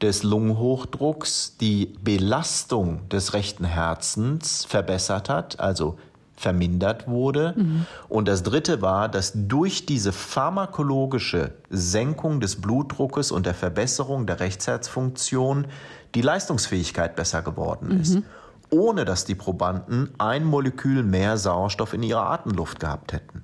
des 0.02 0.22
Lungenhochdrucks 0.22 1.56
die 1.58 1.94
Belastung 2.04 3.08
des 3.08 3.32
rechten 3.32 3.64
Herzens 3.64 4.66
verbessert 4.66 5.30
hat, 5.30 5.60
also 5.60 5.96
vermindert 6.36 7.08
wurde. 7.08 7.54
Mhm. 7.56 7.86
Und 8.10 8.28
das 8.28 8.42
dritte 8.42 8.82
war, 8.82 9.08
dass 9.08 9.32
durch 9.34 9.86
diese 9.86 10.12
pharmakologische 10.12 11.54
Senkung 11.70 12.40
des 12.40 12.60
Blutdruckes 12.60 13.32
und 13.32 13.46
der 13.46 13.54
Verbesserung 13.54 14.26
der 14.26 14.40
Rechtsherzfunktion 14.40 15.68
die 16.14 16.20
Leistungsfähigkeit 16.20 17.16
besser 17.16 17.40
geworden 17.40 17.98
ist. 17.98 18.16
Mhm. 18.16 18.24
Ohne 18.68 19.06
dass 19.06 19.24
die 19.24 19.36
Probanden 19.36 20.10
ein 20.18 20.44
Molekül 20.44 21.02
mehr 21.02 21.38
Sauerstoff 21.38 21.94
in 21.94 22.02
ihrer 22.02 22.26
Atemluft 22.26 22.78
gehabt 22.78 23.14
hätten. 23.14 23.42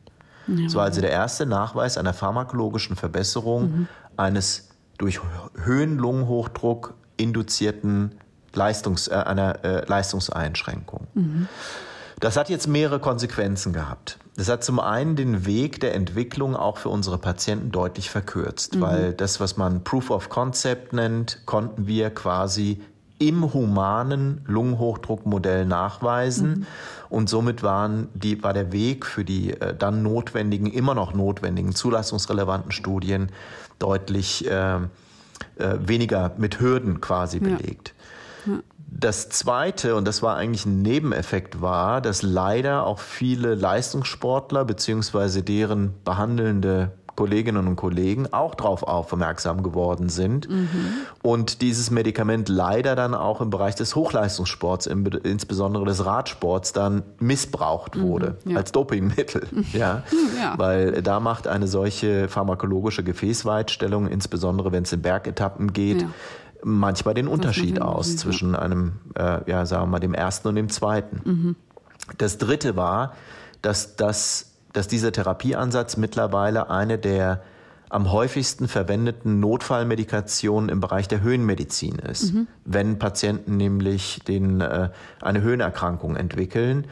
Das 0.49 0.75
war 0.75 0.85
also 0.85 1.01
der 1.01 1.11
erste 1.11 1.47
Nachweis 1.47 1.99
einer 1.99 2.15
pharmakologischen 2.15 2.97
Verbesserung 2.97 3.63
mhm. 3.63 3.89
eines 4.17 4.69
durch 4.99 5.21
Höhenlungenhochdruck 5.63 6.95
induzierten 7.17 8.13
Leistungs, 8.55 9.09
äh, 9.09 9.15
einer 9.15 9.65
äh, 9.65 9.85
Leistungseinschränkung. 9.87 11.07
Mhm. 11.15 11.49
Das 12.21 12.37
hat 12.37 12.49
jetzt 12.49 12.67
mehrere 12.67 12.99
Konsequenzen 12.99 13.73
gehabt. 13.73 14.19
Das 14.37 14.49
hat 14.49 14.65
zum 14.65 14.81
einen 14.81 15.15
den 15.15 15.47
Weg 15.47 15.81
der 15.81 15.95
Entwicklung 15.95 16.57
auch 16.57 16.79
für 16.79 16.89
unsere 16.89 17.19
Patienten 17.19 17.71
deutlich 17.71 18.11
verkürzt, 18.11 18.77
mhm. 18.77 18.81
weil 18.81 19.13
das, 19.13 19.39
was 19.41 19.57
man 19.57 19.85
Proof 19.85 20.11
of 20.11 20.29
Concept 20.29 20.93
nennt, 20.93 21.43
konnten 21.47 21.87
wir 21.87 22.11
quasi 22.11 22.81
im 23.19 23.53
humanen 23.53 24.43
Lungenhochdruckmodell 24.47 25.64
nachweisen. 25.64 26.51
Mhm. 26.51 26.66
Und 27.11 27.29
somit 27.29 27.62
waren 27.62 28.09
die, 28.14 28.43
war 28.43 28.53
der 28.53 28.73
Weg 28.73 29.07
für 29.07 29.25
die 29.25 29.53
äh, 29.53 29.75
dann 29.75 30.03
notwendigen, 30.03 30.71
immer 30.71 30.95
noch 30.95 31.14
notwendigen, 31.14 31.75
zulassungsrelevanten 31.75 32.71
Studien 32.71 33.31
deutlich 33.79 34.49
äh, 34.49 34.77
äh, 34.77 34.81
weniger 35.57 36.33
mit 36.37 36.61
Hürden 36.61 37.01
quasi 37.01 37.39
ja. 37.39 37.57
belegt. 37.57 37.95
Ja. 38.47 38.55
Das 38.91 39.29
zweite, 39.29 39.97
und 39.97 40.07
das 40.07 40.23
war 40.23 40.37
eigentlich 40.37 40.64
ein 40.64 40.81
Nebeneffekt, 40.81 41.61
war, 41.61 42.01
dass 42.01 42.23
leider 42.23 42.87
auch 42.87 43.01
viele 43.01 43.55
Leistungssportler 43.55 44.64
beziehungsweise 44.64 45.43
deren 45.43 45.95
behandelnde 46.05 46.93
Kolleginnen 47.19 47.66
und 47.66 47.75
Kollegen 47.75 48.33
auch 48.33 48.55
darauf 48.55 48.85
aufmerksam 48.85 49.64
geworden 49.64 50.09
sind 50.09 50.49
mhm. 50.49 50.69
und 51.21 51.62
dieses 51.62 51.91
Medikament 51.91 52.49
leider 52.49 52.95
dann 52.95 53.12
auch 53.12 53.41
im 53.41 53.51
Bereich 53.51 53.75
des 53.75 53.97
Hochleistungssports, 53.97 54.87
insbesondere 54.87 55.85
des 55.85 56.07
Radsports, 56.07 56.73
dann 56.73 57.03
missbraucht 57.19 57.97
mhm. 57.97 58.03
wurde 58.03 58.39
mhm, 58.45 58.53
ja. 58.53 58.57
als 58.59 58.71
Dopingmittel. 58.71 59.49
ja. 59.73 60.05
ja. 60.41 60.55
Weil 60.59 61.03
da 61.03 61.19
macht 61.19 61.49
eine 61.49 61.66
solche 61.66 62.29
pharmakologische 62.29 63.03
Gefäßweitstellung, 63.03 64.07
insbesondere 64.07 64.71
wenn 64.71 64.85
es 64.85 64.93
in 64.93 65.03
Bergetappen 65.03 65.73
geht, 65.73 66.03
ja 66.03 66.09
manchmal 66.64 67.14
den 67.14 67.29
Unterschied 67.29 67.81
aus 67.81 68.16
zwischen 68.16 68.57
einem, 68.57 68.95
äh, 69.14 69.49
ja, 69.49 69.64
sagen 69.64 69.85
wir 69.85 69.87
mal, 69.87 70.01
dem 70.01 70.12
ersten 70.12 70.49
und 70.49 70.57
dem 70.57 70.69
zweiten. 70.69 71.21
Mhm. 71.25 71.57
Das 72.16 72.37
dritte 72.37 72.75
war, 72.75 73.12
dass 73.62 73.95
das 73.95 74.49
dass 74.79 74.87
dieser 74.87 75.11
Therapieansatz 75.11 75.97
mittlerweile 75.97 76.70
eine 76.70 76.99
der 76.99 77.43
am 77.89 78.12
häufigsten 78.12 78.68
verwendeten 78.68 79.41
Notfallmedikationen 79.41 80.68
im 80.68 80.79
Bereich 80.79 81.09
der 81.09 81.20
Höhenmedizin 81.20 81.97
ist, 81.99 82.33
mhm. 82.33 82.47
wenn 82.64 83.01
Patienten 83.01 83.57
nämlich 83.57 84.20
den, 84.29 84.61
äh, 84.61 84.91
eine 85.20 85.43
Höhenerkrankung 85.43 86.14
entwickeln. 86.14 86.87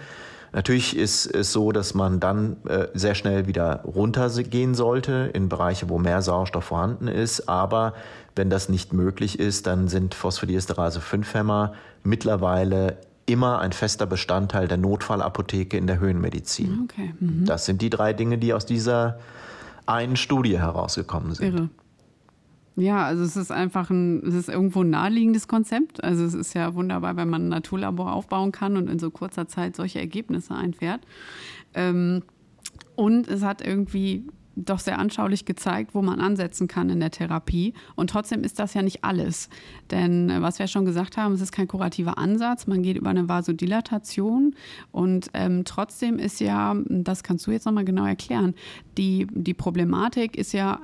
Natürlich 0.52 0.96
ist 0.96 1.26
es 1.26 1.52
so, 1.52 1.70
dass 1.70 1.94
man 1.94 2.18
dann 2.18 2.56
äh, 2.66 2.88
sehr 2.94 3.14
schnell 3.14 3.46
wieder 3.46 3.82
runtergehen 3.84 4.74
sollte 4.74 5.30
in 5.32 5.48
Bereiche, 5.48 5.88
wo 5.88 5.98
mehr 5.98 6.22
Sauerstoff 6.22 6.64
vorhanden 6.64 7.06
ist. 7.06 7.48
Aber 7.48 7.94
wenn 8.34 8.50
das 8.50 8.68
nicht 8.68 8.92
möglich 8.94 9.38
ist, 9.38 9.68
dann 9.68 9.86
sind 9.86 10.16
Phosphodiesterase-5-Hämmer 10.16 11.74
mittlerweile 12.02 12.96
immer 13.26 13.58
ein 13.58 13.72
fester 13.72 14.06
Bestandteil 14.06 14.68
der 14.68 14.78
Notfallapotheke 14.78 15.76
in 15.76 15.86
der 15.86 15.98
Höhenmedizin. 15.98 16.82
Okay. 16.84 17.12
Mhm. 17.18 17.44
Das 17.44 17.66
sind 17.66 17.82
die 17.82 17.90
drei 17.90 18.12
Dinge, 18.12 18.38
die 18.38 18.54
aus 18.54 18.66
dieser 18.66 19.18
einen 19.84 20.16
Studie 20.16 20.58
herausgekommen 20.58 21.34
sind. 21.34 21.54
Irre. 21.54 21.68
Ja, 22.76 23.04
also 23.06 23.24
es 23.24 23.36
ist 23.36 23.50
einfach 23.50 23.88
ein, 23.88 24.22
es 24.22 24.34
ist 24.34 24.48
irgendwo 24.50 24.82
ein 24.82 24.90
naheliegendes 24.90 25.48
Konzept. 25.48 26.04
Also 26.04 26.24
es 26.24 26.34
ist 26.34 26.54
ja 26.54 26.74
wunderbar, 26.74 27.16
wenn 27.16 27.28
man 27.28 27.46
ein 27.46 27.48
Naturlabor 27.48 28.12
aufbauen 28.12 28.52
kann 28.52 28.76
und 28.76 28.88
in 28.90 28.98
so 28.98 29.10
kurzer 29.10 29.48
Zeit 29.48 29.76
solche 29.76 29.98
Ergebnisse 29.98 30.54
einfährt. 30.54 31.00
Ähm, 31.74 32.22
und 32.94 33.28
es 33.28 33.42
hat 33.42 33.66
irgendwie 33.66 34.24
doch 34.56 34.78
sehr 34.78 34.98
anschaulich 34.98 35.44
gezeigt, 35.44 35.94
wo 35.94 36.02
man 36.02 36.18
ansetzen 36.18 36.66
kann 36.66 36.88
in 36.88 36.98
der 37.00 37.10
Therapie. 37.10 37.74
Und 37.94 38.10
trotzdem 38.10 38.42
ist 38.42 38.58
das 38.58 38.74
ja 38.74 38.82
nicht 38.82 39.04
alles. 39.04 39.50
Denn 39.90 40.30
äh, 40.30 40.42
was 40.42 40.58
wir 40.58 40.66
schon 40.66 40.86
gesagt 40.86 41.16
haben, 41.16 41.34
es 41.34 41.42
ist 41.42 41.52
kein 41.52 41.68
kurativer 41.68 42.18
Ansatz. 42.18 42.66
Man 42.66 42.82
geht 42.82 42.96
über 42.96 43.10
eine 43.10 43.28
Vasodilatation. 43.28 44.54
Und 44.92 45.28
ähm, 45.34 45.64
trotzdem 45.64 46.18
ist 46.18 46.40
ja, 46.40 46.74
das 46.88 47.22
kannst 47.22 47.46
du 47.46 47.50
jetzt 47.50 47.66
nochmal 47.66 47.84
genau 47.84 48.06
erklären, 48.06 48.54
die, 48.96 49.26
die 49.30 49.54
Problematik 49.54 50.36
ist 50.36 50.52
ja 50.52 50.80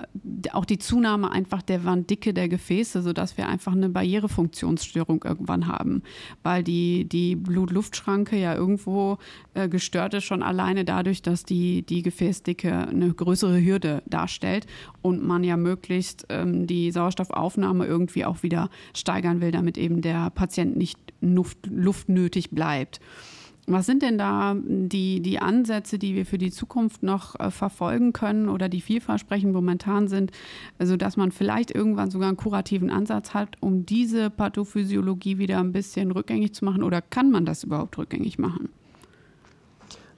auch 0.53 0.67
die 0.67 0.79
Zunahme 0.79 1.31
einfach 1.31 1.63
der 1.63 1.85
Wanddicke 1.85 2.35
der 2.35 2.49
Gefäße, 2.49 3.01
sodass 3.01 3.39
wir 3.39 3.49
einfach 3.49 3.73
eine 3.73 3.89
Barrierefunktionsstörung 3.89 5.25
irgendwann 5.25 5.67
haben. 5.67 6.03
Weil 6.43 6.63
die, 6.63 7.07
die 7.07 7.37
Blut-Luft-Schranke 7.37 8.37
ja 8.37 8.55
irgendwo 8.55 9.17
äh, 9.55 9.69
gestört 9.69 10.13
ist, 10.13 10.25
schon 10.25 10.43
alleine 10.43 10.85
dadurch, 10.85 11.23
dass 11.23 11.45
die, 11.45 11.83
die 11.83 12.03
Gefäßdicke 12.03 12.73
eine 12.73 13.15
größere 13.15 13.62
Hürde 13.65 14.03
darstellt 14.07 14.67
und 15.03 15.25
man 15.25 15.45
ja 15.45 15.57
möglichst 15.57 16.27
ähm, 16.29 16.67
die 16.67 16.91
Sauerstoffaufnahme 16.91 17.87
irgendwie 17.87 18.25
auch 18.25 18.43
wieder 18.43 18.71
steigern 18.95 19.41
will, 19.41 19.51
damit 19.51 19.79
eben 19.79 20.03
der 20.03 20.31
Patient 20.31 20.77
nicht 20.77 20.99
Luft, 21.21 21.67
Luft 21.67 22.09
nötig 22.09 22.51
bleibt. 22.51 23.01
Was 23.69 23.87
sind 23.87 24.03
denn 24.03 24.19
da 24.19 24.57
die, 24.57 25.21
die 25.21 25.39
Ansätze, 25.39 25.97
die 25.97 26.17
wir 26.17 26.27
für 26.27 26.39
die 26.39 26.51
Zukunft 26.51 27.05
noch 27.05 27.39
äh, 27.39 27.53
verfolgen 27.53 28.13
können 28.13 28.49
oder 28.49 28.69
die 28.69 28.81
vielversprechend 28.81 29.53
momentan 29.53 30.09
sind, 30.09 30.33
sodass 30.81 31.17
man 31.17 31.31
vielleicht 31.31 31.71
irgendwann 31.71 32.11
sogar 32.11 32.27
einen 32.27 32.37
kurativen 32.37 32.91
Ansatz 32.91 33.35
hat, 33.35 33.57
um 33.61 33.87
diese 33.87 34.31
Pathophysiologie 34.31 35.39
wieder 35.39 35.61
ein 35.61 35.71
bisschen 35.71 36.11
rückgängig 36.11 36.55
zu 36.55 36.65
machen? 36.65 36.83
Oder 36.83 37.01
kann 37.03 37.31
man 37.31 37.45
das 37.45 37.63
überhaupt 37.63 37.97
rückgängig 37.99 38.37
machen? 38.37 38.69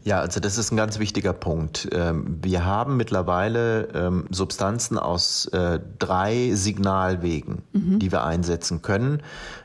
Ja, 0.04 0.20
also 0.20 0.38
das 0.38 0.58
ist 0.58 0.70
ein 0.70 0.76
ganz 0.76 0.98
wichtiger 0.98 1.32
Punkt. 1.32 1.88
Ähm, 1.92 2.38
wir 2.42 2.66
haben 2.66 2.98
mittlerweile 2.98 3.88
ähm, 3.94 4.26
Substanzen 4.30 4.98
aus 4.98 5.46
äh, 5.46 5.80
drei 5.98 6.50
Signalwegen, 6.52 7.62
mhm. 7.72 7.98
die 8.00 8.12
wir 8.12 8.22
einsetzen 8.22 8.82
können. 8.82 9.22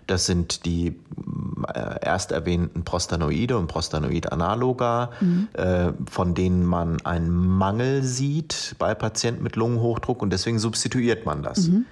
Das 0.07 0.25
sind 0.25 0.65
die 0.65 0.95
äh, 1.73 1.99
erst 2.01 2.31
erwähnten 2.31 2.85
Prostanoide 2.85 3.57
und 3.57 3.67
Prostanoid-Analoga, 3.67 5.11
mhm. 5.19 5.49
Äh, 5.53 5.91
von 6.09 6.35
denen 6.35 6.65
man 6.65 7.01
einen 7.05 7.35
Mangel 7.35 8.03
sieht 8.03 8.75
bei 8.79 8.95
Patienten 8.95 9.43
mit 9.43 9.57
Lungenhochdruck 9.57 10.21
und 10.21 10.31
deswegen 10.31 10.57
substituiert 10.57 11.25
man 11.25 11.43
das. 11.43 11.67
Mhm. 11.67 11.85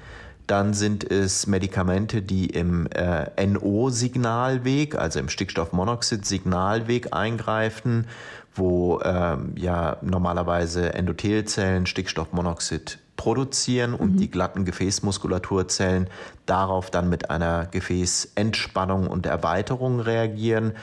Dann 0.47 0.73
sind 0.73 1.03
es 1.03 1.45
Medikamente, 1.45 2.21
die 2.21 2.47
im 2.47 2.87
äh, 2.87 3.45
NO-Signalweg, 3.45 4.95
also 4.95 5.19
im 5.19 5.27
Stickstoffmonoxid-Signalweg 5.27 7.13
eingreifen, 7.13 8.07
wo 8.55 9.01
ähm, 9.03 9.53
ja 9.55 9.97
normalerweise 10.01 10.93
Endothelzellen 10.93 11.85
Stickstoffmonoxid 11.85 12.99
produzieren 13.17 13.93
und 13.93 14.13
mhm. 14.13 14.17
die 14.17 14.31
glatten 14.31 14.63
Gefäßmuskulaturzellen 14.63 16.09
darauf 16.45 16.91
dann 16.91 17.09
mit 17.09 17.29
einer 17.29 17.65
Gefäßentspannung 17.65 19.07
und 19.07 19.25
Erweiterung 19.25 19.99
reagieren 19.99 20.73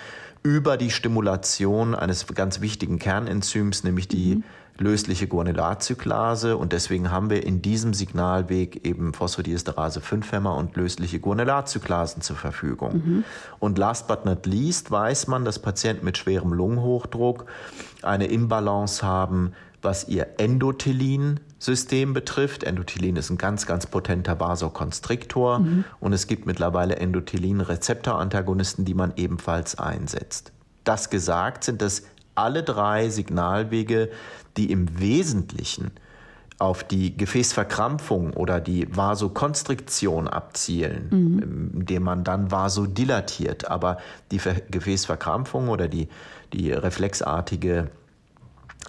über 0.42 0.76
die 0.76 0.90
Stimulation 0.90 1.94
eines 1.94 2.26
ganz 2.26 2.60
wichtigen 2.60 2.98
Kernenzyms, 2.98 3.82
nämlich 3.82 4.08
die 4.08 4.36
mhm 4.36 4.44
lösliche 4.78 5.28
Guanylatzyklase 5.28 6.56
und 6.56 6.72
deswegen 6.72 7.10
haben 7.10 7.30
wir 7.30 7.46
in 7.46 7.62
diesem 7.62 7.94
Signalweg 7.94 8.84
eben 8.84 9.14
Phosphodiesterase 9.14 10.00
5-Hämmer 10.00 10.56
und 10.56 10.76
lösliche 10.76 11.20
Guanylatzyklasen 11.20 12.22
zur 12.22 12.36
Verfügung. 12.36 12.96
Mhm. 12.96 13.24
Und 13.60 13.78
last 13.78 14.08
but 14.08 14.24
not 14.24 14.46
least 14.46 14.90
weiß 14.90 15.28
man, 15.28 15.44
dass 15.44 15.60
Patienten 15.60 16.04
mit 16.04 16.18
schwerem 16.18 16.52
Lungenhochdruck 16.52 17.46
eine 18.02 18.26
Imbalance 18.26 19.06
haben, 19.06 19.52
was 19.84 20.08
ihr 20.08 20.26
Endothelin-System 20.38 22.12
betrifft. 22.12 22.64
Endothelin 22.64 23.16
ist 23.16 23.30
ein 23.30 23.38
ganz, 23.38 23.66
ganz 23.66 23.86
potenter 23.86 24.40
Vasokonstriktor 24.40 25.60
mhm. 25.60 25.84
und 26.00 26.12
es 26.12 26.26
gibt 26.26 26.46
mittlerweile 26.46 26.96
Endothelin-Rezeptorantagonisten, 26.96 28.84
die 28.84 28.94
man 28.94 29.12
ebenfalls 29.16 29.78
einsetzt. 29.78 30.52
Das 30.82 31.10
gesagt 31.10 31.64
sind 31.64 31.80
das 31.80 32.02
alle 32.34 32.62
drei 32.62 33.08
Signalwege, 33.08 34.10
die 34.56 34.70
im 34.70 34.98
Wesentlichen 34.98 35.90
auf 36.58 36.84
die 36.84 37.16
Gefäßverkrampfung 37.16 38.32
oder 38.32 38.60
die 38.60 38.86
Vasokonstriktion 38.94 40.28
abzielen, 40.28 41.08
mhm. 41.10 41.70
indem 41.80 42.04
man 42.04 42.24
dann 42.24 42.50
vasodilatiert. 42.50 43.70
Aber 43.70 43.98
die 44.30 44.40
Gefäßverkrampfung 44.70 45.68
oder 45.68 45.88
die, 45.88 46.08
die 46.52 46.70
reflexartige 46.72 47.90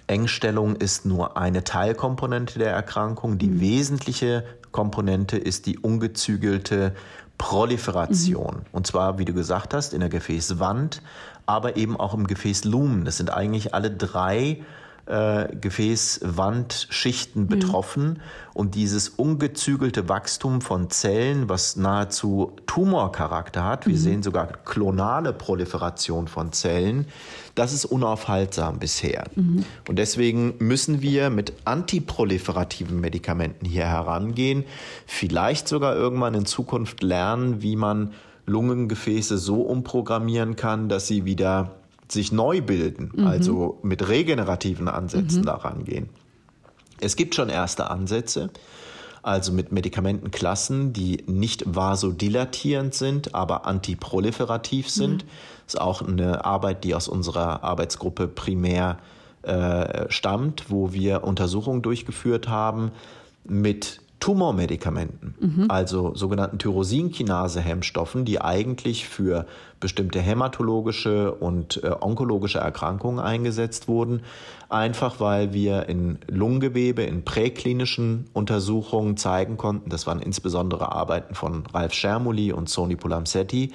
Engstellung 0.06 0.76
ist 0.76 1.06
nur 1.06 1.36
eine 1.36 1.64
Teilkomponente 1.64 2.58
der 2.58 2.70
Erkrankung. 2.70 3.38
Die 3.38 3.48
mhm. 3.48 3.60
wesentliche 3.60 4.44
Komponente 4.70 5.36
ist 5.36 5.66
die 5.66 5.78
ungezügelte 5.78 6.94
Proliferation. 7.38 8.56
Mhm. 8.56 8.66
Und 8.72 8.86
zwar, 8.86 9.18
wie 9.18 9.24
du 9.24 9.34
gesagt 9.34 9.74
hast, 9.74 9.92
in 9.92 10.00
der 10.00 10.08
Gefäßwand, 10.08 11.02
aber 11.46 11.76
eben 11.76 11.96
auch 11.96 12.14
im 12.14 12.26
Gefäßlumen. 12.26 13.04
Das 13.04 13.16
sind 13.16 13.32
eigentlich 13.32 13.74
alle 13.74 13.90
drei 13.90 14.60
äh, 15.06 15.54
Gefäßwandschichten 15.54 17.46
betroffen. 17.46 18.16
Ja. 18.16 18.22
Und 18.54 18.74
dieses 18.74 19.08
ungezügelte 19.08 20.08
Wachstum 20.08 20.60
von 20.60 20.90
Zellen, 20.90 21.48
was 21.48 21.76
nahezu 21.76 22.56
Tumorcharakter 22.66 23.62
hat, 23.62 23.86
wir 23.86 23.94
mhm. 23.94 23.98
sehen 23.98 24.22
sogar 24.24 24.48
klonale 24.48 25.32
Proliferation 25.32 26.26
von 26.26 26.50
Zellen, 26.52 27.06
das 27.54 27.72
ist 27.72 27.84
unaufhaltsam 27.84 28.80
bisher. 28.80 29.26
Mhm. 29.36 29.64
Und 29.88 29.98
deswegen 30.00 30.54
müssen 30.58 31.02
wir 31.02 31.30
mit 31.30 31.52
antiproliferativen 31.64 33.00
Medikamenten 33.00 33.64
hier 33.64 33.86
herangehen, 33.86 34.64
vielleicht 35.06 35.68
sogar 35.68 35.94
irgendwann 35.94 36.34
in 36.34 36.46
Zukunft 36.46 37.04
lernen, 37.04 37.62
wie 37.62 37.76
man 37.76 38.12
Lungengefäße 38.46 39.38
so 39.38 39.62
umprogrammieren 39.62 40.56
kann, 40.56 40.88
dass 40.88 41.06
sie 41.06 41.24
wieder 41.24 41.72
sich 42.08 42.32
neu 42.32 42.62
bilden, 42.62 43.12
mhm. 43.14 43.26
also 43.26 43.78
mit 43.82 44.08
regenerativen 44.08 44.88
Ansätzen 44.88 45.40
mhm. 45.40 45.46
daran 45.46 45.84
gehen. 45.84 46.08
Es 47.00 47.16
gibt 47.16 47.34
schon 47.34 47.48
erste 47.48 47.90
Ansätze, 47.90 48.50
also 49.22 49.52
mit 49.52 49.72
Medikamentenklassen, 49.72 50.92
die 50.92 51.24
nicht 51.26 51.64
vasodilatierend 51.66 52.94
sind, 52.94 53.34
aber 53.34 53.66
antiproliferativ 53.66 54.88
sind. 54.88 55.24
Mhm. 55.24 55.28
Das 55.66 55.74
ist 55.74 55.80
auch 55.80 56.00
eine 56.00 56.44
Arbeit, 56.44 56.84
die 56.84 56.94
aus 56.94 57.08
unserer 57.08 57.64
Arbeitsgruppe 57.64 58.28
primär 58.28 58.98
äh, 59.42 60.06
stammt, 60.10 60.70
wo 60.70 60.92
wir 60.92 61.24
Untersuchungen 61.24 61.82
durchgeführt 61.82 62.48
haben 62.48 62.92
mit 63.44 64.00
Tumormedikamenten, 64.20 65.34
mhm. 65.38 65.66
also 65.68 66.14
sogenannten 66.14 66.58
Tyrosinkinase-Hemmstoffen, 66.58 68.24
die 68.24 68.40
eigentlich 68.40 69.06
für 69.06 69.46
bestimmte 69.78 70.20
hämatologische 70.20 71.32
und 71.32 71.82
äh, 71.84 71.90
onkologische 72.00 72.58
Erkrankungen 72.58 73.20
eingesetzt 73.20 73.88
wurden, 73.88 74.22
einfach 74.70 75.20
weil 75.20 75.52
wir 75.52 75.88
in 75.88 76.18
Lungengewebe, 76.28 77.02
in 77.02 77.24
präklinischen 77.24 78.26
Untersuchungen 78.32 79.16
zeigen 79.18 79.58
konnten, 79.58 79.90
das 79.90 80.06
waren 80.06 80.20
insbesondere 80.20 80.92
Arbeiten 80.92 81.34
von 81.34 81.64
Ralf 81.72 81.92
Schermuli 81.92 82.52
und 82.52 82.70
Sony 82.70 82.96
Pulamsetti, 82.96 83.72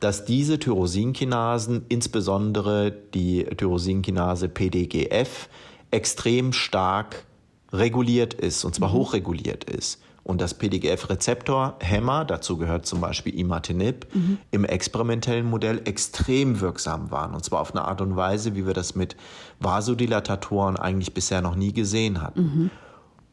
dass 0.00 0.24
diese 0.24 0.58
Tyrosinkinasen, 0.58 1.86
insbesondere 1.88 2.92
die 3.14 3.44
Tyrosinkinase 3.44 4.48
PDGF, 4.48 5.48
extrem 5.90 6.52
stark 6.52 7.24
reguliert 7.72 8.34
ist, 8.34 8.64
und 8.64 8.74
zwar 8.74 8.90
mhm. 8.90 8.94
hochreguliert 8.94 9.64
ist. 9.64 10.00
Und 10.26 10.40
das 10.40 10.54
PDGF-Rezeptor-Hämmer, 10.54 12.24
dazu 12.24 12.56
gehört 12.56 12.84
zum 12.84 13.00
Beispiel 13.00 13.38
Imatinib, 13.38 14.12
mhm. 14.12 14.38
im 14.50 14.64
experimentellen 14.64 15.46
Modell 15.48 15.82
extrem 15.84 16.60
wirksam 16.60 17.12
waren. 17.12 17.32
Und 17.32 17.44
zwar 17.44 17.60
auf 17.60 17.70
eine 17.70 17.84
Art 17.84 18.00
und 18.00 18.16
Weise, 18.16 18.56
wie 18.56 18.66
wir 18.66 18.74
das 18.74 18.96
mit 18.96 19.14
Vasodilatatoren 19.60 20.76
eigentlich 20.76 21.14
bisher 21.14 21.42
noch 21.42 21.54
nie 21.54 21.72
gesehen 21.72 22.22
hatten. 22.22 22.40
Mhm. 22.40 22.70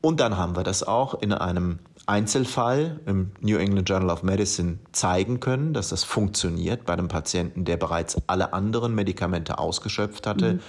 Und 0.02 0.20
dann 0.20 0.38
haben 0.38 0.56
wir 0.56 0.64
das 0.64 0.84
auch 0.84 1.20
in 1.20 1.34
einem 1.34 1.80
Einzelfall 2.06 3.00
im 3.08 3.32
New 3.42 3.58
England 3.58 3.90
Journal 3.90 4.12
of 4.12 4.22
Medicine 4.22 4.78
zeigen 4.92 5.40
können, 5.40 5.74
dass 5.74 5.90
das 5.90 6.04
funktioniert 6.04 6.86
bei 6.86 6.94
einem 6.94 7.08
Patienten, 7.08 7.66
der 7.66 7.78
bereits 7.78 8.22
alle 8.28 8.54
anderen 8.54 8.94
Medikamente 8.94 9.58
ausgeschöpft 9.58 10.28
hatte. 10.28 10.56
Mhm 10.56 10.60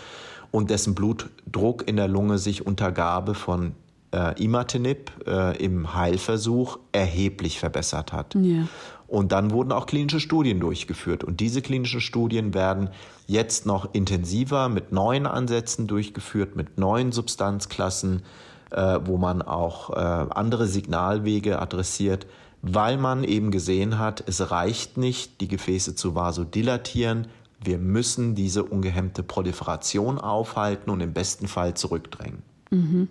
und 0.54 0.70
dessen 0.70 0.94
Blutdruck 0.94 1.88
in 1.88 1.96
der 1.96 2.06
Lunge 2.06 2.38
sich 2.38 2.64
unter 2.64 2.92
Gabe 2.92 3.34
von 3.34 3.72
äh, 4.12 4.40
Imatinib 4.40 5.10
äh, 5.26 5.60
im 5.60 5.96
Heilversuch 5.96 6.78
erheblich 6.92 7.58
verbessert 7.58 8.12
hat. 8.12 8.36
Ja. 8.36 8.68
Und 9.08 9.32
dann 9.32 9.50
wurden 9.50 9.72
auch 9.72 9.86
klinische 9.86 10.20
Studien 10.20 10.60
durchgeführt. 10.60 11.24
Und 11.24 11.40
diese 11.40 11.60
klinischen 11.60 12.00
Studien 12.00 12.54
werden 12.54 12.90
jetzt 13.26 13.66
noch 13.66 13.94
intensiver 13.94 14.68
mit 14.68 14.92
neuen 14.92 15.26
Ansätzen 15.26 15.88
durchgeführt, 15.88 16.54
mit 16.54 16.78
neuen 16.78 17.10
Substanzklassen, 17.10 18.22
äh, 18.70 19.00
wo 19.04 19.18
man 19.18 19.42
auch 19.42 19.90
äh, 19.90 19.94
andere 19.94 20.68
Signalwege 20.68 21.60
adressiert, 21.60 22.28
weil 22.62 22.96
man 22.96 23.24
eben 23.24 23.50
gesehen 23.50 23.98
hat, 23.98 24.22
es 24.28 24.52
reicht 24.52 24.98
nicht, 24.98 25.40
die 25.40 25.48
Gefäße 25.48 25.96
zu 25.96 26.14
vasodilatieren, 26.14 27.26
wir 27.64 27.78
müssen 27.78 28.34
diese 28.34 28.64
ungehemmte 28.64 29.22
Proliferation 29.22 30.18
aufhalten 30.18 30.90
und 30.90 31.00
im 31.00 31.12
besten 31.12 31.48
Fall 31.48 31.74
zurückdrängen. 31.74 32.42
Mhm. 32.70 33.08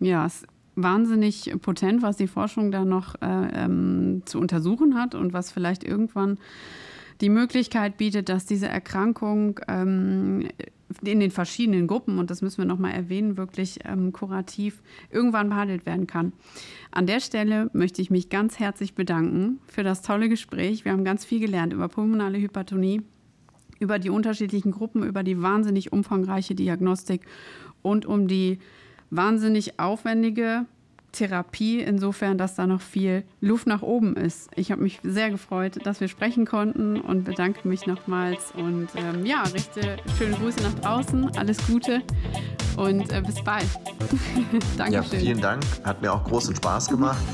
Ja, 0.00 0.26
es 0.26 0.42
ist 0.42 0.46
wahnsinnig 0.76 1.52
potent, 1.62 2.02
was 2.02 2.16
die 2.16 2.28
Forschung 2.28 2.70
da 2.70 2.84
noch 2.84 3.14
äh, 3.22 3.64
ähm, 3.64 4.22
zu 4.26 4.38
untersuchen 4.38 4.94
hat 4.94 5.14
und 5.14 5.32
was 5.32 5.50
vielleicht 5.50 5.84
irgendwann 5.84 6.38
die 7.22 7.30
Möglichkeit 7.30 7.96
bietet, 7.96 8.28
dass 8.28 8.44
diese 8.44 8.68
Erkrankung 8.68 9.58
ähm, 9.68 10.48
in 11.02 11.20
den 11.20 11.30
verschiedenen 11.30 11.86
Gruppen, 11.86 12.18
und 12.18 12.30
das 12.30 12.42
müssen 12.42 12.58
wir 12.58 12.64
nochmal 12.66 12.92
erwähnen, 12.92 13.36
wirklich 13.36 13.80
ähm, 13.84 14.12
kurativ 14.12 14.82
irgendwann 15.10 15.48
behandelt 15.48 15.86
werden 15.86 16.06
kann. 16.06 16.32
An 16.90 17.06
der 17.06 17.20
Stelle 17.20 17.70
möchte 17.72 18.02
ich 18.02 18.10
mich 18.10 18.28
ganz 18.28 18.58
herzlich 18.58 18.94
bedanken 18.94 19.58
für 19.66 19.82
das 19.82 20.02
tolle 20.02 20.28
Gespräch. 20.28 20.84
Wir 20.84 20.92
haben 20.92 21.04
ganz 21.04 21.24
viel 21.24 21.40
gelernt 21.40 21.72
über 21.72 21.88
pulmonale 21.88 22.38
Hypertonie, 22.38 23.02
über 23.78 23.98
die 23.98 24.10
unterschiedlichen 24.10 24.72
Gruppen, 24.72 25.02
über 25.02 25.22
die 25.22 25.40
wahnsinnig 25.42 25.92
umfangreiche 25.92 26.54
Diagnostik 26.54 27.22
und 27.82 28.06
um 28.06 28.28
die 28.28 28.58
wahnsinnig 29.10 29.78
aufwendige 29.78 30.66
Therapie, 31.16 31.80
insofern, 31.80 32.36
dass 32.36 32.56
da 32.56 32.66
noch 32.66 32.82
viel 32.82 33.24
Luft 33.40 33.66
nach 33.66 33.82
oben 33.82 34.16
ist. 34.16 34.50
Ich 34.54 34.70
habe 34.70 34.82
mich 34.82 35.00
sehr 35.02 35.30
gefreut, 35.30 35.78
dass 35.84 36.00
wir 36.00 36.08
sprechen 36.08 36.44
konnten 36.44 37.00
und 37.00 37.24
bedanke 37.24 37.66
mich 37.66 37.86
nochmals 37.86 38.52
und 38.54 38.88
ähm, 38.96 39.24
ja, 39.24 39.42
richte 39.44 39.96
schöne 40.18 40.36
Grüße 40.36 40.62
nach 40.62 40.74
draußen, 40.74 41.36
alles 41.36 41.58
Gute 41.66 42.02
und 42.76 43.10
äh, 43.12 43.22
bis 43.24 43.42
bald. 43.42 43.66
Dankeschön. 44.76 44.92
Ja, 44.92 45.02
vielen 45.02 45.40
Dank, 45.40 45.64
hat 45.84 46.02
mir 46.02 46.12
auch 46.12 46.22
großen 46.24 46.54
Spaß 46.54 46.88
gemacht. 46.88 47.24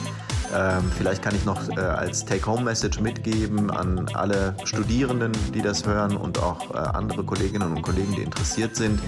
Ähm, 0.54 0.90
vielleicht 0.96 1.22
kann 1.22 1.34
ich 1.34 1.44
noch 1.44 1.68
äh, 1.70 1.80
als 1.80 2.24
Take-Home-Message 2.24 3.00
mitgeben 3.00 3.70
an 3.70 4.06
alle 4.14 4.54
Studierenden, 4.64 5.32
die 5.54 5.62
das 5.62 5.86
hören 5.86 6.16
und 6.16 6.42
auch 6.42 6.74
äh, 6.74 6.78
andere 6.78 7.24
Kolleginnen 7.24 7.76
und 7.76 7.82
Kollegen, 7.82 8.14
die 8.14 8.22
interessiert 8.22 8.76
sind. 8.76 9.00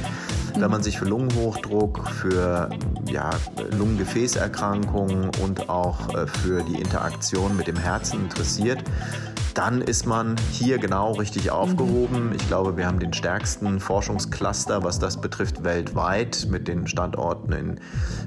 Wenn 0.56 0.70
man 0.70 0.82
sich 0.82 0.98
für 0.98 1.04
Lungenhochdruck, 1.04 2.08
für 2.08 2.70
ja, 3.06 3.30
Lungengefäßerkrankungen 3.76 5.30
und 5.42 5.68
auch 5.68 6.14
äh, 6.14 6.26
für 6.26 6.62
die 6.62 6.80
Interaktion 6.80 7.56
mit 7.56 7.66
dem 7.66 7.76
Herzen 7.76 8.20
interessiert, 8.20 8.82
dann 9.54 9.80
ist 9.80 10.06
man 10.06 10.36
hier 10.50 10.78
genau 10.78 11.12
richtig 11.12 11.50
aufgehoben. 11.50 12.32
Ich 12.34 12.46
glaube, 12.48 12.76
wir 12.76 12.86
haben 12.86 12.98
den 12.98 13.12
stärksten 13.12 13.78
Forschungscluster, 13.78 14.82
was 14.82 14.98
das 14.98 15.20
betrifft, 15.20 15.62
weltweit 15.62 16.48
mit 16.50 16.66
den 16.66 16.86
Standorten 16.88 17.52
in 17.52 17.80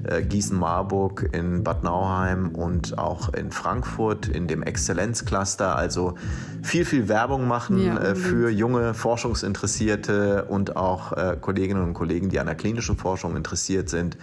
äh, 0.09 0.23
Gießen-Marburg, 0.23 1.29
in 1.33 1.63
Bad 1.63 1.83
Nauheim 1.83 2.55
und 2.55 2.97
auch 2.97 3.33
in 3.33 3.51
Frankfurt 3.51 4.27
in 4.27 4.47
dem 4.47 4.63
Exzellenzcluster. 4.63 5.75
Also 5.75 6.15
viel, 6.63 6.85
viel 6.85 7.09
Werbung 7.09 7.47
machen 7.47 7.85
ja, 7.85 7.97
äh, 7.97 8.15
für 8.15 8.49
junge 8.49 8.93
Forschungsinteressierte 8.93 10.45
und 10.45 10.77
auch 10.77 11.11
äh, 11.11 11.37
Kolleginnen 11.39 11.83
und 11.83 11.93
Kollegen, 11.93 12.29
die 12.29 12.39
an 12.39 12.47
der 12.47 12.55
klinischen 12.55 12.97
Forschung 12.97 13.35
interessiert 13.35 13.89
sind. 13.89 14.17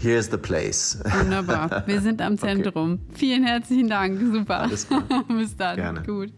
Here's 0.00 0.28
the 0.30 0.38
place. 0.38 0.98
Wunderbar. 1.04 1.82
Wir 1.86 2.00
sind 2.00 2.22
am 2.22 2.38
Zentrum. 2.38 3.00
Okay. 3.08 3.18
Vielen 3.18 3.44
herzlichen 3.44 3.88
Dank. 3.88 4.20
Super. 4.20 4.60
Alles 4.60 4.86
klar. 4.86 5.02
Bis 5.28 5.56
dann. 5.56 5.76
Gerne. 5.76 6.02
Gut. 6.04 6.32